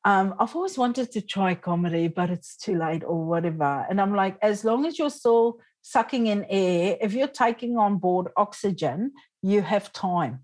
um, 0.06 0.34
I've 0.40 0.56
always 0.56 0.76
wanted 0.76 1.12
to 1.12 1.22
try 1.22 1.54
comedy, 1.54 2.08
but 2.08 2.32
it's 2.32 2.58
too 2.58 2.80
late 2.80 3.04
or 3.04 3.24
whatever. 3.26 3.86
And 3.88 4.02
I'm 4.02 4.16
like, 4.16 4.40
as 4.42 4.66
long 4.66 4.88
as 4.88 4.98
you're 4.98 5.12
still 5.12 5.60
sucking 5.82 6.28
in 6.28 6.46
air, 6.50 6.98
if 7.02 7.14
you're 7.14 7.28
taking 7.28 7.78
on 7.78 7.98
board 7.98 8.28
oxygen, 8.38 9.12
you 9.42 9.62
have 9.62 9.92
time. 9.94 10.42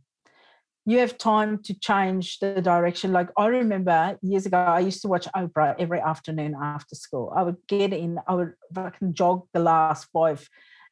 You 0.86 1.00
have 1.00 1.18
time 1.18 1.64
to 1.64 1.74
change 1.74 2.40
the 2.40 2.62
direction. 2.62 3.12
Like 3.12 3.30
I 3.38 3.48
remember 3.48 4.18
years 4.22 4.46
ago, 4.46 4.58
I 4.58 4.80
used 4.80 5.02
to 5.02 5.08
watch 5.08 5.28
Oprah 5.36 5.76
every 5.80 6.00
afternoon 6.00 6.56
after 6.62 6.96
school. 6.96 7.34
I 7.36 7.42
would 7.42 7.58
get 7.68 7.92
in, 7.92 8.20
I 8.28 8.36
would 8.36 8.54
fucking 8.74 9.16
jog 9.16 9.48
the 9.54 9.60
last 9.60 10.08
five, 10.14 10.48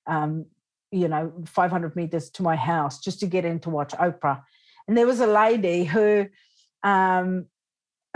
um, 0.07 0.45
you 0.91 1.07
know, 1.07 1.31
500 1.45 1.95
meters 1.95 2.31
to 2.31 2.43
my 2.43 2.55
house 2.55 2.99
just 2.99 3.19
to 3.19 3.27
get 3.27 3.45
in 3.45 3.59
to 3.61 3.69
watch 3.69 3.91
Oprah. 3.91 4.41
And 4.87 4.97
there 4.97 5.07
was 5.07 5.19
a 5.19 5.27
lady 5.27 5.85
who, 5.85 6.27
um, 6.81 7.45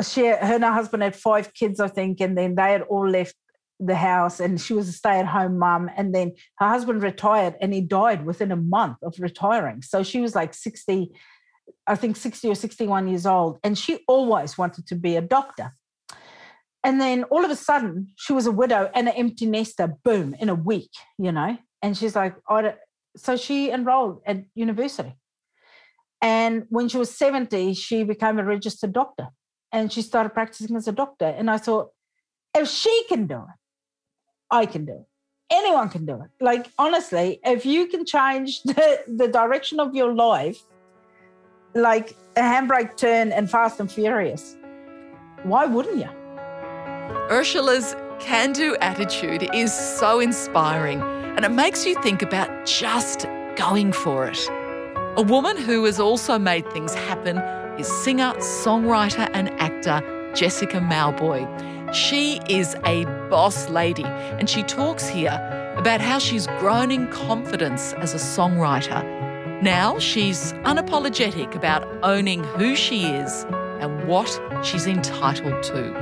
she, 0.02 0.26
her 0.26 0.38
and 0.42 0.64
her 0.64 0.72
husband 0.72 1.04
had 1.04 1.16
five 1.16 1.54
kids, 1.54 1.80
I 1.80 1.88
think, 1.88 2.20
and 2.22 2.38
then 2.38 2.56
they 2.56 2.72
had 2.72 2.84
all 2.84 3.08
left 3.08 3.36
the 3.80 3.96
house 3.96 4.40
and 4.40 4.60
she 4.60 4.74
was 4.74 4.88
a 4.90 4.92
stay-at-home 4.92 5.60
mum 5.60 5.90
and 5.96 6.14
then 6.14 6.34
her 6.58 6.68
husband 6.68 7.04
retired 7.04 7.56
and 7.62 7.74
he 7.74 7.82
died 7.82 8.26
within 8.26 8.52
a 8.52 8.56
month 8.56 8.98
of 9.04 9.16
retiring. 9.20 9.82
So 9.82 10.04
she 10.04 10.20
was 10.20 10.36
like 10.36 10.54
60 10.54 11.12
i 11.86 11.96
think 11.96 12.16
60 12.16 12.50
or 12.50 12.56
61 12.56 13.10
years 13.10 13.26
old 13.26 13.60
and 13.62 13.78
she 13.78 14.00
always 14.08 14.58
wanted 14.58 14.88
to 14.88 14.96
be 14.96 15.16
a 15.16 15.22
doctor. 15.22 15.74
And 16.84 17.02
then 17.02 17.26
all 17.26 17.44
of 17.44 17.52
a 17.52 17.56
sudden 17.56 18.14
she 18.16 18.34
was 18.34 18.48
a 18.48 18.52
widow 18.52 18.90
and 18.96 19.08
an 19.08 19.16
empty 19.16 19.46
nester 19.46 19.94
boom 20.04 20.36
in 20.40 20.50
a 20.50 20.56
week 20.56 20.92
you 21.20 21.32
know? 21.32 21.58
And 21.82 21.96
she's 21.96 22.16
like 22.16 22.36
I 22.50 22.76
so 23.16 23.36
she 23.36 23.72
enrolled 23.72 24.22
at 24.26 24.44
university. 24.56 25.14
And 26.22 26.66
when 26.70 26.88
she 26.88 26.98
was 26.98 27.16
70 27.16 27.74
she 27.76 28.04
became 28.04 28.40
a 28.40 28.44
registered 28.44 28.94
doctor 28.94 29.28
and 29.72 29.92
she 29.92 30.02
started 30.02 30.30
practicing 30.30 30.76
as 30.76 30.88
a 30.88 30.94
doctor. 30.94 31.26
And 31.26 31.52
i 31.52 31.58
thought 31.58 31.90
if 32.56 32.68
she 32.68 33.04
can 33.08 33.28
do 33.28 33.36
it 33.36 33.67
I 34.52 34.66
can 34.66 34.86
do 34.86 34.94
it. 34.94 35.08
Anyone 35.50 35.90
can 35.90 36.06
do 36.06 36.22
it. 36.22 36.30
Like, 36.44 36.68
honestly, 36.78 37.40
if 37.44 37.66
you 37.66 37.88
can 37.88 38.06
change 38.06 38.62
the, 38.64 39.00
the 39.08 39.28
direction 39.28 39.80
of 39.80 39.96
your 39.96 40.14
life, 40.14 40.62
like 41.74 42.16
a 42.36 42.42
handbrake 42.42 42.98
turn 42.98 43.32
and 43.32 43.50
Fast 43.50 43.80
and 43.80 43.92
Furious, 43.92 44.58
why 45.44 45.66
wouldn't 45.66 45.98
you? 45.98 46.10
Urzila's 47.30 47.96
can 48.20 48.52
do 48.52 48.76
attitude 48.82 49.48
is 49.54 49.72
so 49.72 50.20
inspiring 50.20 51.02
and 51.02 51.46
it 51.46 51.52
makes 51.52 51.86
you 51.86 51.94
think 52.02 52.24
about 52.24 52.66
just 52.66 53.28
going 53.56 53.92
for 53.92 54.26
it. 54.28 54.50
A 55.18 55.22
woman 55.22 55.56
who 55.56 55.84
has 55.86 56.00
also 56.00 56.40
made 56.40 56.68
things 56.72 56.94
happen 56.94 57.38
is 57.80 57.88
singer, 57.88 58.34
songwriter, 58.38 59.30
and 59.34 59.50
actor 59.60 60.02
Jessica 60.34 60.78
Mauboy. 60.78 61.46
She 61.94 62.42
is 62.50 62.76
a 62.86 63.06
boss 63.30 63.70
lady, 63.70 64.04
and 64.04 64.50
she 64.50 64.62
talks 64.64 65.08
here 65.08 65.40
about 65.78 66.02
how 66.02 66.20
she's 66.20 66.46
grown 66.60 66.92
in 66.92 67.08
confidence 67.08 67.94
as 67.94 68.14
a 68.14 68.18
songwriter. 68.18 69.62
Now 69.64 69.98
she's 69.98 70.52
unapologetic 70.54 71.56
about 71.56 71.88
owning 72.04 72.44
who 72.44 72.76
she 72.76 73.06
is 73.06 73.46
and 73.80 74.06
what 74.08 74.28
she's 74.64 74.86
entitled 74.86 75.64
to. 75.64 75.94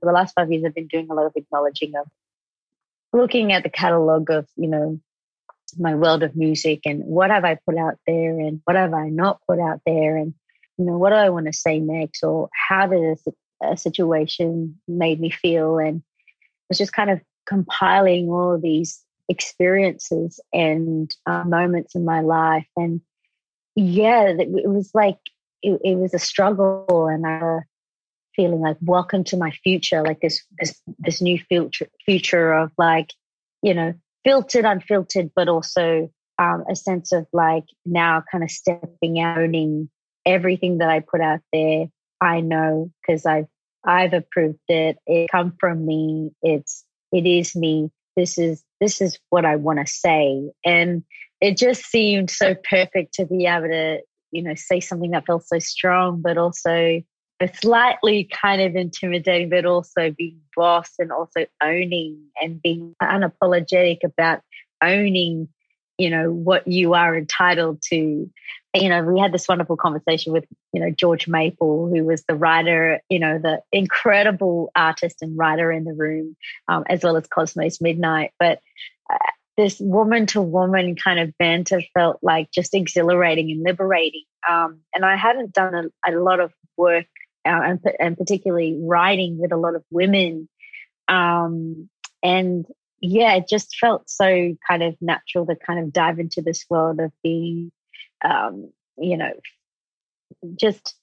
For 0.00 0.06
the 0.06 0.12
last 0.12 0.34
five 0.34 0.50
years, 0.50 0.64
I've 0.64 0.74
been 0.74 0.88
doing 0.88 1.06
a 1.10 1.14
lot 1.14 1.26
of 1.26 1.32
acknowledging 1.36 1.94
of 1.96 2.08
looking 3.12 3.52
at 3.52 3.62
the 3.62 3.70
catalogue 3.70 4.30
of, 4.30 4.48
you 4.56 4.68
know, 4.68 5.00
my 5.78 5.94
world 5.94 6.22
of 6.22 6.36
music 6.36 6.80
and 6.84 7.02
what 7.04 7.30
have 7.30 7.44
I 7.44 7.58
put 7.66 7.76
out 7.76 7.98
there 8.06 8.38
and 8.38 8.60
what 8.64 8.76
have 8.76 8.94
I 8.94 9.08
not 9.08 9.40
put 9.48 9.58
out 9.58 9.80
there 9.86 10.16
and 10.16 10.34
you 10.78 10.84
know 10.84 10.98
what 10.98 11.10
do 11.10 11.16
I 11.16 11.30
want 11.30 11.46
to 11.46 11.52
say 11.52 11.78
next? 11.78 12.22
Or 12.22 12.48
how 12.68 12.86
did 12.86 13.18
a, 13.62 13.76
situation 13.76 14.78
made 14.86 15.18
me 15.18 15.30
feel? 15.30 15.78
And 15.78 15.98
it 15.98 16.68
was 16.68 16.78
just 16.78 16.92
kind 16.92 17.10
of 17.10 17.20
compiling 17.46 18.28
all 18.28 18.54
of 18.54 18.62
these 18.62 19.02
experiences 19.28 20.38
and 20.52 21.10
uh, 21.24 21.44
moments 21.44 21.94
in 21.94 22.04
my 22.04 22.20
life. 22.20 22.66
And 22.76 23.00
yeah 23.76 24.32
it 24.38 24.68
was 24.68 24.90
like 24.94 25.18
it, 25.62 25.80
it 25.84 25.96
was 25.96 26.14
a 26.14 26.18
struggle 26.18 27.06
and 27.06 27.24
a 27.26 27.60
feeling 28.34 28.60
like 28.60 28.76
welcome 28.80 29.22
to 29.22 29.36
my 29.36 29.50
future 29.62 30.02
like 30.02 30.20
this 30.20 30.42
this 30.58 30.80
this 30.98 31.22
new 31.22 31.38
future 31.38 31.86
future 32.04 32.52
of 32.52 32.72
like 32.76 33.12
you 33.62 33.74
know 33.74 33.94
filtered, 34.26 34.64
unfiltered, 34.64 35.30
but 35.36 35.48
also 35.48 36.10
um, 36.38 36.64
a 36.68 36.74
sense 36.74 37.12
of 37.12 37.26
like 37.32 37.64
now 37.86 38.22
kind 38.30 38.42
of 38.42 38.50
stepping 38.50 39.20
out, 39.20 39.38
owning 39.38 39.88
everything 40.26 40.78
that 40.78 40.90
I 40.90 41.00
put 41.00 41.20
out 41.20 41.40
there. 41.52 41.86
I 42.20 42.40
know 42.40 42.90
because 43.00 43.24
I've 43.24 43.46
I've 43.84 44.12
approved 44.12 44.58
it. 44.68 44.98
It 45.06 45.30
come 45.30 45.54
from 45.60 45.86
me. 45.86 46.32
It's 46.42 46.84
it 47.12 47.24
is 47.24 47.54
me. 47.54 47.90
This 48.16 48.36
is 48.36 48.64
this 48.80 49.00
is 49.00 49.18
what 49.30 49.44
I 49.44 49.56
want 49.56 49.78
to 49.78 49.86
say, 49.86 50.50
and 50.64 51.04
it 51.40 51.56
just 51.56 51.84
seemed 51.84 52.30
so 52.30 52.54
perfect 52.54 53.14
to 53.14 53.26
be 53.26 53.46
able 53.46 53.68
to 53.68 54.00
you 54.32 54.42
know 54.42 54.54
say 54.56 54.80
something 54.80 55.12
that 55.12 55.26
felt 55.26 55.44
so 55.46 55.58
strong, 55.60 56.20
but 56.20 56.36
also 56.36 57.02
slightly 57.60 58.24
kind 58.24 58.62
of 58.62 58.76
intimidating, 58.76 59.50
but 59.50 59.66
also 59.66 60.10
being 60.16 60.40
boss 60.56 60.92
and 60.98 61.12
also 61.12 61.46
owning 61.62 62.18
and 62.40 62.60
being 62.62 62.94
unapologetic 63.02 63.98
about 64.04 64.40
owning, 64.82 65.48
you 65.98 66.10
know, 66.10 66.32
what 66.32 66.66
you 66.66 66.94
are 66.94 67.16
entitled 67.16 67.82
to. 67.90 68.30
You 68.74 68.88
know, 68.88 69.02
we 69.02 69.20
had 69.20 69.32
this 69.32 69.48
wonderful 69.48 69.76
conversation 69.76 70.32
with, 70.32 70.44
you 70.72 70.80
know, 70.80 70.90
George 70.90 71.28
Maple, 71.28 71.88
who 71.88 72.04
was 72.04 72.24
the 72.28 72.34
writer, 72.34 73.00
you 73.08 73.18
know, 73.18 73.38
the 73.38 73.60
incredible 73.72 74.70
artist 74.74 75.16
and 75.22 75.36
writer 75.36 75.72
in 75.72 75.84
the 75.84 75.94
room, 75.94 76.36
um, 76.68 76.84
as 76.88 77.02
well 77.02 77.16
as 77.16 77.26
Cosmos 77.26 77.80
Midnight. 77.80 78.32
But 78.38 78.60
uh, 79.10 79.18
this 79.56 79.80
woman 79.80 80.26
to 80.26 80.42
woman 80.42 80.94
kind 80.96 81.18
of 81.18 81.32
banter 81.38 81.80
felt 81.94 82.18
like 82.22 82.50
just 82.50 82.74
exhilarating 82.74 83.50
and 83.50 83.62
liberating. 83.62 84.24
Um, 84.48 84.80
and 84.94 85.04
I 85.04 85.16
hadn't 85.16 85.54
done 85.54 85.74
a, 85.74 86.12
a 86.12 86.20
lot 86.20 86.40
of 86.40 86.52
work 86.76 87.06
and, 87.46 87.80
and 87.98 88.16
particularly 88.16 88.78
writing 88.80 89.38
with 89.38 89.52
a 89.52 89.56
lot 89.56 89.74
of 89.74 89.84
women. 89.90 90.48
Um, 91.08 91.88
and 92.22 92.66
yeah, 93.00 93.34
it 93.36 93.48
just 93.48 93.76
felt 93.76 94.08
so 94.08 94.56
kind 94.68 94.82
of 94.82 94.96
natural 95.00 95.46
to 95.46 95.56
kind 95.56 95.80
of 95.80 95.92
dive 95.92 96.18
into 96.18 96.42
this 96.42 96.64
world 96.68 97.00
of 97.00 97.12
being, 97.22 97.70
um, 98.24 98.70
you 98.98 99.16
know, 99.16 99.32
just 100.58 100.94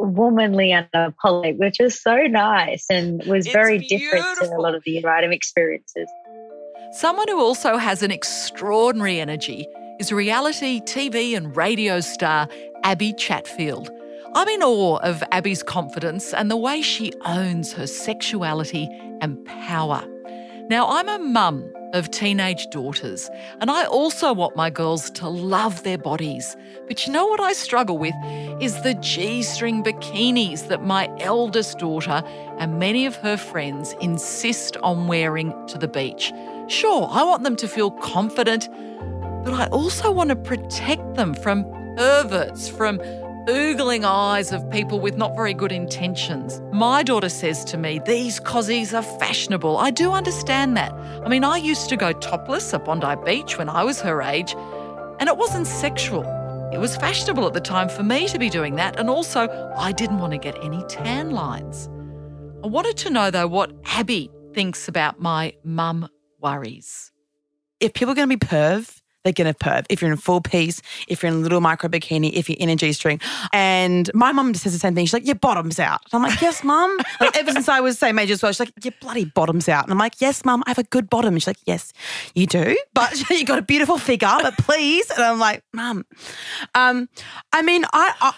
womanly 0.00 0.72
and 0.72 0.88
apologetic, 0.94 1.58
which 1.58 1.76
was 1.78 2.00
so 2.00 2.16
nice 2.22 2.86
and 2.90 3.24
was 3.26 3.46
it's 3.46 3.52
very 3.52 3.78
beautiful. 3.78 4.18
different 4.18 4.38
to 4.50 4.56
a 4.56 4.60
lot 4.60 4.74
of 4.74 4.82
the 4.84 5.02
writing 5.02 5.32
experiences. 5.32 6.08
Someone 6.92 7.28
who 7.28 7.40
also 7.40 7.76
has 7.76 8.02
an 8.02 8.10
extraordinary 8.10 9.20
energy 9.20 9.66
is 10.00 10.10
reality 10.10 10.80
TV 10.80 11.36
and 11.36 11.56
radio 11.56 12.00
star 12.00 12.48
Abbie 12.82 13.12
Chatfield. 13.12 13.90
I'm 14.32 14.46
in 14.46 14.62
awe 14.62 14.98
of 14.98 15.24
Abbie's 15.32 15.64
confidence 15.64 16.32
and 16.32 16.48
the 16.48 16.56
way 16.56 16.82
she 16.82 17.12
owns 17.24 17.72
her 17.72 17.88
sexuality 17.88 18.88
and 19.20 19.44
power. 19.44 20.04
Now, 20.68 20.86
I'm 20.86 21.08
a 21.08 21.18
mum 21.18 21.68
of 21.94 22.12
teenage 22.12 22.70
daughters, 22.70 23.28
and 23.60 23.72
I 23.72 23.86
also 23.86 24.32
want 24.32 24.54
my 24.54 24.70
girls 24.70 25.10
to 25.10 25.28
love 25.28 25.82
their 25.82 25.98
bodies. 25.98 26.56
But 26.86 27.04
you 27.04 27.12
know 27.12 27.26
what 27.26 27.40
I 27.40 27.52
struggle 27.52 27.98
with 27.98 28.14
is 28.60 28.80
the 28.82 28.94
G 28.94 29.42
string 29.42 29.82
bikinis 29.82 30.68
that 30.68 30.84
my 30.84 31.10
eldest 31.18 31.80
daughter 31.80 32.22
and 32.58 32.78
many 32.78 33.06
of 33.06 33.16
her 33.16 33.36
friends 33.36 33.96
insist 34.00 34.76
on 34.76 35.08
wearing 35.08 35.52
to 35.66 35.76
the 35.76 35.88
beach. 35.88 36.32
Sure, 36.68 37.08
I 37.10 37.24
want 37.24 37.42
them 37.42 37.56
to 37.56 37.66
feel 37.66 37.90
confident, 37.90 38.68
but 39.44 39.54
I 39.54 39.66
also 39.72 40.12
want 40.12 40.30
to 40.30 40.36
protect 40.36 41.16
them 41.16 41.34
from 41.34 41.64
perverts, 41.96 42.68
from 42.68 43.00
oogling 43.46 44.04
eyes 44.04 44.52
of 44.52 44.68
people 44.70 45.00
with 45.00 45.16
not 45.16 45.34
very 45.34 45.54
good 45.54 45.72
intentions. 45.72 46.60
My 46.72 47.02
daughter 47.02 47.28
says 47.28 47.64
to 47.66 47.76
me, 47.76 48.00
These 48.04 48.40
cozies 48.40 48.96
are 48.96 49.02
fashionable. 49.18 49.78
I 49.78 49.90
do 49.90 50.12
understand 50.12 50.76
that. 50.76 50.92
I 51.24 51.28
mean, 51.28 51.44
I 51.44 51.56
used 51.56 51.88
to 51.88 51.96
go 51.96 52.12
topless 52.12 52.72
at 52.74 52.84
Bondi 52.84 53.14
Beach 53.24 53.58
when 53.58 53.68
I 53.68 53.84
was 53.84 54.00
her 54.00 54.22
age, 54.22 54.54
and 55.18 55.28
it 55.28 55.36
wasn't 55.36 55.66
sexual. 55.66 56.24
It 56.72 56.78
was 56.78 56.96
fashionable 56.96 57.46
at 57.46 57.52
the 57.52 57.60
time 57.60 57.88
for 57.88 58.02
me 58.02 58.28
to 58.28 58.38
be 58.38 58.48
doing 58.48 58.76
that, 58.76 58.98
and 58.98 59.10
also 59.10 59.48
I 59.76 59.92
didn't 59.92 60.18
want 60.18 60.32
to 60.32 60.38
get 60.38 60.56
any 60.62 60.84
tan 60.84 61.30
lines. 61.30 61.88
I 62.62 62.66
wanted 62.66 62.96
to 62.98 63.10
know, 63.10 63.30
though, 63.30 63.48
what 63.48 63.72
Abbie 63.86 64.30
thinks 64.52 64.86
about 64.86 65.20
my 65.20 65.54
mum 65.64 66.08
worries. 66.40 67.10
If 67.80 67.94
people 67.94 68.12
are 68.12 68.14
going 68.14 68.28
to 68.28 68.36
be 68.36 68.46
perv, 68.46 68.99
they're 69.24 69.32
going 69.32 69.52
to 69.52 69.58
perv. 69.58 69.86
If 69.88 70.00
you're 70.00 70.10
in 70.10 70.18
a 70.18 70.20
full 70.20 70.40
piece, 70.40 70.80
if 71.08 71.22
you're 71.22 71.32
in 71.32 71.38
a 71.38 71.40
little 71.40 71.60
micro 71.60 71.88
bikini, 71.88 72.32
if 72.32 72.48
you're 72.48 72.58
in 72.58 72.68
a 72.68 72.76
G 72.76 72.92
string. 72.92 73.20
And 73.52 74.10
my 74.14 74.32
mum 74.32 74.52
just 74.52 74.64
says 74.64 74.72
the 74.72 74.78
same 74.78 74.94
thing. 74.94 75.06
She's 75.06 75.12
like, 75.12 75.26
your 75.26 75.34
bottom's 75.34 75.78
out. 75.78 76.00
And 76.12 76.22
I'm 76.22 76.28
like, 76.28 76.40
yes, 76.40 76.64
mum. 76.64 76.96
like, 77.20 77.36
ever 77.36 77.52
since 77.52 77.68
I 77.68 77.80
was 77.80 77.98
same 77.98 78.18
age 78.18 78.30
as 78.30 78.42
well, 78.42 78.52
she's 78.52 78.60
like, 78.60 78.72
your 78.82 78.94
bloody 79.00 79.24
bottom's 79.24 79.68
out. 79.68 79.84
And 79.84 79.92
I'm 79.92 79.98
like, 79.98 80.20
yes, 80.20 80.44
mum, 80.44 80.62
I 80.66 80.70
have 80.70 80.78
a 80.78 80.84
good 80.84 81.10
bottom. 81.10 81.34
And 81.34 81.42
she's 81.42 81.48
like, 81.48 81.60
yes, 81.66 81.92
you 82.34 82.46
do. 82.46 82.76
But 82.94 83.30
you 83.30 83.44
got 83.44 83.58
a 83.58 83.62
beautiful 83.62 83.98
figure, 83.98 84.28
but 84.42 84.56
please. 84.58 85.10
And 85.10 85.22
I'm 85.22 85.38
like, 85.38 85.62
mum. 85.72 86.06
Um, 86.74 87.08
I 87.52 87.62
mean, 87.62 87.84
I, 87.92 88.14
I 88.20 88.34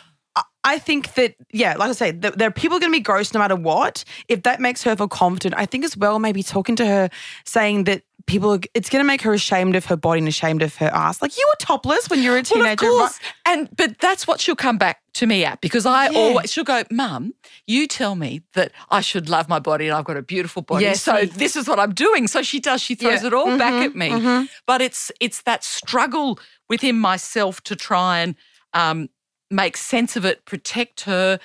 I 0.64 0.78
think 0.78 1.14
that, 1.14 1.34
yeah, 1.52 1.74
like 1.76 1.90
I 1.90 1.92
say, 1.92 2.12
there 2.12 2.46
are 2.46 2.52
people 2.52 2.78
going 2.78 2.92
to 2.92 2.96
be 2.96 3.02
gross 3.02 3.34
no 3.34 3.40
matter 3.40 3.56
what. 3.56 4.04
If 4.28 4.44
that 4.44 4.60
makes 4.60 4.82
her 4.84 4.94
feel 4.94 5.08
confident, 5.08 5.54
I 5.58 5.66
think 5.66 5.84
as 5.84 5.96
well, 5.96 6.20
maybe 6.20 6.42
talking 6.42 6.76
to 6.76 6.86
her, 6.86 7.10
saying 7.44 7.84
that 7.84 8.02
people, 8.26 8.58
it's 8.74 8.88
going 8.88 9.02
to 9.02 9.06
make 9.06 9.22
her 9.22 9.32
ashamed 9.32 9.76
of 9.76 9.84
her 9.86 9.96
body 9.96 10.18
and 10.18 10.28
ashamed 10.28 10.62
of 10.62 10.76
her 10.76 10.90
ass. 10.92 11.20
Like 11.22 11.36
you 11.36 11.46
were 11.48 11.56
topless 11.58 12.08
when 12.08 12.22
you 12.22 12.30
were 12.30 12.38
a 12.38 12.42
teenager. 12.42 12.86
Well. 12.86 13.10
And, 13.46 13.68
but 13.76 13.98
that's 13.98 14.26
what 14.26 14.40
she'll 14.40 14.56
come 14.56 14.78
back 14.78 15.00
to 15.14 15.26
me 15.26 15.44
at 15.44 15.60
because 15.60 15.86
I 15.86 16.08
yeah. 16.08 16.18
always, 16.18 16.52
she'll 16.52 16.64
go, 16.64 16.82
Mum, 16.90 17.34
you 17.66 17.86
tell 17.86 18.14
me 18.14 18.42
that 18.54 18.72
I 18.90 19.00
should 19.00 19.28
love 19.28 19.48
my 19.48 19.58
body 19.58 19.88
and 19.88 19.96
I've 19.96 20.04
got 20.04 20.16
a 20.16 20.22
beautiful 20.22 20.62
body. 20.62 20.84
Yes. 20.84 21.02
So 21.02 21.24
this 21.24 21.56
is 21.56 21.68
what 21.68 21.78
I'm 21.78 21.92
doing. 21.94 22.28
So 22.28 22.42
she 22.42 22.60
does, 22.60 22.80
she 22.80 22.94
throws 22.94 23.22
yeah. 23.22 23.28
it 23.28 23.34
all 23.34 23.46
mm-hmm, 23.46 23.58
back 23.58 23.84
at 23.84 23.94
me. 23.94 24.10
Mm-hmm. 24.10 24.44
But 24.66 24.82
it's, 24.82 25.12
it's 25.20 25.42
that 25.42 25.64
struggle 25.64 26.38
within 26.68 26.98
myself 26.98 27.60
to 27.64 27.76
try 27.76 28.20
and, 28.20 28.34
um, 28.74 29.08
make 29.50 29.76
sense 29.76 30.16
of 30.16 30.24
it, 30.24 30.44
protect 30.46 31.02
her, 31.02 31.38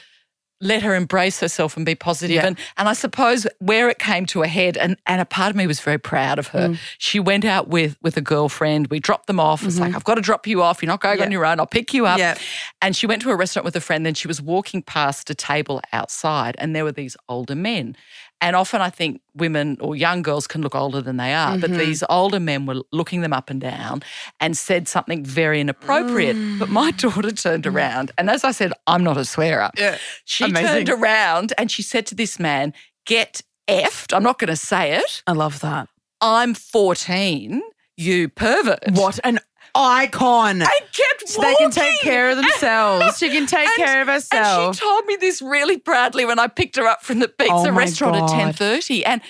let 0.60 0.82
her 0.82 0.96
embrace 0.96 1.40
herself 1.40 1.78
and 1.78 1.86
be 1.86 1.96
positive. 1.96 2.36
Yeah. 2.36 2.48
And 2.48 2.58
and 2.78 2.90
I 2.90 2.94
suppose 2.94 3.48
where 3.60 3.90
it 3.90 4.00
came 4.00 4.26
to 4.28 4.44
a 4.44 4.48
head, 4.48 4.78
and, 4.78 4.98
and 5.06 5.22
a 5.22 5.26
part 5.26 5.50
of 5.50 5.56
me 5.56 5.68
was 5.68 5.80
very 5.80 6.00
proud 6.00 6.40
of 6.40 6.48
her. 6.48 6.70
Mm. 6.70 6.80
She 6.98 7.20
went 7.20 7.46
out 7.46 7.68
with 7.68 7.98
with 8.02 8.18
a 8.18 8.22
girlfriend. 8.22 8.88
We 8.88 9.00
dropped 9.00 9.28
them 9.28 9.40
off. 9.40 9.64
It's 9.64 9.76
mm-hmm. 9.76 9.84
like, 9.84 9.96
I've 9.96 10.04
got 10.04 10.16
to 10.16 10.22
drop 10.22 10.48
you 10.48 10.62
off. 10.62 10.82
You're 10.82 10.88
not 10.88 11.02
going 11.02 11.20
yeah. 11.20 11.26
on 11.26 11.32
your 11.32 11.46
own. 11.46 11.60
I'll 11.60 11.68
pick 11.68 11.94
you 11.94 12.06
up. 12.06 12.18
Yeah. 12.18 12.38
And 12.82 12.96
she 12.96 13.08
went 13.08 13.22
to 13.22 13.30
a 13.30 13.36
restaurant 13.36 13.66
with 13.66 13.76
a 13.76 13.82
friend. 13.82 14.06
Then 14.06 14.14
she 14.14 14.28
was 14.28 14.42
walking 14.42 14.82
past 14.82 15.30
a 15.30 15.36
table 15.36 15.82
outside, 15.94 16.56
and 16.60 16.76
there 16.76 16.84
were 16.84 16.92
these 16.92 17.16
older 17.30 17.56
men. 17.56 17.96
And 18.40 18.56
often 18.56 18.82
I 18.82 18.90
think 18.90 19.22
women 19.36 19.78
or 19.82 19.96
young 19.96 20.22
girls 20.22 20.46
can 20.46 20.62
look 20.62 20.76
older 20.76 21.02
than 21.02 21.18
they 21.18 21.34
are, 21.34 21.54
mm-hmm. 21.54 21.62
but 21.62 21.72
these 21.72 22.04
older 22.10 22.40
men 22.40 22.66
were 22.66 22.82
looking 22.92 23.22
them 23.22 23.34
up 23.34 23.50
and 23.50 23.60
down 23.60 24.04
and 24.40 24.56
said 24.56 24.88
something 24.88 25.24
very 25.24 25.60
inappropriate. 25.60 26.36
Mm. 26.36 26.60
But 26.60 26.70
my 26.70 26.92
daughter 26.98 27.32
turned 27.32 27.64
mm. 27.64 27.74
around, 27.74 28.12
and 28.18 28.30
as 28.30 28.44
I 28.44 28.52
said, 28.52 28.74
I'm 28.86 29.04
not 29.04 29.18
a 29.18 29.26
swearer. 29.26 29.72
Yeah. 29.78 29.98
She 30.26 30.46
Amazing. 30.46 30.86
turned 30.86 30.90
around 30.90 31.54
and 31.58 31.72
she 31.72 31.82
said 31.82 32.06
to 32.08 32.16
this 32.16 32.40
man, 32.40 32.74
Get 33.06 33.42
effed. 33.68 34.14
I'm 34.14 34.24
not 34.24 34.38
going 34.38 34.50
to 34.50 34.56
say 34.56 34.94
it. 34.98 35.24
I 35.26 35.32
love 35.32 35.62
that. 35.62 35.88
I'm 36.22 36.54
14 36.54 37.62
you 37.98 38.30
pervert. 38.30 38.84
What 38.92 39.20
an 39.24 39.40
icon. 39.78 40.62
I 40.62 40.80
kept 40.92 41.30
so 41.30 41.42
They 41.42 41.56
can 41.56 41.72
take 41.72 42.00
care 42.00 42.30
of 42.32 42.38
themselves. 42.38 43.18
she 43.18 43.30
can 43.30 43.46
take 43.46 43.68
and, 43.68 43.76
care 43.76 44.02
of 44.02 44.08
herself. 44.08 44.68
And 44.68 44.76
she 44.76 44.82
told 44.82 45.06
me 45.06 45.16
this 45.18 45.42
really 45.42 45.78
proudly 45.78 46.26
when 46.26 46.40
I 46.40 46.48
picked 46.48 46.76
her 46.78 46.86
up 46.86 47.04
from 47.04 47.20
the 47.20 47.28
pizza 47.28 47.70
oh 47.70 47.72
restaurant 47.72 48.16
God. 48.16 48.30
at 48.32 48.36
ten 48.36 48.54
thirty. 48.54 49.06
And 49.06 49.22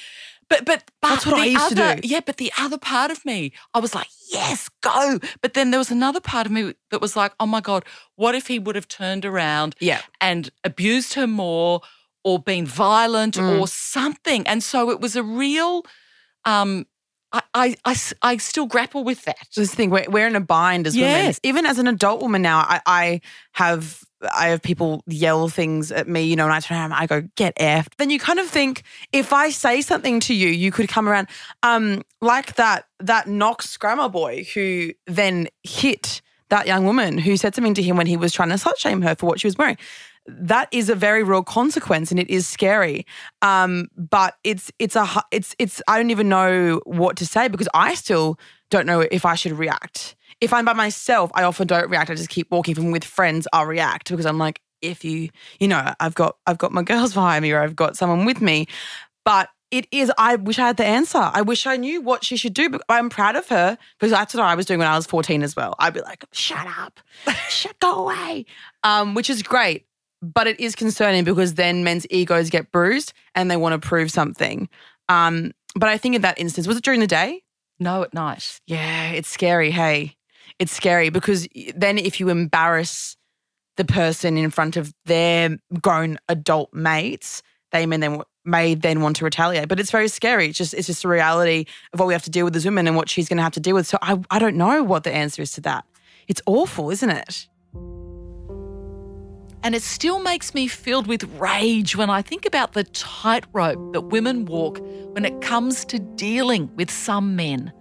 but 0.49 0.65
but 0.65 0.89
but 1.01 1.09
that's 1.09 1.25
what 1.25 1.39
I 1.39 1.45
used 1.45 1.73
other, 1.73 1.95
to 1.95 2.01
do. 2.01 2.07
Yeah, 2.07 2.21
but 2.25 2.37
the 2.37 2.51
other 2.57 2.77
part 2.77 3.11
of 3.11 3.25
me, 3.25 3.51
I 3.73 3.79
was 3.79 3.93
like, 3.93 4.07
yes, 4.31 4.69
go. 4.81 5.19
But 5.41 5.53
then 5.53 5.71
there 5.71 5.79
was 5.79 5.91
another 5.91 6.21
part 6.21 6.45
of 6.45 6.51
me 6.51 6.73
that 6.91 7.01
was 7.01 7.15
like, 7.15 7.33
oh 7.39 7.45
my 7.45 7.61
God, 7.61 7.83
what 8.15 8.33
if 8.33 8.47
he 8.47 8.59
would 8.59 8.75
have 8.75 8.87
turned 8.87 9.25
around 9.25 9.75
yeah. 9.79 10.01
and 10.21 10.49
abused 10.63 11.15
her 11.15 11.27
more 11.27 11.81
or 12.23 12.39
been 12.39 12.65
violent 12.65 13.35
mm. 13.35 13.59
or 13.59 13.67
something? 13.67 14.47
And 14.47 14.63
so 14.63 14.89
it 14.89 15.01
was 15.01 15.15
a 15.15 15.23
real 15.23 15.85
um 16.45 16.85
I, 17.32 17.41
I, 17.53 17.75
I, 17.86 17.95
I 18.21 18.38
still 18.38 18.65
grapple 18.65 19.03
with 19.03 19.23
that. 19.25 19.47
This 19.55 19.73
thing, 19.73 19.89
we're, 19.89 20.05
we're 20.09 20.28
in 20.28 20.36
a 20.36 20.41
bind 20.41 20.88
as 20.88 20.95
yes. 20.95 21.21
women. 21.21 21.36
Even 21.43 21.65
as 21.65 21.78
an 21.78 21.88
adult 21.88 22.21
woman 22.21 22.41
now, 22.41 22.59
I, 22.59 22.82
I 22.86 23.21
have 23.53 24.03
I 24.34 24.47
have 24.47 24.63
people 24.63 25.03
yell 25.05 25.47
things 25.47 25.91
at 25.91 26.07
me, 26.07 26.23
you 26.23 26.36
know, 26.36 26.45
and 26.45 26.53
I 26.53 26.59
turn 26.59 26.78
around 26.78 26.93
I 26.93 27.05
go, 27.05 27.21
get 27.36 27.55
effed. 27.57 27.95
Then 27.97 28.09
you 28.09 28.19
kind 28.19 28.39
of 28.39 28.47
think, 28.47 28.82
if 29.11 29.32
I 29.32 29.51
say 29.51 29.82
something 29.82 30.19
to 30.21 30.34
you, 30.34 30.47
you 30.47 30.71
could 30.71 30.89
come 30.89 31.07
around. 31.07 31.28
Um, 31.61 32.01
like 32.19 32.55
that 32.55 32.86
that 32.99 33.28
Knox 33.28 33.78
grammar 33.78 34.09
boy 34.09 34.47
who 34.55 34.93
then 35.05 35.47
hit 35.63 36.21
that 36.49 36.65
young 36.65 36.86
woman 36.86 37.17
who 37.17 37.38
said 37.38 37.53
something 37.53 37.73
to 37.75 37.84
him 37.84 37.97
when 37.97 38.07
he 38.07 38.17
was 38.17 38.32
trying 38.32 38.49
to 38.49 38.55
slut 38.55 38.78
shame 38.78 39.01
her 39.01 39.15
for 39.15 39.25
what 39.25 39.39
she 39.39 39.47
was 39.47 39.57
wearing 39.57 39.78
that 40.28 40.67
is 40.71 40.89
a 40.89 40.95
very 40.95 41.23
real 41.23 41.43
consequence 41.43 42.11
and 42.11 42.19
it 42.19 42.30
is 42.30 42.47
scary. 42.47 43.05
Um, 43.41 43.88
but 43.95 44.36
it's 44.43 44.71
it's 44.80 44.95
a 44.95 45.07
it's 45.32 45.55
it's 45.59 45.82
i 45.88 45.97
don't 45.97 46.11
even 46.11 46.30
know 46.30 46.82
what 46.86 47.15
to 47.17 47.25
say 47.25 47.47
because 47.47 47.69
i 47.73 47.93
still 47.93 48.38
don't 48.69 48.86
know 48.86 49.01
if 49.11 49.25
i 49.25 49.36
should 49.36 49.53
react. 49.53 50.15
If 50.41 50.53
i'm 50.53 50.65
by 50.65 50.73
myself 50.73 51.32
i 51.34 51.43
often 51.43 51.67
don't 51.67 51.89
react. 51.89 52.09
I 52.09 52.15
just 52.15 52.30
keep 52.30 52.51
walking. 52.51 52.73
If 52.73 52.80
i'm 52.80 52.91
with 52.91 53.03
friends 53.03 53.47
i'll 53.53 53.65
react 53.65 54.09
because 54.09 54.25
i'm 54.25 54.38
like 54.38 54.61
if 54.82 55.03
you 55.03 55.30
you 55.59 55.67
know 55.67 55.93
i've 55.99 56.15
got 56.15 56.38
i've 56.45 56.57
got 56.57 56.71
my 56.71 56.84
girls 56.84 57.13
behind 57.15 57.43
me 57.43 57.51
or 57.51 57.61
i've 57.61 57.75
got 57.75 57.97
someone 57.97 58.25
with 58.25 58.41
me. 58.41 58.67
But 59.23 59.49
it 59.69 59.86
is 59.91 60.11
i 60.17 60.36
wish 60.36 60.59
i 60.59 60.67
had 60.67 60.78
the 60.78 60.86
answer. 60.86 61.17
I 61.17 61.41
wish 61.41 61.65
i 61.67 61.78
knew 61.78 62.01
what 62.01 62.23
she 62.23 62.38
should 62.38 62.53
do 62.53 62.69
but 62.69 62.82
i'm 62.89 63.09
proud 63.09 63.36
of 63.36 63.47
her 63.49 63.78
because 63.97 64.11
that's 64.11 64.34
what 64.34 64.43
i 64.43 64.55
was 64.55 64.65
doing 64.65 64.80
when 64.80 64.88
i 64.88 64.95
was 64.95 65.05
14 65.05 65.43
as 65.43 65.55
well. 65.55 65.75
I'd 65.80 65.93
be 65.93 66.01
like 66.01 66.25
shut 66.32 66.67
up. 66.80 66.99
Shut 67.49 67.80
go 67.80 68.05
away. 68.05 68.45
Um, 68.84 69.13
which 69.13 69.30
is 69.30 69.41
great 69.41 69.86
but 70.22 70.47
it 70.47 70.59
is 70.59 70.76
concerning 70.76 71.24
because 71.24 71.55
then 71.55 71.84
men's 71.84 72.07
egos 72.09 72.49
get 72.49 72.72
bruised 72.72 73.13
and 73.36 73.49
they 73.49 73.57
want 73.57 73.80
to 73.80 73.88
prove 73.88 74.11
something. 74.11 74.70
Um, 75.09 75.51
but 75.76 75.89
I 75.89 75.97
think 75.97 76.15
in 76.15 76.22
that 76.22 76.39
instance, 76.39 76.68
was 76.68 76.78
it 76.78 76.84
during 76.84 76.99
the 76.99 77.07
day? 77.07 77.43
No, 77.80 78.03
at 78.03 78.13
night. 78.13 78.59
Yeah, 78.65 79.11
it's 79.11 79.30
scary. 79.30 79.72
Hey, 79.72 80.15
it's 80.59 80.72
scary 80.72 81.09
because 81.09 81.47
then 81.76 81.97
if 81.97 82.20
you 82.20 82.30
embarrass 82.30 83.15
the 83.76 83.86
person 83.86 84.38
in 84.38 84.49
front 84.49 84.76
of 84.76 84.93
their 85.05 85.57
grown 85.82 86.18
adult 86.28 86.74
mates, 86.74 87.43
they 87.72 87.86
may 87.86 87.97
then 87.97 88.22
may 88.43 88.74
then 88.74 89.01
want 89.01 89.18
to 89.18 89.26
retaliate. 89.26 89.68
But 89.68 89.80
it's 89.80 89.91
very 89.91 90.07
scary. 90.07 90.47
It's 90.47 90.57
just 90.57 90.74
it's 90.74 90.88
just 90.88 91.03
a 91.03 91.07
reality 91.07 91.65
of 91.93 91.99
what 91.99 92.07
we 92.07 92.13
have 92.13 92.24
to 92.24 92.32
deal 92.32 92.45
with 92.45 92.55
as 92.55 92.65
women 92.65 92.88
and 92.88 92.95
what 92.95 93.09
she's 93.09 93.30
going 93.30 93.38
to 93.38 93.43
have 93.43 93.53
to 93.53 93.59
deal 93.59 93.76
with. 93.76 93.86
So 93.86 93.99
I 94.01 94.20
I 94.32 94.39
don't 94.39 94.55
know 94.55 94.84
what 94.84 95.03
the 95.03 95.13
answer 95.13 95.43
is 95.43 95.51
to 95.53 95.61
that. 95.61 95.86
It's 96.28 96.41
awful, 96.47 96.89
isn't 96.89 97.09
it? 97.09 97.47
And 99.64 99.76
it 99.76 99.82
still 99.82 100.20
makes 100.20 100.53
me 100.53 100.68
filled 100.68 101.08
with 101.08 101.24
rage 101.39 101.95
when 101.95 102.10
I 102.10 102.22
think 102.22 102.45
about 102.45 102.74
the 102.74 102.84
tightrope 102.84 103.93
that 103.93 104.01
women 104.01 104.45
walk 104.45 104.80
when 105.14 105.26
it 105.26 105.41
comes 105.41 105.84
to 105.86 105.99
dealing 105.99 106.70
with 106.76 106.91
some 106.91 107.36
men. 107.36 107.74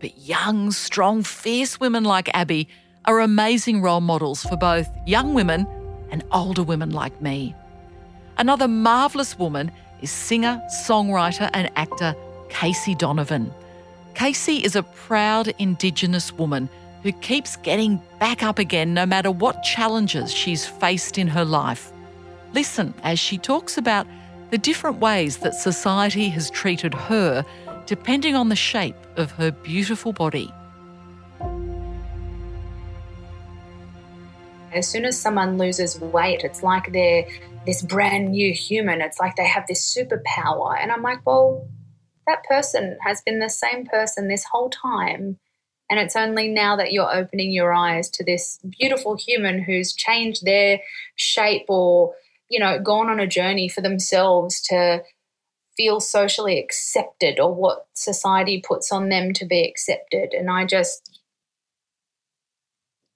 But 0.00 0.18
young, 0.18 0.70
strong, 0.70 1.22
fierce 1.22 1.78
women 1.78 2.04
like 2.04 2.30
Abbie 2.34 2.68
are 3.04 3.20
amazing 3.20 3.80
role 3.82 4.00
models 4.00 4.42
for 4.42 4.56
both 4.56 4.88
young 5.06 5.34
women 5.34 5.66
and 6.10 6.24
older 6.32 6.62
women 6.62 6.90
like 6.90 7.20
me. 7.22 7.54
Another 8.36 8.68
marvellous 8.68 9.38
woman 9.38 9.70
is 10.02 10.10
singer, 10.10 10.60
songwriter, 10.86 11.50
and 11.52 11.70
actor 11.76 12.14
Casey 12.48 12.94
Donovan. 12.94 13.52
Casey 14.14 14.56
is 14.56 14.74
a 14.76 14.82
proud 14.82 15.48
Indigenous 15.58 16.32
woman 16.32 16.68
who 17.02 17.12
keeps 17.12 17.56
getting 17.56 18.00
back 18.18 18.42
up 18.42 18.58
again 18.58 18.94
no 18.94 19.06
matter 19.06 19.30
what 19.30 19.62
challenges 19.62 20.32
she's 20.32 20.66
faced 20.66 21.18
in 21.18 21.28
her 21.28 21.44
life. 21.44 21.92
Listen 22.52 22.92
as 23.02 23.18
she 23.18 23.38
talks 23.38 23.78
about 23.78 24.06
the 24.50 24.58
different 24.58 24.98
ways 24.98 25.38
that 25.38 25.54
society 25.54 26.28
has 26.28 26.50
treated 26.50 26.92
her 26.92 27.44
depending 27.86 28.34
on 28.34 28.48
the 28.48 28.56
shape 28.56 28.96
of 29.16 29.30
her 29.32 29.50
beautiful 29.50 30.12
body. 30.12 30.52
As 34.72 34.86
soon 34.86 35.04
as 35.04 35.18
someone 35.18 35.58
loses 35.58 35.98
weight, 35.98 36.44
it's 36.44 36.62
like 36.62 36.92
they're 36.92 37.26
this 37.66 37.82
brand 37.82 38.30
new 38.30 38.52
human. 38.52 39.00
It's 39.00 39.18
like 39.18 39.36
they 39.36 39.46
have 39.46 39.66
this 39.66 39.94
superpower. 39.94 40.76
And 40.80 40.92
I'm 40.92 41.02
like, 41.02 41.26
well, 41.26 41.68
that 42.26 42.44
person 42.44 42.96
has 43.02 43.20
been 43.22 43.40
the 43.40 43.48
same 43.48 43.84
person 43.86 44.28
this 44.28 44.44
whole 44.44 44.70
time. 44.70 45.38
And 45.90 45.98
it's 45.98 46.14
only 46.14 46.46
now 46.46 46.76
that 46.76 46.92
you're 46.92 47.12
opening 47.12 47.50
your 47.50 47.74
eyes 47.74 48.08
to 48.10 48.24
this 48.24 48.60
beautiful 48.78 49.16
human 49.16 49.60
who's 49.60 49.92
changed 49.92 50.44
their 50.44 50.78
shape 51.16 51.66
or, 51.68 52.14
you 52.48 52.60
know, 52.60 52.78
gone 52.78 53.10
on 53.10 53.18
a 53.18 53.26
journey 53.26 53.68
for 53.68 53.80
themselves 53.80 54.60
to 54.68 55.02
feel 55.76 55.98
socially 55.98 56.60
accepted 56.60 57.40
or 57.40 57.52
what 57.52 57.86
society 57.94 58.62
puts 58.64 58.92
on 58.92 59.08
them 59.08 59.32
to 59.32 59.44
be 59.44 59.64
accepted. 59.66 60.32
And 60.32 60.48
I 60.48 60.64
just, 60.64 61.18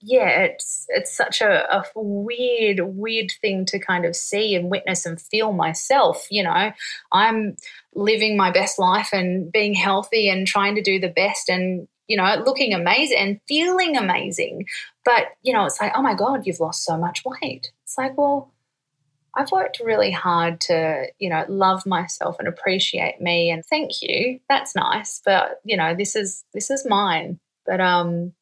yeah, 0.01 0.41
it's 0.41 0.85
it's 0.89 1.16
such 1.16 1.41
a, 1.41 1.72
a, 1.72 1.85
weird, 1.95 2.81
weird 2.81 3.33
thing 3.41 3.64
to 3.66 3.79
kind 3.79 4.05
of 4.05 4.16
see 4.16 4.55
and 4.55 4.70
witness 4.70 5.07
and 5.07 5.20
feel 5.20 5.53
myself. 5.53 6.27
You 6.31 6.43
know, 6.43 6.72
I'm 7.12 7.57
living 7.95 8.37
my 8.37 8.51
best 8.51 8.79
life 8.79 9.11
and 9.12 9.51
being 9.53 9.75
healthy 9.75 10.29
and 10.29 10.47
trying 10.47 10.75
to 10.75 10.83
do 10.83 10.99
the 10.99 11.09
best 11.09 11.49
and 11.49 11.87
you 12.09 12.16
know 12.16 12.42
looking 12.44 12.74
amazing 12.74 13.18
and 13.18 13.40
feeling 13.48 13.96
amazing. 13.96 14.66
But 15.05 15.28
you 15.42 15.52
know, 15.52 15.64
it's 15.64 15.80
like, 15.80 15.92
oh 15.94 16.02
my 16.02 16.14
god, 16.14 16.46
you've 16.46 16.61
lost 16.61 16.84
so 16.84 16.96
much 16.96 17.22
weight. 17.24 17.72
It's 17.84 17.98
like, 17.98 18.16
well, 18.16 18.52
I've 19.36 19.50
worked 19.50 19.80
really 19.80 20.11
hard 20.11 20.61
to, 20.62 21.07
you 21.18 21.28
know, 21.28 21.44
love 21.48 21.86
myself 21.86 22.36
and 22.38 22.46
appreciate 22.46 23.20
me 23.20 23.50
and 23.50 23.64
thank 23.64 23.90
you. 24.00 24.40
That's 24.48 24.76
nice, 24.76 25.20
but 25.24 25.61
you 25.64 25.76
know, 25.76 25.94
this 25.94 26.16
is 26.16 26.44
this 26.55 26.70
is 26.70 26.86
mine. 26.88 27.40
But 27.66 27.80
um 27.80 28.32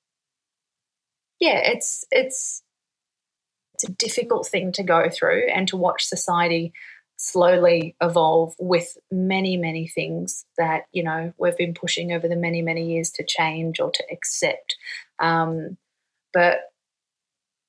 yeah, 1.41 1.59
it's 1.65 2.05
it's 2.11 2.63
it's 3.75 3.85
a 3.85 3.93
difficult 3.93 4.47
thing 4.47 4.71
to 4.73 4.83
go 4.83 5.09
through 5.09 5.49
and 5.49 5.67
to 5.69 5.77
watch 5.77 6.05
society 6.05 6.73
slowly 7.25 7.95
evolve 8.01 8.53
with 8.59 8.99
many 9.13 9.57
many 9.57 9.87
things 9.87 10.45
that 10.59 10.87
you 10.91 11.05
know 11.05 11.33
we've 11.39 11.57
been 11.57 11.73
pushing 11.73 12.11
over 12.11 12.27
the 12.27 12.35
many 12.35 12.63
many 12.63 12.85
years 12.85 13.11
to 13.11 13.23
change 13.23 13.79
or 13.79 13.93
to 13.93 14.03
accept 14.11 14.75
um, 15.21 15.77
but 16.35 16.73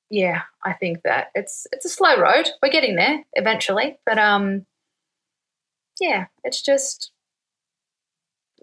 yeah 0.10 0.42
i 0.64 0.74
think 0.74 1.02
that 1.04 1.28
it's 1.36 1.68
it's 1.72 1.86
a 1.86 1.90
slow 1.90 2.20
road 2.20 2.50
we're 2.62 2.70
getting 2.70 2.96
there 2.96 3.24
eventually 3.34 3.98
but 4.08 4.18
um 4.18 4.66
yeah 6.00 6.26
it's 6.44 6.62
just 6.62 7.12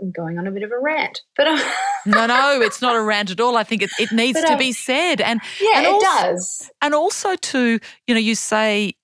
I'm 0.03 0.11
going 0.11 0.39
on 0.39 0.47
a 0.47 0.51
bit 0.51 0.63
of 0.63 0.73
a 0.73 0.79
rant, 0.79 1.21
but 1.37 1.47
uh, 1.47 1.73
no, 2.07 2.25
no, 2.27 2.61
it's 2.63 2.81
not 2.81 2.97
a 2.97 3.03
rant 3.03 3.31
at 3.31 3.39
all. 3.39 3.59
I 3.59 3.65
think 3.65 3.83
it, 3.83 3.91
it 3.99 4.11
needs 4.13 4.41
but, 4.41 4.47
to 4.47 4.53
um, 4.55 4.59
be 4.59 4.73
said, 4.73 5.21
and 5.21 5.43
yeah, 5.61 5.77
and 5.77 5.87
it 5.87 5.93
also, 5.93 6.07
does. 6.07 6.71
And 6.81 6.95
also, 6.95 7.37
to 7.37 7.79
you 8.07 8.15
know, 8.15 8.21
you 8.21 8.35
say, 8.35 8.95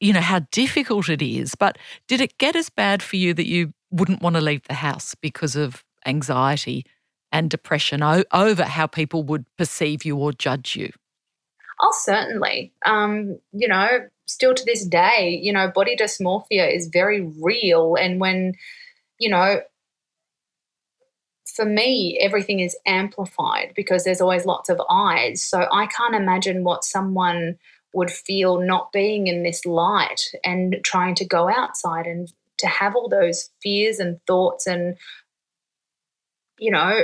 you 0.00 0.12
know, 0.12 0.20
how 0.20 0.40
difficult 0.50 1.08
it 1.08 1.22
is, 1.22 1.54
but 1.54 1.78
did 2.08 2.20
it 2.20 2.38
get 2.38 2.56
as 2.56 2.70
bad 2.70 3.02
for 3.02 3.16
you 3.16 3.34
that 3.34 3.46
you 3.46 3.72
wouldn't 3.90 4.22
want 4.22 4.36
to 4.36 4.40
leave 4.40 4.62
the 4.64 4.74
house 4.74 5.14
because 5.14 5.56
of 5.56 5.84
anxiety 6.04 6.84
and 7.32 7.50
depression 7.50 8.02
o- 8.02 8.24
over 8.32 8.64
how 8.64 8.86
people 8.86 9.22
would 9.24 9.44
perceive 9.56 10.04
you 10.04 10.16
or 10.16 10.32
judge 10.32 10.76
you? 10.76 10.90
Oh, 11.80 11.94
certainly. 12.00 12.72
Um, 12.84 13.38
you 13.52 13.68
know, 13.68 14.08
still 14.26 14.54
to 14.54 14.64
this 14.64 14.84
day, 14.84 15.38
you 15.42 15.52
know, 15.52 15.70
body 15.74 15.96
dysmorphia 15.96 16.74
is 16.74 16.88
very 16.88 17.20
real, 17.40 17.96
and 17.96 18.20
when 18.20 18.54
you 19.18 19.28
know 19.28 19.60
for 21.56 21.64
me, 21.64 22.18
everything 22.20 22.60
is 22.60 22.76
amplified 22.86 23.72
because 23.74 24.04
there's 24.04 24.20
always 24.20 24.44
lots 24.44 24.68
of 24.68 24.80
eyes. 24.90 25.42
So 25.42 25.66
I 25.72 25.86
can't 25.86 26.14
imagine 26.14 26.64
what 26.64 26.84
someone 26.84 27.56
would 27.96 28.10
feel 28.10 28.60
not 28.60 28.92
being 28.92 29.26
in 29.26 29.42
this 29.42 29.64
light 29.64 30.20
and 30.44 30.76
trying 30.84 31.14
to 31.14 31.24
go 31.24 31.48
outside 31.48 32.06
and 32.06 32.30
to 32.58 32.66
have 32.66 32.94
all 32.94 33.08
those 33.08 33.50
fears 33.62 33.98
and 33.98 34.20
thoughts 34.26 34.66
and, 34.66 34.96
you 36.58 36.70
know, 36.70 37.02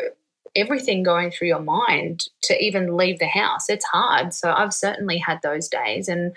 everything 0.54 1.02
going 1.02 1.30
through 1.30 1.48
your 1.48 1.62
mind 1.62 2.24
to 2.42 2.62
even 2.62 2.94
leave 2.94 3.18
the 3.18 3.26
house. 3.26 3.70
It's 3.70 3.86
hard. 3.86 4.34
So 4.34 4.52
I've 4.52 4.74
certainly 4.74 5.16
had 5.16 5.40
those 5.42 5.66
days. 5.66 6.08
And 6.08 6.36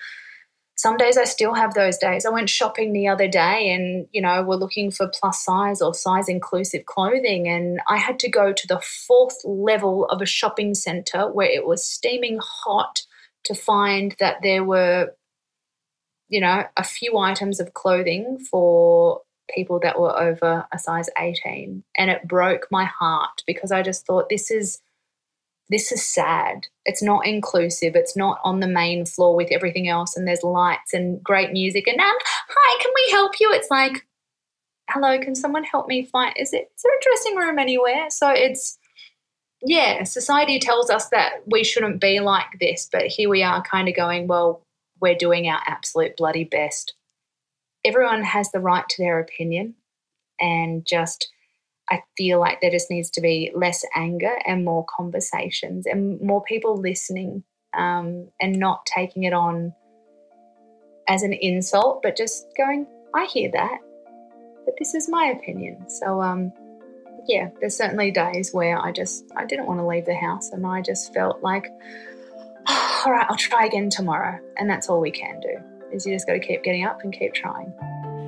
some 0.77 0.95
days 0.95 1.17
I 1.17 1.25
still 1.25 1.53
have 1.53 1.73
those 1.73 1.97
days. 1.97 2.25
I 2.25 2.29
went 2.29 2.49
shopping 2.49 2.93
the 2.93 3.09
other 3.09 3.27
day 3.27 3.73
and, 3.73 4.07
you 4.13 4.21
know, 4.21 4.41
we're 4.41 4.55
looking 4.55 4.89
for 4.89 5.11
plus 5.13 5.43
size 5.43 5.81
or 5.81 5.93
size 5.93 6.29
inclusive 6.29 6.85
clothing. 6.85 7.49
And 7.49 7.81
I 7.89 7.97
had 7.97 8.19
to 8.19 8.29
go 8.29 8.53
to 8.53 8.67
the 8.67 8.79
fourth 8.79 9.43
level 9.43 10.05
of 10.05 10.21
a 10.21 10.25
shopping 10.25 10.75
center 10.75 11.29
where 11.29 11.49
it 11.49 11.65
was 11.65 11.85
steaming 11.85 12.39
hot 12.41 13.01
to 13.45 13.55
find 13.55 14.15
that 14.19 14.37
there 14.41 14.63
were, 14.63 15.15
you 16.29 16.41
know, 16.41 16.63
a 16.77 16.83
few 16.83 17.17
items 17.17 17.59
of 17.59 17.73
clothing 17.73 18.39
for 18.39 19.21
people 19.53 19.79
that 19.83 19.99
were 19.99 20.17
over 20.19 20.65
a 20.71 20.79
size 20.79 21.09
18. 21.17 21.83
And 21.97 22.11
it 22.11 22.27
broke 22.27 22.67
my 22.71 22.85
heart 22.85 23.43
because 23.45 23.71
I 23.71 23.81
just 23.81 24.05
thought 24.05 24.29
this 24.29 24.51
is 24.51 24.79
this 25.69 25.91
is 25.91 26.05
sad. 26.05 26.67
It's 26.85 27.01
not 27.01 27.25
inclusive. 27.25 27.95
It's 27.95 28.15
not 28.15 28.39
on 28.43 28.59
the 28.59 28.67
main 28.67 29.05
floor 29.05 29.35
with 29.35 29.51
everything 29.51 29.87
else, 29.87 30.15
and 30.15 30.27
there's 30.27 30.43
lights 30.43 30.93
and 30.93 31.23
great 31.23 31.51
music. 31.51 31.87
And 31.87 31.99
um, 31.99 32.15
hi, 32.23 32.83
can 32.83 32.91
we 32.93 33.11
help 33.11 33.39
you? 33.39 33.51
It's 33.51 33.71
like, 33.71 34.05
hello, 34.91 35.17
can 35.19 35.33
someone 35.33 35.63
help 35.63 35.87
me 35.87 36.05
find? 36.05 36.35
Is 36.37 36.53
it 36.53 36.69
is 36.75 36.83
there 36.83 36.91
a 36.95 37.01
dressing 37.01 37.35
room 37.35 37.57
anywhere? 37.57 38.09
So 38.09 38.29
it's 38.29 38.77
yeah, 39.65 40.03
society 40.03 40.59
tells 40.59 40.89
us 40.89 41.09
that 41.09 41.41
we 41.47 41.63
shouldn't 41.63 41.99
be 41.99 42.19
like 42.19 42.59
this, 42.59 42.87
but 42.91 43.07
here 43.07 43.29
we 43.29 43.41
are, 43.41 43.63
kind 43.63 43.89
of 43.89 43.95
going, 43.95 44.27
well, 44.27 44.61
we're 45.01 45.15
doing 45.15 45.47
our 45.47 45.59
absolute 45.65 46.15
bloody 46.17 46.43
best. 46.43 46.93
Everyone 47.83 48.23
has 48.23 48.51
the 48.51 48.59
right 48.59 48.87
to 48.87 49.03
their 49.03 49.19
opinion, 49.19 49.75
and 50.39 50.85
just 50.85 51.31
I 51.89 52.03
feel 52.17 52.39
like 52.39 52.61
there 52.61 52.71
just 52.71 52.89
needs 52.89 53.09
to 53.11 53.21
be 53.21 53.51
less 53.55 53.83
anger 53.95 54.35
and 54.45 54.65
more 54.65 54.85
conversations 54.95 55.85
and 55.85 56.19
more 56.21 56.43
people 56.43 56.77
listening 56.77 57.43
um, 57.75 58.29
and 58.41 58.57
not 58.57 58.85
taking 58.85 59.23
it 59.23 59.33
on 59.33 59.73
as 61.07 61.21
an 61.21 61.33
insult, 61.33 62.01
but 62.01 62.17
just 62.17 62.47
going, 62.57 62.87
I 63.13 63.25
hear 63.25 63.51
that, 63.51 63.77
but 64.65 64.75
this 64.79 64.95
is 64.95 65.09
my 65.09 65.25
opinion. 65.25 65.89
So, 65.89 66.21
um, 66.21 66.51
yeah, 67.27 67.49
there's 67.59 67.75
certainly 67.75 68.11
days 68.11 68.51
where 68.53 68.79
I 68.79 68.91
just 68.91 69.25
I 69.35 69.45
didn't 69.45 69.67
want 69.67 69.79
to 69.79 69.87
leave 69.87 70.05
the 70.05 70.15
house, 70.15 70.51
and 70.51 70.65
I 70.65 70.81
just 70.81 71.13
felt 71.13 71.41
like, 71.41 71.67
oh, 72.67 73.03
all 73.05 73.11
right, 73.11 73.25
I'll 73.29 73.37
try 73.37 73.65
again 73.65 73.89
tomorrow, 73.89 74.39
and 74.57 74.69
that's 74.69 74.89
all 74.89 74.99
we 74.99 75.11
can 75.11 75.39
do. 75.39 75.57
Is 75.91 76.05
you 76.05 76.13
just 76.13 76.27
got 76.27 76.33
to 76.33 76.39
keep 76.39 76.63
getting 76.63 76.85
up 76.85 77.01
and 77.03 77.13
keep 77.13 77.33
trying. 77.33 77.73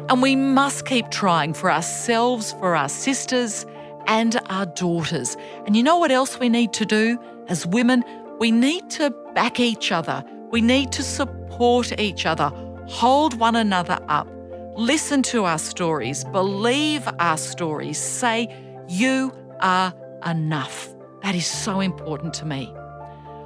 And 0.10 0.22
we 0.22 0.36
must 0.36 0.86
keep 0.86 1.10
trying 1.10 1.54
for 1.54 1.70
ourselves, 1.70 2.54
for 2.54 2.76
our 2.76 2.88
sisters, 2.88 3.66
and 4.06 4.40
our 4.50 4.66
daughters. 4.66 5.36
And 5.66 5.76
you 5.76 5.84
know 5.84 5.98
what 5.98 6.12
else 6.12 6.40
we 6.40 6.48
need 6.48 6.72
to 6.74 6.86
do 6.86 7.20
as 7.48 7.68
women? 7.68 8.04
We 8.40 8.52
need 8.52 8.90
to 8.92 9.10
back 9.34 9.60
each 9.60 9.92
other. 9.92 10.24
We 10.50 10.62
need 10.62 10.94
to 10.94 11.04
support 11.04 12.00
each 12.00 12.26
other, 12.26 12.50
hold 12.88 13.38
one 13.38 13.58
another 13.58 14.00
up, 14.08 14.30
listen 14.78 15.22
to 15.24 15.44
our 15.44 15.60
stories, 15.60 16.24
believe 16.24 17.08
our 17.20 17.36
stories, 17.36 17.98
say, 17.98 18.48
You 18.90 19.34
are 19.62 19.94
enough. 20.26 20.90
That 21.22 21.36
is 21.36 21.46
so 21.46 21.80
important 21.80 22.34
to 22.36 22.46
me. 22.46 22.74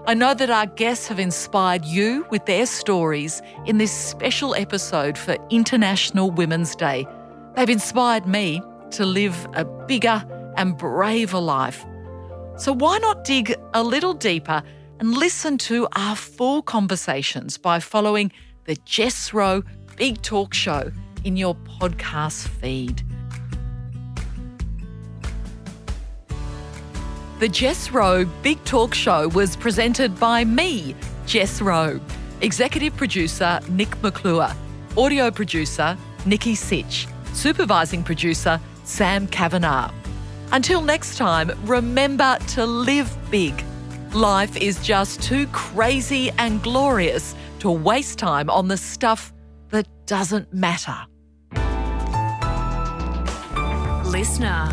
I 0.07 0.13
know 0.13 0.33
that 0.33 0.49
our 0.49 0.65
guests 0.65 1.07
have 1.07 1.19
inspired 1.19 1.85
you 1.85 2.25
with 2.31 2.45
their 2.45 2.65
stories 2.65 3.41
in 3.65 3.77
this 3.77 3.91
special 3.91 4.55
episode 4.55 5.17
for 5.17 5.37
International 5.49 6.31
Women's 6.31 6.75
Day. 6.75 7.07
They've 7.55 7.69
inspired 7.69 8.25
me 8.25 8.61
to 8.91 9.05
live 9.05 9.47
a 9.53 9.63
bigger 9.63 10.23
and 10.57 10.77
braver 10.77 11.39
life. 11.39 11.85
So, 12.57 12.73
why 12.73 12.97
not 12.97 13.23
dig 13.23 13.55
a 13.73 13.83
little 13.83 14.13
deeper 14.13 14.63
and 14.99 15.13
listen 15.13 15.57
to 15.59 15.87
our 15.95 16.15
full 16.15 16.61
conversations 16.61 17.57
by 17.57 17.79
following 17.79 18.31
the 18.65 18.75
Jess 18.85 19.33
Rowe 19.33 19.63
Big 19.95 20.21
Talk 20.21 20.53
Show 20.53 20.91
in 21.23 21.37
your 21.37 21.55
podcast 21.55 22.47
feed? 22.47 23.03
The 27.41 27.49
Jess 27.49 27.89
Rowe 27.89 28.25
Big 28.43 28.63
Talk 28.65 28.93
Show 28.93 29.27
was 29.29 29.55
presented 29.55 30.19
by 30.19 30.45
me, 30.45 30.95
Jess 31.25 31.59
Rowe, 31.59 31.99
executive 32.41 32.95
producer 32.95 33.59
Nick 33.67 33.99
McClure, 34.03 34.51
audio 34.95 35.31
producer 35.31 35.97
Nikki 36.27 36.53
Sitch, 36.53 37.07
supervising 37.33 38.03
producer 38.03 38.61
Sam 38.83 39.25
Kavanagh. 39.25 39.91
Until 40.51 40.83
next 40.83 41.17
time, 41.17 41.51
remember 41.63 42.37
to 42.49 42.63
live 42.63 43.11
big. 43.31 43.65
Life 44.13 44.55
is 44.55 44.79
just 44.85 45.19
too 45.23 45.47
crazy 45.47 46.29
and 46.37 46.61
glorious 46.61 47.33
to 47.57 47.71
waste 47.71 48.19
time 48.19 48.51
on 48.51 48.67
the 48.67 48.77
stuff 48.77 49.33
that 49.69 49.87
doesn't 50.05 50.53
matter. 50.53 50.95
Listener. 54.05 54.71